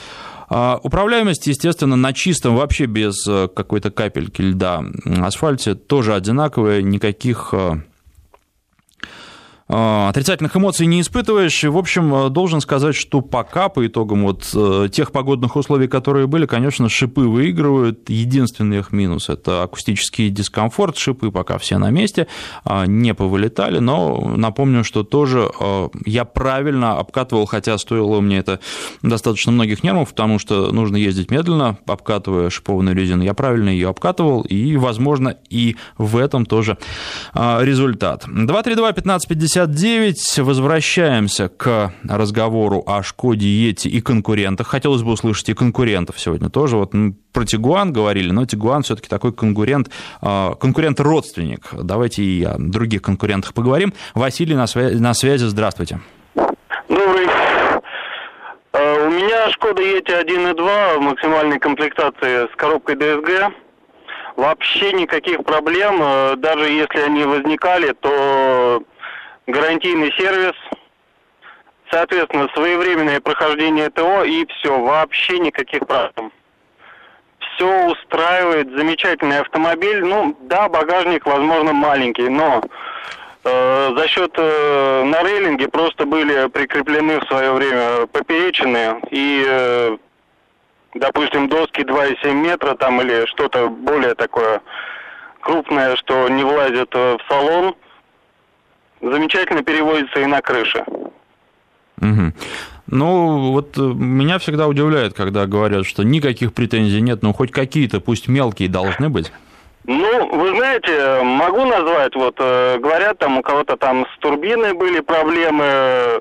Управляемость, 0.48 1.46
естественно, 1.48 1.96
на 1.96 2.14
чистом, 2.14 2.56
вообще 2.56 2.86
без 2.86 3.22
какой-то 3.24 3.90
капельки 3.90 4.40
льда 4.40 4.86
асфальте 5.18 5.74
тоже 5.74 6.14
одинаковая, 6.14 6.80
никаких 6.80 7.52
А, 7.52 7.80
отрицательных 9.68 10.56
эмоций 10.56 10.86
не 10.86 11.00
испытываешь. 11.00 11.64
В 11.64 11.76
общем, 11.76 12.14
э, 12.14 12.30
должен 12.30 12.60
сказать, 12.60 12.94
что 12.94 13.20
пока 13.20 13.68
по 13.68 13.84
итогам 13.84 14.22
вот 14.22 14.48
э, 14.54 14.88
тех 14.92 15.10
погодных 15.10 15.56
условий, 15.56 15.88
которые 15.88 16.28
были, 16.28 16.46
конечно, 16.46 16.88
шипы 16.88 17.22
выигрывают. 17.22 18.08
Единственный 18.08 18.78
их 18.78 18.92
минус– 18.92 19.28
это 19.28 19.64
акустический 19.64 20.30
дискомфорт. 20.30 20.96
Шипы 20.96 21.32
пока 21.32 21.58
все 21.58 21.78
на 21.78 21.90
месте, 21.90 22.28
а, 22.64 22.86
не 22.86 23.12
повылетали, 23.12 23.80
но 23.80 24.34
напомню, 24.36 24.84
что 24.84 25.02
тоже 25.02 25.50
э, 25.58 25.88
я 26.04 26.24
правильно 26.24 26.98
обкатывал, 26.98 27.46
хотя 27.46 27.76
стоило 27.76 28.20
мне 28.20 28.38
это 28.38 28.60
достаточно 29.02 29.50
многих 29.50 29.82
нервов, 29.82 30.10
потому 30.10 30.38
что 30.38 30.70
нужно 30.72 30.96
ездить 30.96 31.32
медленно, 31.32 31.78
обкатывая 31.86 32.50
шипованную 32.50 32.94
резину. 32.94 33.24
Я 33.24 33.34
правильно 33.34 33.70
ее 33.70 33.88
обкатывал, 33.88 34.42
и, 34.42 34.76
возможно, 34.76 35.36
и 35.50 35.76
в 35.98 36.16
этом 36.16 36.46
тоже 36.46 36.78
а, 37.34 37.62
результат. 37.62 38.26
232 38.26 38.92
15 38.92 39.28
50 39.28 39.55
59. 39.56 40.38
Возвращаемся 40.40 41.48
к 41.48 41.90
разговору 42.06 42.84
о 42.86 43.02
Шкоде 43.02 43.46
Ети 43.46 43.88
и 43.88 44.02
конкурентах. 44.02 44.66
Хотелось 44.66 45.02
бы 45.02 45.12
услышать 45.12 45.48
и 45.48 45.54
конкурентов 45.54 46.20
сегодня 46.20 46.50
тоже. 46.50 46.76
Вот 46.76 46.92
про 47.32 47.46
Тигуан 47.46 47.90
говорили, 47.90 48.30
но 48.32 48.44
Тигуан 48.44 48.82
все-таки 48.82 49.08
такой 49.08 49.32
конкурент, 49.32 49.88
а, 50.20 50.56
конкурент-родственник. 50.56 51.68
Давайте 51.72 52.22
и 52.22 52.44
о 52.44 52.56
других 52.58 53.00
конкурентах 53.00 53.54
поговорим. 53.54 53.94
Василий 54.14 54.54
на 54.54 54.66
связи, 54.66 54.96
на 54.96 55.14
связи. 55.14 55.44
здравствуйте. 55.44 56.00
Добрый. 56.34 57.26
А, 58.72 59.06
у 59.06 59.10
меня 59.10 59.50
Шкода 59.52 59.80
Ети 59.80 60.12
1.2 60.12 60.98
в 60.98 61.00
максимальной 61.00 61.58
комплектации 61.58 62.46
с 62.52 62.56
коробкой 62.56 62.96
DSG. 62.96 63.54
Вообще 64.36 64.92
никаких 64.92 65.44
проблем, 65.44 65.96
а, 66.02 66.36
даже 66.36 66.68
если 66.68 66.98
они 66.98 67.24
возникали, 67.24 67.94
то 67.98 68.82
гарантийный 69.46 70.12
сервис, 70.18 70.54
соответственно, 71.90 72.48
своевременное 72.54 73.20
прохождение 73.20 73.90
ТО 73.90 74.24
и 74.24 74.46
все, 74.46 74.78
вообще 74.78 75.38
никаких 75.38 75.86
проблем. 75.86 76.32
Все 77.38 77.86
устраивает, 77.86 78.68
замечательный 78.76 79.40
автомобиль. 79.40 80.04
Ну, 80.04 80.36
да, 80.42 80.68
багажник, 80.68 81.24
возможно, 81.24 81.72
маленький, 81.72 82.28
но 82.28 82.62
э, 83.44 83.94
за 83.96 84.08
счет 84.08 84.32
э, 84.36 85.04
на 85.04 85.22
рейлинге 85.22 85.68
просто 85.68 86.04
были 86.04 86.48
прикреплены 86.48 87.20
в 87.20 87.24
свое 87.28 87.52
время 87.52 88.06
поперечины 88.08 89.00
и, 89.10 89.44
э, 89.48 89.96
допустим, 90.94 91.48
доски 91.48 91.80
2,7 91.80 92.32
метра 92.34 92.74
там 92.74 93.00
или 93.00 93.24
что-то 93.26 93.68
более 93.68 94.14
такое 94.14 94.60
крупное, 95.40 95.96
что 95.96 96.28
не 96.28 96.44
влазит 96.44 96.90
э, 96.94 97.16
в 97.16 97.32
салон– 97.32 97.74
замечательно 99.00 99.62
переводится 99.62 100.20
и 100.20 100.26
на 100.26 100.40
крыше. 100.40 100.84
Угу. 102.00 102.32
Ну, 102.88 103.52
вот 103.52 103.76
э, 103.78 103.80
меня 103.80 104.38
всегда 104.38 104.68
удивляет, 104.68 105.14
когда 105.14 105.46
говорят, 105.46 105.86
что 105.86 106.04
никаких 106.04 106.52
претензий 106.54 107.00
нет, 107.00 107.22
но 107.22 107.32
хоть 107.32 107.50
какие-то, 107.50 108.00
пусть 108.00 108.28
мелкие, 108.28 108.68
должны 108.68 109.08
быть. 109.08 109.32
Ну, 109.84 110.28
вы 110.36 110.56
знаете, 110.56 111.22
могу 111.22 111.64
назвать, 111.64 112.14
вот, 112.14 112.36
э, 112.38 112.78
говорят, 112.78 113.18
там 113.18 113.38
у 113.38 113.42
кого-то 113.42 113.76
там 113.76 114.06
с 114.14 114.18
турбиной 114.18 114.72
были 114.74 115.00
проблемы, 115.00 116.20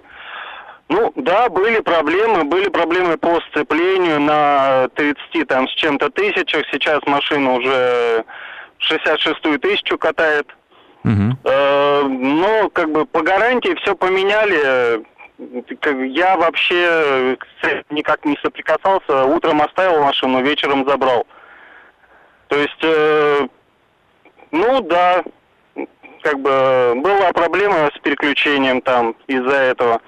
ну, 0.88 1.11
да, 1.15 1.49
были 1.49 1.80
проблемы, 1.82 2.43
были 2.43 2.69
проблемы 2.69 3.17
по 3.17 3.41
сцеплению 3.49 4.21
на 4.21 4.88
30 4.95 5.47
там 5.47 5.67
с 5.67 5.73
чем-то 5.73 6.09
тысячах, 6.11 6.63
сейчас 6.71 7.01
машина 7.07 7.53
уже 7.53 8.23
66-ю 8.80 9.59
тысячу 9.59 9.97
катает. 9.97 10.47
Угу. 11.06 11.38
Ну, 12.10 12.70
как 12.72 12.91
бы 12.91 13.06
по 13.06 13.22
гарантии 13.22 13.76
все 13.76 13.95
поменяли. 13.95 15.06
Я 16.10 16.36
вообще 16.38 17.38
никак 17.89 18.26
не 18.26 18.38
соприкасался. 18.41 19.26
Утром 19.26 19.62
оставил 19.62 20.03
машину, 20.03 20.41
вечером 20.41 20.88
забрал. 20.88 21.28
То 22.47 22.58
есть, 22.58 22.84
э, 22.84 23.47
ну 24.51 24.82
да, 24.82 25.24
как 26.22 26.39
бы 26.39 26.93
была 26.95 27.32
проблема 27.34 27.91
с 27.95 27.99
переключением 27.99 28.82
там 28.82 29.16
из-за 29.28 29.56
этого. 29.56 30.01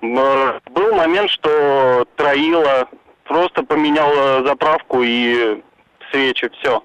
Был 0.00 0.94
момент, 0.94 1.30
что 1.30 2.06
троила, 2.16 2.88
просто 3.24 3.62
поменял 3.62 4.44
заправку 4.44 5.02
и 5.02 5.62
свечи, 6.10 6.50
все. 6.60 6.82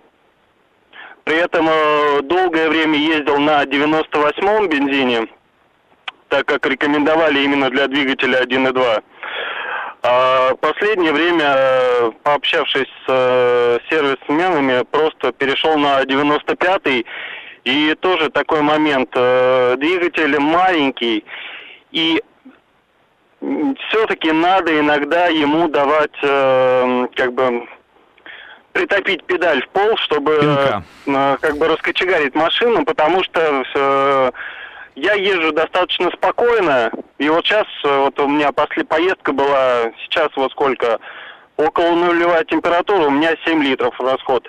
При 1.24 1.38
этом 1.38 1.68
э, 1.70 2.22
долгое 2.24 2.70
время 2.70 2.98
ездил 2.98 3.38
на 3.38 3.64
98-м 3.64 4.68
бензине, 4.68 5.28
так 6.30 6.46
как 6.46 6.66
рекомендовали 6.66 7.42
именно 7.42 7.70
для 7.70 7.88
двигателя 7.88 8.42
1.2. 8.42 9.04
А 10.04 10.56
последнее 10.56 11.14
время, 11.14 11.54
э, 11.56 12.12
пообщавшись 12.24 12.88
с 13.06 13.08
э, 13.08 13.80
сервисменами, 13.90 14.84
просто 14.90 15.32
перешел 15.32 15.78
на 15.78 16.02
95-й. 16.02 17.06
И 17.64 17.96
тоже 18.00 18.32
такой 18.32 18.62
момент. 18.62 19.12
Двигатель 19.12 20.40
маленький. 20.40 21.24
И 21.92 22.24
все-таки 23.40 24.32
надо 24.32 24.80
иногда 24.80 25.28
ему 25.28 25.68
давать 25.68 26.20
как 26.20 27.34
бы 27.34 27.68
притопить 28.74 29.24
педаль 29.26 29.62
в 29.64 29.70
пол, 29.70 29.98
чтобы 29.98 30.38
Пинка. 30.40 30.84
э, 31.08 31.38
как 31.42 31.58
бы 31.58 31.68
раскочегарить 31.68 32.36
машину, 32.36 32.86
потому 32.86 33.24
что 33.24 33.64
э, 33.76 34.32
я 34.96 35.14
езжу 35.14 35.52
достаточно 35.52 36.10
спокойно, 36.12 36.92
и 37.18 37.30
вот 37.30 37.46
сейчас, 37.46 37.68
э, 37.84 37.98
вот 38.00 38.20
у 38.20 38.28
меня 38.28 38.52
после 38.52 38.84
поездка 38.84 39.32
была, 39.34 39.92
сейчас 40.04 40.30
вот 40.36 40.52
сколько, 40.52 41.00
около 41.58 41.92
нулевая 41.92 42.44
температура, 42.46 43.08
у 43.08 43.12
меня 43.12 43.36
7 43.46 43.64
литров 43.64 44.00
расход. 44.00 44.48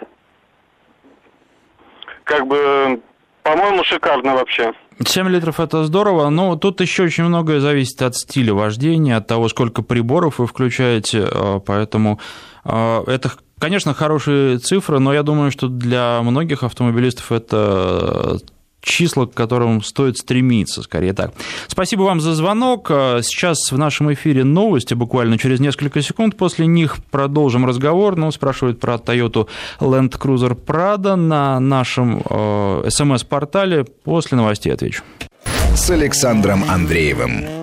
Как 2.24 2.46
бы, 2.46 3.00
по-моему, 3.42 3.84
шикарно 3.84 4.34
вообще. 4.34 4.72
7 5.04 5.28
литров 5.28 5.60
это 5.60 5.84
здорово, 5.84 6.28
но 6.28 6.56
тут 6.56 6.80
еще 6.80 7.04
очень 7.04 7.24
многое 7.24 7.60
зависит 7.60 8.00
от 8.02 8.14
стиля 8.16 8.54
вождения, 8.54 9.16
от 9.16 9.26
того, 9.26 9.48
сколько 9.48 9.82
приборов 9.82 10.38
вы 10.38 10.46
включаете, 10.46 11.26
э, 11.30 11.60
поэтому 11.64 12.20
э, 12.64 13.04
это 13.06 13.32
Конечно, 13.62 13.94
хорошие 13.94 14.58
цифры, 14.58 14.98
но 14.98 15.14
я 15.14 15.22
думаю, 15.22 15.52
что 15.52 15.68
для 15.68 16.20
многих 16.22 16.64
автомобилистов 16.64 17.30
это 17.30 18.40
числа, 18.82 19.26
к 19.26 19.34
которым 19.34 19.82
стоит 19.82 20.18
стремиться, 20.18 20.82
скорее 20.82 21.12
так. 21.12 21.32
Спасибо 21.68 22.02
вам 22.02 22.20
за 22.20 22.34
звонок. 22.34 22.88
Сейчас 22.88 23.72
в 23.72 23.78
нашем 23.78 24.12
эфире 24.12 24.44
новости, 24.44 24.94
буквально 24.94 25.38
через 25.38 25.60
несколько 25.60 26.02
секунд. 26.02 26.36
После 26.36 26.66
них 26.66 26.96
продолжим 27.10 27.64
разговор. 27.64 28.16
Ну, 28.16 28.30
спрашивают 28.30 28.80
про 28.80 28.94
Toyota 28.94 29.48
Land 29.80 30.18
Cruiser 30.18 30.58
Prado 30.58 31.14
на 31.14 31.60
нашем 31.60 32.22
э, 32.28 32.88
смс-портале. 32.88 33.84
После 33.84 34.36
новостей 34.36 34.72
отвечу. 34.72 35.02
С 35.74 35.90
Александром 35.90 36.64
Андреевым. 36.68 37.61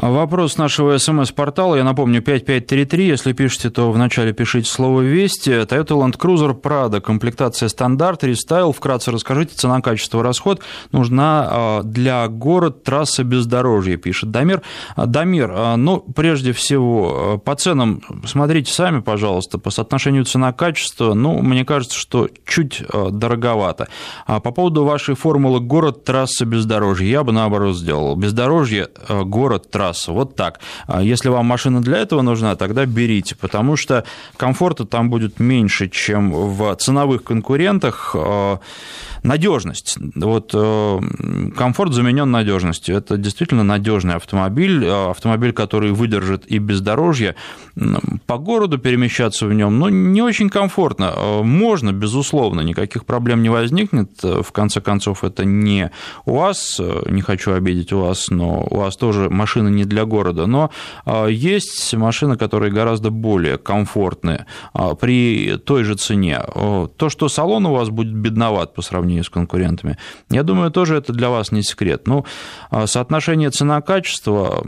Вопрос 0.00 0.56
нашего 0.56 0.96
смс-портала, 0.96 1.76
я 1.76 1.84
напомню, 1.84 2.22
5533, 2.22 3.06
если 3.06 3.32
пишете, 3.34 3.68
то 3.68 3.92
вначале 3.92 4.32
пишите 4.32 4.66
слово 4.70 5.02
«Вести». 5.02 5.50
Toyota 5.50 5.88
Land 5.88 6.16
Cruiser 6.16 6.58
Prado, 6.58 7.02
комплектация 7.02 7.68
стандарт, 7.68 8.24
рестайл. 8.24 8.72
Вкратце 8.72 9.10
расскажите, 9.10 9.54
цена, 9.56 9.82
качество, 9.82 10.22
расход. 10.22 10.62
Нужна 10.90 11.48
а, 11.50 11.82
для 11.82 12.26
город 12.28 12.82
трасса 12.82 13.24
бездорожья, 13.24 13.98
пишет 13.98 14.30
Дамир. 14.30 14.62
А, 14.96 15.04
Дамир, 15.04 15.52
а, 15.54 15.76
ну, 15.76 15.98
прежде 15.98 16.54
всего, 16.54 17.36
по 17.44 17.54
ценам 17.54 18.00
смотрите 18.24 18.72
сами, 18.72 19.00
пожалуйста, 19.00 19.58
по 19.58 19.68
соотношению 19.68 20.24
цена-качество, 20.24 21.12
ну, 21.12 21.42
мне 21.42 21.66
кажется, 21.66 21.98
что 21.98 22.30
чуть 22.46 22.82
дороговато. 23.10 23.88
По 24.26 24.40
поводу 24.40 24.84
вашей 24.84 25.14
формулы 25.14 25.60
город 25.60 26.04
трасса 26.04 26.46
бездорожья, 26.46 27.06
я 27.06 27.22
бы 27.22 27.32
наоборот 27.32 27.76
сделал. 27.76 28.16
Бездорожье, 28.16 28.88
город 29.08 29.70
трасса 29.70 29.89
трассу. 29.90 30.14
Вот 30.14 30.36
так. 30.36 30.60
А 30.86 31.02
если 31.02 31.28
вам 31.30 31.46
машина 31.46 31.80
для 31.80 31.98
этого 31.98 32.22
нужна, 32.22 32.56
тогда 32.56 32.86
берите, 32.86 33.34
потому 33.34 33.76
что 33.76 34.04
комфорта 34.36 34.84
там 34.84 35.10
будет 35.10 35.40
меньше, 35.40 35.88
чем 35.88 36.32
в 36.32 36.74
ценовых 36.76 37.24
конкурентах. 37.24 38.16
Надежность. 39.22 39.98
Вот 40.14 40.52
э, 40.54 41.00
комфорт 41.54 41.92
заменен 41.92 42.30
надежностью. 42.30 42.96
Это 42.96 43.18
действительно 43.18 43.62
надежный 43.62 44.14
автомобиль, 44.14 44.82
э, 44.84 45.10
автомобиль, 45.10 45.52
который 45.52 45.92
выдержит 45.92 46.46
и 46.46 46.58
бездорожье. 46.58 47.34
По 48.26 48.38
городу 48.38 48.78
перемещаться 48.78 49.46
в 49.46 49.52
нем, 49.52 49.78
но 49.78 49.90
не 49.90 50.22
очень 50.22 50.48
комфортно. 50.48 51.12
Э, 51.14 51.42
можно, 51.42 51.92
безусловно, 51.92 52.62
никаких 52.62 53.04
проблем 53.04 53.42
не 53.42 53.50
возникнет. 53.50 54.10
В 54.22 54.52
конце 54.52 54.80
концов, 54.80 55.22
это 55.22 55.44
не 55.44 55.90
у 56.24 56.36
вас, 56.36 56.80
не 57.06 57.20
хочу 57.20 57.52
обидеть 57.52 57.92
вас, 57.92 58.30
но 58.30 58.66
у 58.70 58.78
вас 58.78 58.96
тоже 58.96 59.28
машина 59.28 59.68
не 59.68 59.84
для 59.84 60.04
города, 60.06 60.46
но 60.46 60.70
есть 61.28 61.94
машины, 61.94 62.36
которые 62.36 62.72
гораздо 62.72 63.10
более 63.10 63.58
комфортные 63.58 64.46
при 65.00 65.56
той 65.56 65.84
же 65.84 65.96
цене. 65.96 66.40
То, 66.96 67.08
что 67.08 67.28
салон 67.28 67.66
у 67.66 67.74
вас 67.74 67.90
будет 67.90 68.14
бедноват 68.14 68.74
по 68.74 68.82
сравнению 68.82 69.09
с 69.18 69.28
конкурентами, 69.28 69.98
я 70.30 70.42
думаю, 70.42 70.70
тоже 70.70 70.96
это 70.96 71.12
для 71.12 71.30
вас 71.30 71.52
не 71.52 71.62
секрет. 71.62 72.06
Ну, 72.06 72.24
соотношение 72.86 73.50
цена-качество 73.50 74.64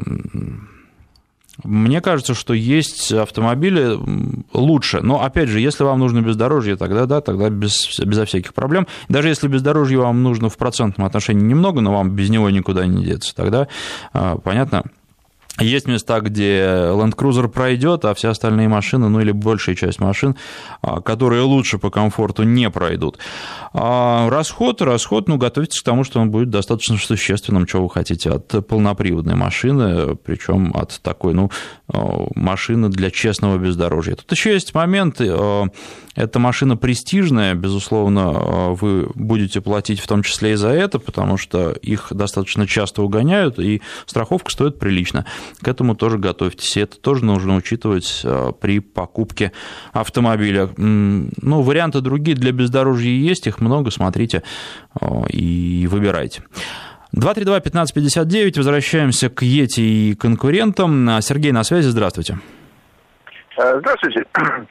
мне 1.64 2.00
кажется, 2.00 2.34
что 2.34 2.54
есть 2.54 3.12
автомобили 3.12 3.96
лучше. 4.52 5.00
Но, 5.00 5.22
опять 5.22 5.48
же, 5.48 5.60
если 5.60 5.84
вам 5.84 5.98
нужно 5.98 6.20
бездорожье, 6.20 6.76
тогда 6.76 7.06
да, 7.06 7.20
тогда 7.20 7.50
без, 7.50 7.98
безо 8.00 8.24
всяких 8.24 8.54
проблем. 8.54 8.86
Даже 9.08 9.28
если 9.28 9.48
бездорожье 9.48 9.98
вам 9.98 10.22
нужно 10.22 10.48
в 10.48 10.56
процентном 10.56 11.06
отношении 11.06 11.44
немного, 11.44 11.80
но 11.80 11.92
вам 11.92 12.10
без 12.10 12.30
него 12.30 12.48
никуда 12.50 12.86
не 12.86 13.04
деться, 13.04 13.34
тогда, 13.34 13.68
а, 14.12 14.38
понятно, 14.38 14.84
есть 15.60 15.86
места, 15.86 16.20
где 16.20 16.62
Land 16.62 17.14
Cruiser 17.14 17.46
пройдет, 17.48 18.06
а 18.06 18.14
все 18.14 18.30
остальные 18.30 18.68
машины, 18.68 19.08
ну 19.10 19.20
или 19.20 19.32
большая 19.32 19.76
часть 19.76 20.00
машин, 20.00 20.36
а, 20.80 21.02
которые 21.02 21.42
лучше 21.42 21.78
по 21.78 21.90
комфорту, 21.90 22.42
не 22.44 22.70
пройдут. 22.70 23.18
А 23.74 24.30
расход, 24.30 24.80
расход, 24.80 25.28
ну, 25.28 25.36
готовьтесь 25.36 25.80
к 25.80 25.84
тому, 25.84 26.04
что 26.04 26.20
он 26.20 26.30
будет 26.30 26.48
достаточно 26.48 26.96
существенным, 26.96 27.66
чего 27.66 27.84
вы 27.84 27.90
хотите, 27.90 28.30
от 28.30 28.66
полноприводной 28.66 29.34
машины, 29.34 30.16
причем 30.16 30.72
от 30.74 31.00
такой, 31.02 31.34
ну, 31.34 31.50
а, 31.88 32.26
машины 32.34 32.88
для 32.88 33.10
честного 33.10 33.58
бездорожья. 33.58 34.16
Тут 34.16 34.32
еще 34.32 34.54
есть 34.54 34.74
момент, 34.74 35.20
эта 36.14 36.38
машина 36.38 36.76
престижная, 36.76 37.54
безусловно, 37.54 38.72
вы 38.74 39.10
будете 39.14 39.60
платить 39.60 40.00
в 40.00 40.06
том 40.06 40.22
числе 40.22 40.52
и 40.52 40.56
за 40.56 40.68
это, 40.68 40.98
потому 40.98 41.36
что 41.36 41.72
их 41.72 42.08
достаточно 42.10 42.66
часто 42.66 43.02
угоняют, 43.02 43.58
и 43.58 43.82
страховка 44.06 44.50
стоит 44.50 44.78
прилично. 44.78 45.26
К 45.62 45.68
этому 45.68 45.94
тоже 45.94 46.18
готовьтесь, 46.18 46.76
и 46.76 46.80
это 46.80 46.98
тоже 46.98 47.24
нужно 47.24 47.56
учитывать 47.56 48.22
э, 48.24 48.52
при 48.60 48.80
покупке 48.80 49.52
автомобиля. 49.92 50.68
Ну, 50.76 51.62
варианты 51.62 52.00
другие 52.00 52.36
для 52.36 52.52
бездорожья 52.52 53.10
есть, 53.10 53.46
их 53.46 53.60
много, 53.60 53.90
смотрите 53.90 54.42
э, 55.00 55.06
и 55.28 55.86
выбирайте. 55.90 56.42
232-1559, 57.16 58.56
возвращаемся 58.56 59.28
к 59.28 59.42
Ети 59.42 59.80
и 59.80 60.14
конкурентам. 60.14 61.20
Сергей 61.20 61.52
на 61.52 61.62
связи, 61.62 61.88
здравствуйте. 61.88 62.38
Э, 63.58 63.78
здравствуйте. 63.78 64.24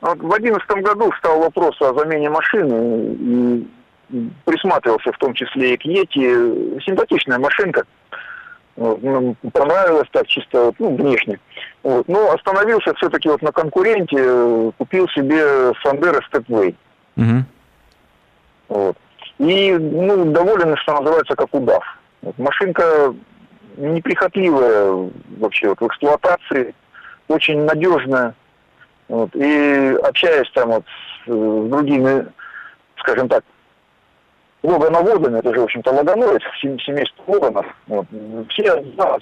Вот 0.00 0.18
в 0.18 0.28
2011 0.28 0.84
году 0.84 1.10
встал 1.12 1.40
вопрос 1.40 1.80
о 1.80 1.94
замене 1.94 2.28
машины, 2.28 3.66
присматривался 4.44 5.12
в 5.12 5.16
том 5.16 5.32
числе 5.32 5.72
и 5.72 5.76
к 5.78 5.84
Ети. 5.86 6.80
Симпатичная 6.84 7.38
машинка, 7.38 7.84
ну, 7.84 7.84
понравилось 8.76 10.08
так 10.12 10.26
чисто 10.26 10.72
ну, 10.78 10.96
внешне. 10.96 11.38
Вот. 11.82 12.08
Но 12.08 12.32
остановился 12.32 12.94
все-таки 12.94 13.28
вот 13.28 13.42
на 13.42 13.52
конкуренте, 13.52 14.72
купил 14.78 15.08
себе 15.08 15.72
Сандера 15.82 16.20
Степвей. 16.28 16.76
Угу. 17.16 17.44
Вот. 18.68 18.96
И 19.38 19.72
ну, 19.72 20.32
доволен, 20.32 20.76
что 20.78 21.00
называется, 21.00 21.34
как 21.34 21.54
удав. 21.54 21.84
Вот. 22.22 22.38
Машинка 22.38 23.14
неприхотливая 23.76 25.10
вообще 25.38 25.68
вот, 25.68 25.80
в 25.80 25.86
эксплуатации, 25.86 26.74
очень 27.28 27.64
надежная. 27.64 28.34
Вот. 29.08 29.30
И 29.34 29.96
общаясь 30.02 30.50
там 30.52 30.70
вот 30.70 30.84
с, 30.86 31.30
с 31.30 31.68
другими, 31.68 32.26
скажем 32.96 33.28
так, 33.28 33.44
логановодами, 34.64 35.38
это 35.38 35.52
же, 35.52 35.60
в 35.60 35.64
общем-то, 35.64 35.92
логоноид, 35.92 36.42
семейство 36.60 37.22
логанов. 37.26 37.66
Вот. 37.86 38.06
Все, 38.48 38.82
да, 38.96 39.18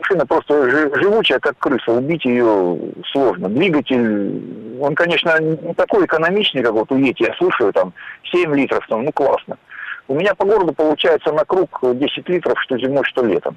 машина 0.00 0.26
просто 0.26 0.70
живучая, 1.00 1.38
как 1.38 1.58
крыса, 1.58 1.92
убить 1.92 2.24
ее 2.24 2.78
сложно. 3.12 3.48
Двигатель, 3.48 4.80
он, 4.80 4.94
конечно, 4.94 5.38
не 5.40 5.74
такой 5.74 6.06
экономичный, 6.06 6.62
как 6.62 6.72
вот 6.72 6.90
у 6.90 6.96
Ети, 6.96 7.24
я 7.24 7.34
слушаю, 7.34 7.72
там, 7.72 7.92
7 8.32 8.54
литров, 8.56 8.86
там, 8.88 9.04
ну, 9.04 9.12
классно. 9.12 9.58
У 10.08 10.14
меня 10.14 10.34
по 10.34 10.46
городу 10.46 10.72
получается 10.72 11.32
на 11.32 11.44
круг 11.44 11.80
10 11.82 12.28
литров, 12.28 12.60
что 12.62 12.78
зимой, 12.78 13.04
что 13.04 13.24
летом. 13.24 13.56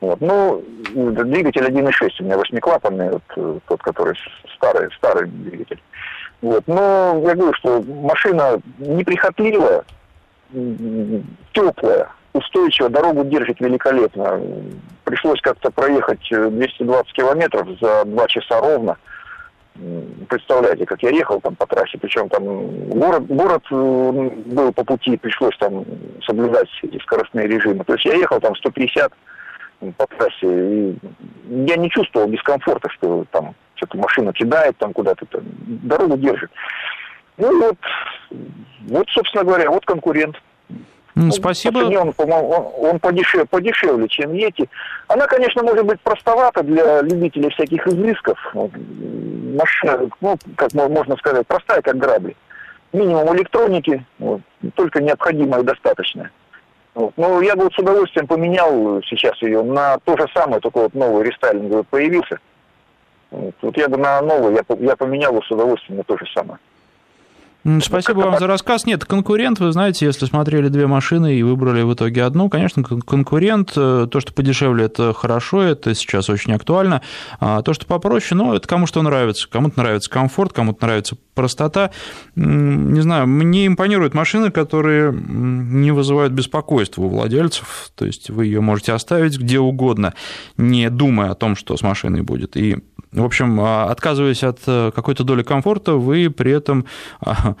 Вот. 0.00 0.20
Ну, 0.20 0.62
двигатель 0.94 1.66
1.6 1.66 2.10
у 2.20 2.24
меня 2.24 2.38
восьмиклапанный, 2.38 3.10
вот, 3.10 3.62
тот, 3.66 3.82
который 3.82 4.16
старый, 4.54 4.90
старый 4.96 5.28
двигатель. 5.28 5.80
Вот. 6.40 6.64
Но 6.66 7.20
я 7.26 7.34
говорю, 7.34 7.52
что 7.54 7.82
машина 7.82 8.60
неприхотливая, 8.78 9.84
теплая, 11.52 12.08
устойчивая, 12.32 12.90
дорогу 12.90 13.24
держит 13.24 13.60
великолепно. 13.60 14.40
Пришлось 15.04 15.40
как-то 15.40 15.70
проехать 15.70 16.26
220 16.30 17.12
километров 17.12 17.68
за 17.80 18.04
два 18.04 18.26
часа 18.28 18.60
ровно. 18.60 18.96
Представляете, 20.28 20.84
как 20.84 21.02
я 21.02 21.10
ехал 21.10 21.40
там 21.40 21.54
по 21.56 21.66
трассе, 21.66 21.96
причем 21.98 22.28
там 22.28 22.44
город, 22.90 23.26
город 23.26 23.64
э, 23.70 24.30
был 24.46 24.72
по 24.72 24.84
пути, 24.84 25.16
пришлось 25.16 25.56
там 25.58 25.84
соблюдать 26.26 26.68
эти 26.82 26.98
скоростные 26.98 27.46
режимы. 27.46 27.84
То 27.84 27.94
есть 27.94 28.04
я 28.04 28.14
ехал 28.14 28.40
там 28.40 28.54
150 28.56 29.12
по 29.96 30.06
трассе, 30.06 30.34
и 30.42 30.98
я 31.66 31.76
не 31.76 31.88
чувствовал 31.88 32.28
дискомфорта, 32.28 32.90
что 32.90 33.24
там 33.30 33.54
что-то 33.76 33.96
машина 33.96 34.32
кидает 34.32 34.76
там 34.76 34.92
куда-то, 34.92 35.24
дорогу 35.30 36.18
держит. 36.18 36.50
Ну 37.40 37.58
вот, 37.58 37.76
вот, 38.82 39.08
собственно 39.08 39.44
говоря, 39.44 39.70
вот 39.70 39.84
конкурент. 39.86 40.36
Ну, 41.14 41.30
спасибо. 41.32 41.78
Он, 41.78 42.14
он, 42.18 42.72
он 42.78 42.98
подешев, 43.00 43.48
подешевле, 43.48 44.08
чем 44.08 44.32
эти. 44.32 44.68
Она, 45.08 45.26
конечно, 45.26 45.62
может 45.62 45.84
быть 45.84 46.00
простовата 46.00 46.62
для 46.62 47.00
любителей 47.02 47.50
всяких 47.50 47.86
изысков. 47.86 48.38
Машина, 48.54 50.08
ну, 50.20 50.38
как 50.56 50.72
можно 50.74 51.16
сказать, 51.16 51.46
простая, 51.46 51.82
как 51.82 51.96
грабли. 51.96 52.36
Минимум 52.92 53.34
электроники, 53.36 54.04
вот, 54.18 54.42
только 54.74 55.02
необходимое 55.02 55.62
и 55.62 55.64
достаточное. 55.64 56.30
Вот. 56.94 57.12
Ну, 57.16 57.40
я 57.40 57.56
бы 57.56 57.64
вот 57.64 57.74
с 57.74 57.78
удовольствием 57.78 58.26
поменял 58.26 59.00
сейчас 59.02 59.40
ее 59.42 59.62
на 59.62 59.98
то 59.98 60.16
же 60.16 60.26
самое, 60.34 60.60
только 60.60 60.78
вот 60.78 60.94
новый 60.94 61.24
рестайлинг 61.24 61.86
появился. 61.86 62.38
Вот, 63.30 63.54
вот 63.62 63.76
я 63.76 63.88
бы 63.88 63.96
на 63.96 64.20
новый, 64.20 64.54
я, 64.54 64.76
я 64.78 64.96
поменял 64.96 65.32
его 65.32 65.42
с 65.42 65.50
удовольствием 65.50 65.98
на 65.98 66.04
то 66.04 66.18
же 66.18 66.26
самое. 66.34 66.58
Спасибо 67.82 68.20
вам 68.20 68.38
за 68.38 68.46
рассказ. 68.46 68.86
Нет, 68.86 69.04
конкурент, 69.04 69.60
вы 69.60 69.70
знаете, 69.72 70.06
если 70.06 70.24
смотрели 70.24 70.68
две 70.68 70.86
машины 70.86 71.36
и 71.36 71.42
выбрали 71.42 71.82
в 71.82 71.92
итоге 71.92 72.24
одну, 72.24 72.48
конечно, 72.48 72.82
конкурент, 72.82 73.72
э, 73.76 74.06
то, 74.10 74.20
что 74.20 74.32
подешевле, 74.32 74.86
это 74.86 75.12
хорошо, 75.12 75.62
это 75.62 75.94
сейчас 75.94 76.30
очень 76.30 76.54
актуально. 76.54 77.02
А 77.38 77.60
то, 77.62 77.74
что 77.74 77.84
попроще, 77.84 78.40
ну, 78.40 78.54
это 78.54 78.66
кому 78.66 78.86
что 78.86 79.02
нравится. 79.02 79.46
Кому-то 79.48 79.78
нравится 79.78 80.08
комфорт, 80.08 80.54
кому-то 80.54 80.86
нравится 80.86 81.16
простота. 81.34 81.90
Не 82.34 83.00
знаю, 83.02 83.26
мне 83.26 83.66
импонируют 83.66 84.14
машины, 84.14 84.50
которые 84.50 85.12
не 85.12 85.90
вызывают 85.90 86.32
беспокойства 86.32 87.02
у 87.02 87.08
владельцев, 87.08 87.90
то 87.94 88.06
есть 88.06 88.30
вы 88.30 88.46
ее 88.46 88.60
можете 88.60 88.92
оставить 88.92 89.38
где 89.38 89.58
угодно, 89.58 90.14
не 90.56 90.88
думая 90.88 91.30
о 91.30 91.34
том, 91.34 91.56
что 91.56 91.76
с 91.76 91.82
машиной 91.82 92.22
будет. 92.22 92.56
И 92.56 92.78
в 93.12 93.24
общем, 93.24 93.60
а, 93.60 93.90
отказываясь 93.90 94.44
от 94.44 94.60
э, 94.68 94.92
какой-то 94.94 95.24
доли 95.24 95.42
комфорта, 95.42 95.94
вы 95.94 96.30
при 96.30 96.52
этом 96.52 96.86
а, 97.20 97.56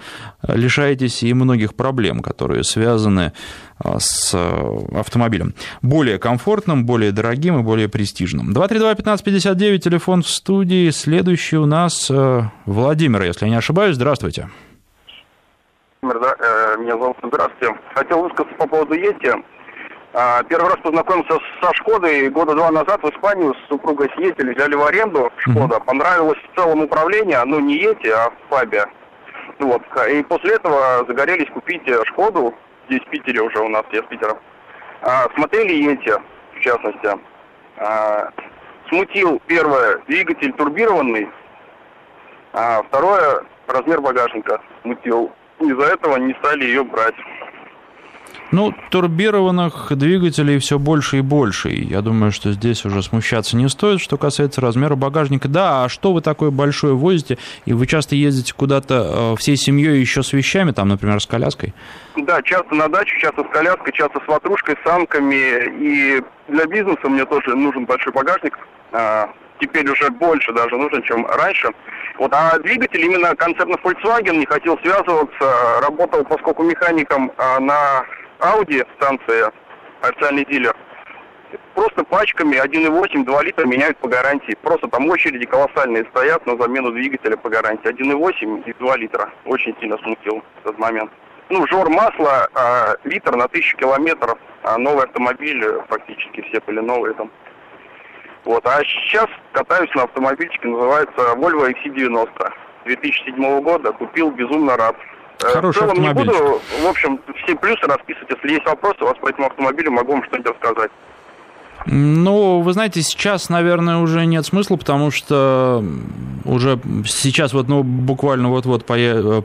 лишаетесь 0.46 1.24
и 1.24 1.34
многих 1.34 1.74
проблем, 1.74 2.20
которые 2.20 2.62
связаны 2.62 3.32
а, 3.78 3.98
с 3.98 4.32
э, 4.32 4.96
автомобилем. 4.96 5.54
Более 5.82 6.18
комфортным, 6.18 6.86
более 6.86 7.10
дорогим 7.10 7.58
и 7.58 7.62
более 7.62 7.88
престижным. 7.88 8.52
232-1559, 8.52 9.78
телефон 9.78 10.22
в 10.22 10.28
студии. 10.28 10.90
Следующий 10.90 11.56
у 11.56 11.66
нас 11.66 12.08
э, 12.10 12.42
Владимир, 12.66 13.22
если 13.22 13.46
я 13.46 13.50
не 13.50 13.56
ошибаюсь. 13.56 13.96
Здравствуйте. 13.96 14.48
Меня 16.02 16.96
зовут 16.96 17.16
Здравствуйте. 17.22 17.78
Хотел 17.94 18.22
высказаться 18.22 18.54
по 18.56 18.66
поводу 18.66 18.94
Ети. 18.94 19.32
А, 20.12 20.42
первый 20.42 20.70
раз 20.70 20.78
познакомился 20.82 21.38
со 21.62 21.72
Шкодой 21.74 22.28
года 22.30 22.54
два 22.54 22.70
назад 22.70 23.02
в 23.02 23.08
Испанию 23.10 23.54
с 23.54 23.68
супругой 23.68 24.10
съездили, 24.16 24.54
взяли 24.54 24.74
в 24.74 24.84
аренду 24.84 25.30
Шкода. 25.36 25.76
Mm-hmm. 25.76 25.84
Понравилось 25.84 26.38
в 26.38 26.56
целом 26.56 26.82
управление, 26.82 27.42
ну 27.44 27.60
не 27.60 27.76
эти, 27.76 28.08
а 28.08 28.30
в 28.30 28.50
Фабе. 28.50 28.86
Вот. 29.60 29.82
И 30.10 30.22
после 30.24 30.54
этого 30.54 31.04
загорелись 31.06 31.50
купить 31.50 31.82
Шкоду, 32.06 32.54
здесь 32.88 33.02
в 33.02 33.10
Питере 33.10 33.40
уже 33.40 33.60
у 33.60 33.68
нас, 33.68 33.84
я 33.92 34.02
с 34.02 34.06
Питера. 34.06 34.36
А, 35.02 35.28
смотрели 35.34 35.92
эти, 35.92 36.12
в 36.56 36.60
частности. 36.60 37.18
А, 37.76 38.30
смутил 38.88 39.40
первое, 39.46 39.98
двигатель 40.08 40.52
турбированный, 40.54 41.28
а 42.52 42.82
второе, 42.82 43.44
размер 43.68 44.00
багажника 44.00 44.60
смутил. 44.82 45.30
Из-за 45.60 45.84
этого 45.84 46.16
не 46.16 46.34
стали 46.34 46.64
ее 46.64 46.82
брать. 46.82 47.14
Ну, 48.52 48.74
турбированных 48.90 49.92
двигателей 49.96 50.58
все 50.58 50.78
больше 50.78 51.18
и 51.18 51.20
больше. 51.20 51.68
Я 51.68 52.00
думаю, 52.00 52.32
что 52.32 52.50
здесь 52.52 52.84
уже 52.84 53.02
смущаться 53.02 53.56
не 53.56 53.68
стоит. 53.68 54.00
Что 54.00 54.16
касается 54.16 54.60
размера 54.60 54.96
багажника, 54.96 55.48
да, 55.48 55.84
а 55.84 55.88
что 55.88 56.12
вы 56.12 56.20
такое 56.20 56.50
большое 56.50 56.94
возите? 56.94 57.38
И 57.64 57.72
вы 57.72 57.86
часто 57.86 58.16
ездите 58.16 58.52
куда-то 58.52 59.34
э, 59.34 59.36
всей 59.38 59.56
семьей 59.56 60.00
еще 60.00 60.22
с 60.22 60.32
вещами, 60.32 60.72
там, 60.72 60.88
например, 60.88 61.20
с 61.20 61.26
коляской? 61.26 61.74
Да, 62.16 62.42
часто 62.42 62.74
на 62.74 62.88
дачу, 62.88 63.16
часто 63.20 63.44
с 63.44 63.48
коляской, 63.52 63.92
часто 63.92 64.20
с 64.24 64.28
ватрушкой, 64.28 64.76
с 64.82 64.88
санками. 64.88 65.70
И 65.80 66.22
для 66.48 66.66
бизнеса 66.66 67.08
мне 67.08 67.24
тоже 67.26 67.54
нужен 67.54 67.84
большой 67.84 68.12
багажник. 68.12 68.58
А, 68.92 69.30
теперь 69.60 69.88
уже 69.88 70.10
больше 70.10 70.52
даже 70.52 70.76
нужен, 70.76 71.02
чем 71.04 71.24
раньше. 71.26 71.68
Вот, 72.18 72.32
а 72.34 72.58
двигатель 72.58 73.04
именно 73.04 73.34
концерна 73.36 73.76
Volkswagen 73.76 74.36
не 74.36 74.46
хотел 74.46 74.76
связываться, 74.78 75.80
работал, 75.82 76.24
поскольку 76.24 76.64
механиком 76.64 77.30
а, 77.38 77.60
на 77.60 78.04
Audi 78.40 78.86
станция, 78.96 79.52
официальный 80.00 80.44
дилер, 80.46 80.74
просто 81.74 82.04
пачками 82.04 82.56
1,8, 82.56 83.24
2 83.24 83.42
литра 83.42 83.66
меняют 83.66 83.98
по 83.98 84.08
гарантии. 84.08 84.56
Просто 84.62 84.88
там 84.88 85.08
очереди 85.08 85.46
колоссальные 85.46 86.06
стоят 86.10 86.46
на 86.46 86.56
замену 86.56 86.92
двигателя 86.92 87.36
по 87.36 87.48
гарантии. 87.48 87.90
1,8 87.90 88.64
и 88.64 88.72
2 88.72 88.96
литра. 88.96 89.30
Очень 89.44 89.76
сильно 89.80 89.98
смутил 89.98 90.42
этот 90.64 90.78
момент. 90.78 91.10
Ну, 91.50 91.66
жор 91.66 91.90
масла, 91.90 92.48
а, 92.54 92.94
литр 93.04 93.34
на 93.34 93.48
тысячу 93.48 93.76
километров, 93.76 94.38
а 94.62 94.78
новый 94.78 95.04
автомобиль, 95.04 95.62
фактически 95.88 96.42
все 96.42 96.60
были 96.60 96.80
новые 96.80 97.14
там. 97.14 97.30
Вот, 98.44 98.64
а 98.66 98.82
сейчас 98.84 99.26
катаюсь 99.52 99.92
на 99.94 100.04
автомобильчике, 100.04 100.68
называется 100.68 101.34
Volvo 101.36 101.68
XC90. 101.68 102.52
2007 102.84 103.60
года, 103.60 103.92
купил, 103.92 104.30
безумно 104.30 104.76
рад. 104.76 104.96
Э, 105.42 105.52
Хороший 105.54 105.78
в 105.78 105.80
целом 105.80 106.02
не 106.02 106.12
буду, 106.12 106.60
в 106.82 106.86
общем, 106.86 107.20
все 107.42 107.54
плюсы 107.56 107.86
расписывать. 107.86 108.30
Если 108.30 108.54
есть 108.54 108.66
вопросы 108.66 108.98
у 109.02 109.06
вас 109.06 109.16
по 109.20 109.28
этому 109.28 109.46
автомобилю, 109.46 109.90
могу 109.90 110.12
вам 110.12 110.24
что-нибудь 110.24 110.52
рассказать. 110.52 110.90
Ну, 111.86 112.60
вы 112.60 112.72
знаете, 112.74 113.00
сейчас, 113.00 113.48
наверное, 113.48 113.98
уже 113.98 114.26
нет 114.26 114.44
смысла, 114.44 114.76
потому 114.76 115.10
что 115.10 115.82
уже 116.44 116.78
сейчас 117.06 117.54
вот, 117.54 117.68
ну, 117.68 117.82
буквально 117.82 118.50
вот-вот 118.50 118.84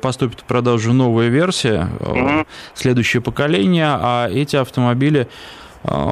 поступит 0.02 0.42
в 0.42 0.44
продажу 0.44 0.92
новая 0.92 1.30
версия, 1.30 1.88
угу. 2.02 2.46
следующее 2.74 3.22
поколение, 3.22 3.88
а 3.88 4.30
эти 4.30 4.58
автомобили 4.58 5.30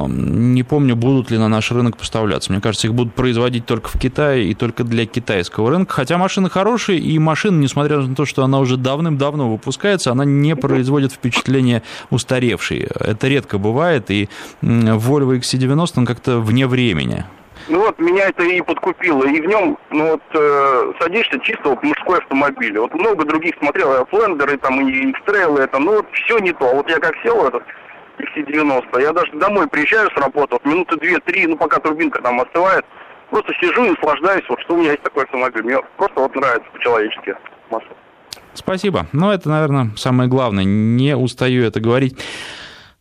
не 0.08 0.62
помню, 0.62 0.96
будут 0.96 1.30
ли 1.30 1.38
на 1.38 1.48
наш 1.48 1.70
рынок 1.72 1.96
поставляться. 1.96 2.52
Мне 2.52 2.60
кажется, 2.60 2.86
их 2.86 2.94
будут 2.94 3.14
производить 3.14 3.66
только 3.66 3.88
в 3.88 3.98
Китае 3.98 4.46
и 4.46 4.54
только 4.54 4.84
для 4.84 5.06
китайского 5.06 5.70
рынка. 5.70 5.92
Хотя 5.94 6.18
машины 6.18 6.48
хорошие, 6.50 6.98
и 6.98 7.18
машина, 7.18 7.60
несмотря 7.60 7.98
на 7.98 8.14
то, 8.14 8.24
что 8.24 8.44
она 8.44 8.60
уже 8.60 8.76
давным-давно 8.76 9.50
выпускается, 9.50 10.12
она 10.12 10.24
не 10.24 10.54
производит 10.56 11.12
впечатление 11.12 11.82
устаревшей. 12.10 12.86
Это 13.00 13.28
редко 13.28 13.58
бывает, 13.58 14.10
и 14.10 14.28
Volvo 14.62 15.38
XC90, 15.38 15.92
он 15.96 16.06
как-то 16.06 16.38
вне 16.40 16.66
времени. 16.66 17.24
Ну 17.68 17.80
вот, 17.80 17.98
меня 17.98 18.28
это 18.28 18.42
и 18.42 18.60
подкупило. 18.60 19.24
И 19.24 19.40
в 19.40 19.46
нем, 19.46 19.78
ну 19.90 20.10
вот, 20.12 20.22
э, 20.34 20.92
садишься 21.00 21.38
чисто 21.40 21.70
вот 21.70 21.82
мужской 21.82 22.18
автомобиль. 22.18 22.78
Вот 22.78 22.92
много 22.94 23.24
других 23.24 23.54
смотрел, 23.58 23.92
я 23.92 24.04
Флендеры, 24.04 24.58
там, 24.58 24.86
и 24.86 25.10
X-Trail, 25.10 25.58
это, 25.58 25.78
ну 25.78 25.96
вот 25.96 26.06
все 26.12 26.38
не 26.38 26.52
то. 26.52 26.74
Вот 26.74 26.88
я 26.90 26.98
как 26.98 27.14
сел 27.22 27.42
в 27.42 27.46
этот 27.46 27.62
XC90. 28.18 29.00
Я 29.00 29.12
даже 29.12 29.32
домой 29.32 29.68
приезжаю 29.68 30.10
с 30.10 30.14
работы, 30.16 30.54
вот 30.54 30.64
минуты 30.64 30.96
две-три, 30.96 31.46
ну 31.46 31.56
пока 31.56 31.80
турбинка 31.80 32.22
там 32.22 32.40
остывает, 32.40 32.84
просто 33.30 33.52
сижу 33.60 33.84
и 33.84 33.90
наслаждаюсь, 33.90 34.44
вот 34.48 34.60
что 34.60 34.74
у 34.74 34.78
меня 34.78 34.92
есть 34.92 35.02
такой 35.02 35.24
автомобиль. 35.24 35.62
Мне 35.62 35.78
просто 35.96 36.20
вот 36.20 36.34
нравится 36.34 36.68
по-человечески 36.72 37.34
масса. 37.70 37.88
Спасибо. 38.54 39.06
Ну, 39.12 39.30
это, 39.30 39.48
наверное, 39.48 39.90
самое 39.96 40.28
главное. 40.28 40.64
Не 40.64 41.16
устаю 41.16 41.64
это 41.64 41.80
говорить. 41.80 42.16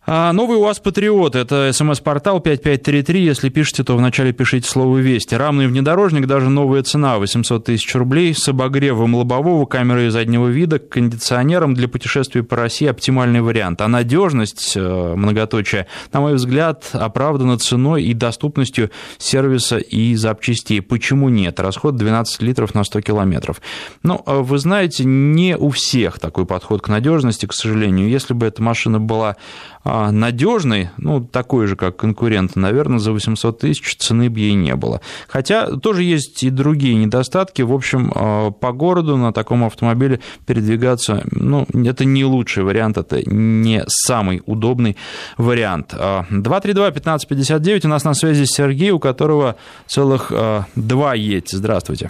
А 0.06 0.34
новый 0.34 0.58
УАЗ 0.58 0.80
«Патриот»— 0.80 1.34
это 1.38 1.72
смс-портал 1.72 2.42
5533. 2.42 3.24
Если 3.24 3.48
пишете, 3.48 3.86
то 3.86 3.96
вначале 3.96 4.34
пишите 4.34 4.68
слово 4.68 4.98
«Вести». 4.98 5.36
Рамный 5.36 5.68
внедорожник, 5.68 6.28
даже 6.28 6.50
новая 6.50 6.84
цена— 6.84 7.18
800 7.20 7.64
тысяч 7.64 7.96
рублей. 7.96 8.34
С 8.34 8.50
обогревом 8.50 9.16
лобового, 9.16 9.66
камерой 9.66 10.10
заднего 10.10 10.50
вида, 10.50 10.80
кондиционером 10.80 11.74
для 11.74 11.88
путешествий 11.88 12.44
по 12.44 12.58
России— 12.58 12.86
оптимальный 12.90 13.40
вариант. 13.40 13.80
А 13.80 13.88
надежность, 13.88 14.74
э, 14.76 15.14
многоточие, 15.16 15.88
на 16.12 16.20
мой 16.20 16.34
взгляд, 16.34 16.90
оправдана 16.92 17.58
ценой 17.58 18.04
и 18.04 18.14
доступностью 18.14 18.92
сервиса 19.18 19.78
и 19.78 20.16
запчастей. 20.16 20.82
Почему 20.82 21.30
нет? 21.30 21.62
Расход 21.62 21.96
12 21.96 22.42
литров 22.42 22.74
на 22.74 22.84
100 22.84 23.00
километров. 23.00 23.62
Ну, 24.04 24.22
а 24.26 24.40
вы 24.40 24.58
знаете, 24.58 25.06
не 25.06 25.56
у 25.56 25.70
всех 25.70 26.20
такой 26.20 26.46
подход 26.46 26.82
к 26.82 26.90
надежности, 26.90 27.46
к 27.46 27.54
сожалению. 27.54 28.10
Если 28.10 28.34
бы 28.34 28.48
эта 28.48 28.62
машина 28.62 29.00
была 29.00 29.38
а, 29.84 30.12
надежный, 30.12 30.90
ну, 30.98 31.22
такой 31.22 31.68
же, 31.68 31.76
как 31.76 31.98
конкурент, 31.98 32.56
наверное, 32.56 33.00
за 33.00 33.12
800 33.12 33.60
тысяч 33.60 33.98
цены 33.98 34.30
бы 34.30 34.40
ей 34.40 34.54
не 34.54 34.76
было. 34.76 35.02
Хотя 35.28 35.78
тоже 35.78 36.04
есть 36.04 36.42
и 36.44 36.50
другие 36.50 36.96
недостатки. 36.96 37.62
В 37.62 37.74
общем, 37.74 38.12
а, 38.16 38.52
по 38.52 38.72
городу 38.72 39.18
на 39.18 39.34
таком 39.34 39.66
автомобиле 39.66 40.22
передвигаться, 40.46 41.24
ну, 41.32 41.68
это 41.74 42.06
не 42.06 42.24
лучший 42.24 42.64
вариант, 42.64 42.98
это 42.98 43.22
не 43.30 43.84
самый 43.88 44.42
удобный 44.46 44.96
вариант. 45.38 45.94
232-1559, 45.94 47.86
а, 47.86 47.88
у 47.88 47.90
нас 47.90 48.04
на 48.06 48.14
связи 48.14 48.46
Сергей, 48.46 48.92
у 48.92 49.00
которого 49.00 49.58
целых 49.88 50.32
два 50.76 51.14
есть. 51.14 51.52
Здравствуйте. 51.52 52.10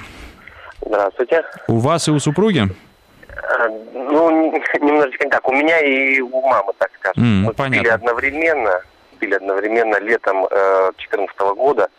Здравствуйте. 0.86 1.43
У 1.67 1.78
вас 1.78 2.07
и 2.07 2.11
у 2.11 2.19
супруги? 2.19 2.69
Ну, 4.53 4.61
немножечко 4.85 5.25
не 5.25 5.31
так. 5.31 5.47
У 5.47 5.53
меня 5.53 5.79
и 5.79 6.19
у 6.19 6.41
мамы, 6.41 6.73
так 6.77 6.91
скажем. 6.99 7.23
Mm, 7.23 7.45
Мы 7.45 7.53
понятно. 7.53 7.77
купили 7.77 7.91
одновременно, 7.91 8.81
купили 9.11 9.33
одновременно 9.33 9.99
летом 9.99 10.47
2014 10.47 11.35
э, 11.39 11.53
года. 11.55 11.89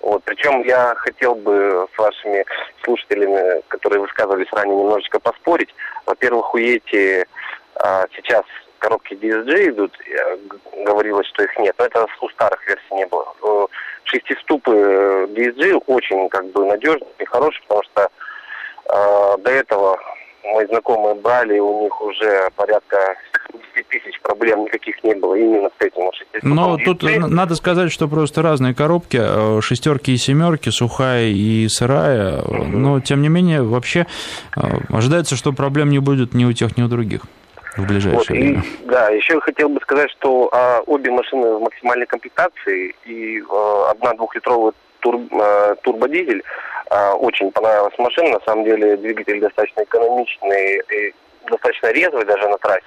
Вот, 0.00 0.22
причем 0.24 0.62
я 0.62 0.94
хотел 0.96 1.34
бы 1.34 1.88
с 1.92 1.98
вашими 1.98 2.44
слушателями, 2.84 3.62
которые 3.66 4.00
высказывались 4.00 4.46
ранее, 4.52 4.76
немножечко 4.76 5.18
поспорить. 5.18 5.74
Во-первых, 6.06 6.54
у 6.54 6.58
Ети 6.58 7.26
а, 7.74 8.06
сейчас 8.14 8.44
коробки 8.78 9.14
DSG 9.14 9.70
идут, 9.70 9.92
говорилось, 10.86 11.26
что 11.26 11.42
их 11.42 11.58
нет, 11.58 11.74
но 11.78 11.86
это 11.86 12.06
у 12.20 12.28
старых 12.28 12.64
версий 12.68 12.94
не 12.94 13.06
было. 13.06 13.26
Э, 13.42 13.66
шестиступы 14.04 15.26
DSG 15.30 15.82
очень 15.86 16.28
как 16.28 16.46
бы 16.52 16.64
надежные 16.64 17.10
и 17.18 17.24
хорошие, 17.24 17.60
потому 17.66 17.82
что 17.82 18.08
э, 18.84 19.36
до 19.42 19.50
этого 19.50 19.98
мои 20.54 20.66
знакомые 20.66 21.14
брали, 21.14 21.58
у 21.58 21.82
них 21.82 22.00
уже 22.00 22.48
порядка 22.56 23.16
10 23.52 23.88
тысяч 23.88 24.20
проблем 24.22 24.64
никаких 24.64 25.02
не 25.04 25.14
было 25.14 25.34
именно 25.34 25.70
с 25.78 25.84
этим. 25.84 26.10
Но 26.42 26.76
тут 26.78 27.02
надо 27.02 27.54
сказать, 27.54 27.92
что 27.92 28.08
просто 28.08 28.42
разные 28.42 28.74
коробки, 28.74 29.18
э, 29.20 29.60
шестерки 29.60 30.12
и 30.12 30.16
семерки, 30.16 30.70
сухая 30.70 31.26
и 31.26 31.68
сырая, 31.68 32.42
но 32.42 33.00
тем 33.00 33.22
не 33.22 33.28
менее 33.28 33.62
вообще 33.62 34.06
э, 34.56 34.60
ожидается, 34.90 35.36
что 35.36 35.52
проблем 35.52 35.90
не 35.90 35.98
будет 35.98 36.34
ни 36.34 36.44
у 36.44 36.52
тех, 36.52 36.76
ни 36.76 36.82
у 36.82 36.88
других 36.88 37.22
в 37.76 37.86
ближайшее 37.86 38.18
вот, 38.18 38.28
время. 38.28 38.62
И, 38.62 38.86
да, 38.86 39.08
еще 39.08 39.40
хотел 39.40 39.68
бы 39.68 39.80
сказать, 39.80 40.10
что 40.18 40.48
а, 40.52 40.80
обе 40.86 41.10
машины 41.10 41.54
в 41.54 41.60
максимальной 41.60 42.06
комплектации 42.06 42.94
и 43.04 43.40
а, 43.50 43.90
одна 43.92 44.14
двухлитровая 44.14 44.72
тур, 45.00 45.20
а, 45.32 45.74
турбодизель 45.76 46.42
а, 46.90 47.14
очень 47.14 47.50
понравилась 47.52 47.96
машина. 47.98 48.38
На 48.38 48.40
самом 48.40 48.64
деле 48.64 48.96
двигатель 48.96 49.40
достаточно 49.40 49.82
экономичный 49.82 50.82
и 50.90 51.14
достаточно 51.50 51.92
резвый 51.92 52.24
даже 52.24 52.48
на 52.48 52.58
трассе, 52.58 52.82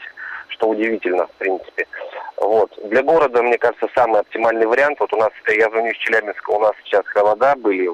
что 0.49 0.69
удивительно, 0.69 1.27
в 1.27 1.31
принципе. 1.31 1.87
Вот. 2.37 2.71
Для 2.89 3.03
города, 3.03 3.41
мне 3.43 3.57
кажется, 3.57 3.87
самый 3.95 4.21
оптимальный 4.21 4.65
вариант. 4.65 4.99
Вот 4.99 5.13
у 5.13 5.17
нас, 5.17 5.29
я 5.47 5.69
звоню 5.69 5.91
из 5.91 5.97
Челябинска, 5.97 6.49
у 6.51 6.59
нас 6.59 6.73
сейчас 6.83 7.05
холода 7.07 7.55
были, 7.55 7.89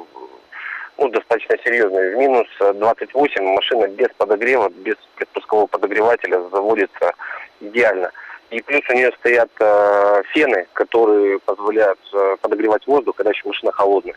ну, 0.97 1.09
достаточно 1.09 1.57
серьезные. 1.63 2.15
В 2.15 2.19
минус 2.19 2.47
28 2.59 3.43
машина 3.43 3.87
без 3.87 4.07
подогрева, 4.17 4.69
без 4.69 4.95
предпускового 5.15 5.67
подогревателя 5.67 6.41
заводится 6.49 7.13
идеально. 7.59 8.11
И 8.49 8.61
плюс 8.61 8.81
у 8.89 8.93
нее 8.93 9.11
стоят 9.19 9.49
э, 9.59 10.23
фены, 10.33 10.67
которые 10.73 11.39
позволяют 11.39 11.99
э, 12.13 12.37
подогревать 12.41 12.87
воздух, 12.87 13.15
когда 13.15 13.31
еще 13.31 13.47
машина 13.47 13.71
холодная. 13.71 14.15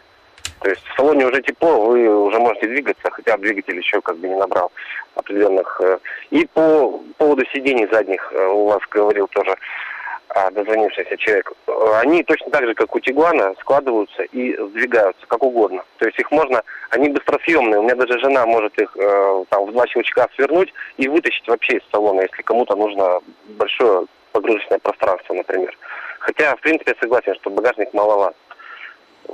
То 0.61 0.69
есть 0.69 0.83
в 0.87 0.97
салоне 0.97 1.27
уже 1.27 1.41
тепло, 1.43 1.87
вы 1.87 2.07
уже 2.09 2.39
можете 2.39 2.69
двигаться, 2.69 3.11
хотя 3.11 3.37
двигатель 3.39 3.77
еще 3.77 4.01
как 4.03 4.19
бы 4.19 4.29
не 4.29 4.37
набрал 4.37 4.71
определенных. 5.15 5.81
Э, 5.83 5.99
и 6.31 6.47
по 6.47 7.01
поводу 7.19 7.45
сидений 7.53 7.89
задних 7.91 8.33
э, 8.33 8.47
у 8.47 8.67
вас 8.67 8.81
говорил 8.91 9.27
тоже 9.29 9.57
а, 10.29 10.51
дозвонившийся 10.53 11.17
человек. 11.17 11.53
Они 12.03 12.23
точно 12.23 12.51
так 12.51 12.65
же, 12.65 12.75
как 12.75 12.95
у 12.95 13.01
Тигуана, 13.01 13.53
складываются 13.59 14.23
и 14.23 14.55
сдвигаются 14.55 15.27
как 15.27 15.43
угодно. 15.43 15.83
То 15.99 16.07
есть 16.07 16.21
их 16.21 16.31
можно, 16.31 16.63
они 16.91 17.09
быстросъемные. 17.09 17.81
У 17.81 17.83
меня 17.83 17.97
даже 17.97 18.21
жена 18.21 18.47
может 18.47 18.79
их 18.81 18.97
э, 18.97 19.45
там 19.49 19.67
в 19.67 19.73
два 19.73 19.89
щелчка 19.89 20.29
свернуть 20.37 20.73
и 20.99 21.09
вытащить 21.09 21.49
вообще 21.49 21.79
из 21.79 21.83
салона, 21.91 22.21
если 22.21 22.43
кому-то 22.43 22.77
нужно 22.77 23.21
большое 23.59 24.07
погрузочное 24.33 24.79
пространство, 24.79 25.35
например. 25.35 25.77
Хотя, 26.21 26.57
в 26.57 26.61
принципе, 26.61 26.93
я 26.93 27.01
согласен, 27.01 27.35
что 27.37 27.51
багажник 27.51 27.93
маловат. 27.95 28.35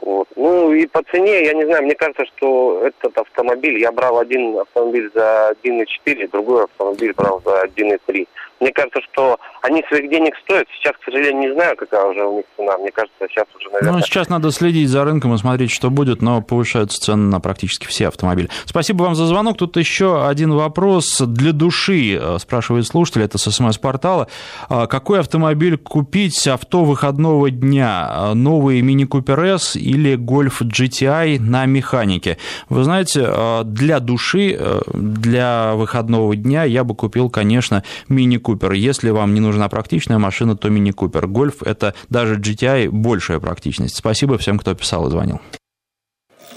Вот. 0.02 0.28
Ну 0.36 0.72
и 0.72 0.86
по 0.86 1.02
цене, 1.10 1.44
я 1.44 1.52
не 1.52 1.64
знаю, 1.64 1.84
мне 1.84 1.94
кажется, 1.94 2.24
что 2.36 2.82
этот 2.84 3.16
автомобиль, 3.18 3.78
я 3.78 3.92
брал 3.92 4.18
один 4.18 4.58
автомобиль 4.58 5.10
за 5.14 5.54
1,4, 5.62 6.30
другой 6.30 6.64
автомобиль 6.64 7.12
брал 7.14 7.40
за 7.44 7.64
1,3. 7.64 8.26
Мне 8.60 8.72
кажется, 8.72 9.00
что 9.12 9.38
они 9.62 9.82
своих 9.88 10.08
денег 10.10 10.34
стоят. 10.44 10.66
Сейчас, 10.78 10.94
к 10.96 11.04
сожалению, 11.04 11.50
не 11.50 11.54
знаю, 11.54 11.76
какая 11.76 12.04
уже 12.06 12.24
у 12.24 12.36
них 12.36 12.44
цена. 12.56 12.78
Мне 12.78 12.90
кажется, 12.90 13.26
сейчас 13.28 13.44
уже, 13.54 13.68
наверное... 13.70 13.92
Ну, 13.92 14.00
сейчас 14.00 14.28
надо 14.30 14.50
следить 14.50 14.88
за 14.88 15.04
рынком 15.04 15.34
и 15.34 15.38
смотреть, 15.38 15.70
что 15.70 15.90
будет, 15.90 16.22
но 16.22 16.40
повышаются 16.40 16.98
цены 17.00 17.30
на 17.30 17.40
практически 17.40 17.86
все 17.86 18.08
автомобили. 18.08 18.48
Спасибо 18.64 19.02
вам 19.02 19.14
за 19.14 19.26
звонок. 19.26 19.58
Тут 19.58 19.76
еще 19.76 20.26
один 20.26 20.52
вопрос 20.54 21.20
для 21.20 21.52
души, 21.52 22.18
э, 22.18 22.38
спрашивает 22.38 22.86
слушатель, 22.86 23.22
это 23.22 23.36
с 23.36 23.50
СМС-портала. 23.50 24.28
А 24.70 24.86
какой 24.86 25.20
автомобиль 25.20 25.76
купить 25.76 26.46
авто 26.46 26.84
выходного 26.84 27.50
дня? 27.50 28.32
Новый 28.34 28.80
Mini 28.80 29.06
Cooper 29.06 29.54
S 29.54 29.76
или 29.86 30.16
Golf 30.16 30.62
GTI 30.62 31.40
на 31.40 31.66
механике? 31.66 32.38
Вы 32.68 32.84
знаете, 32.84 33.24
э, 33.26 33.62
для 33.64 34.00
души, 34.00 34.56
э, 34.58 34.80
для 34.94 35.74
выходного 35.74 36.34
дня 36.36 36.64
я 36.64 36.84
бы 36.84 36.94
купил, 36.94 37.30
конечно, 37.30 37.82
Mini 38.08 38.38
Купер. 38.38 38.72
Если 38.72 39.10
вам 39.10 39.34
не 39.34 39.40
нужна 39.40 39.68
практичная 39.68 40.18
машина, 40.18 40.56
то 40.56 40.68
Мини 40.68 40.90
Купер. 40.90 41.26
Гольф– 41.26 41.62
это 41.64 41.94
даже 42.08 42.36
GTI 42.36 42.90
большая 42.90 43.40
практичность. 43.40 43.96
Спасибо 43.96 44.38
всем, 44.38 44.58
кто 44.58 44.74
писал 44.74 45.06
и 45.06 45.10
звонил. 45.10 45.40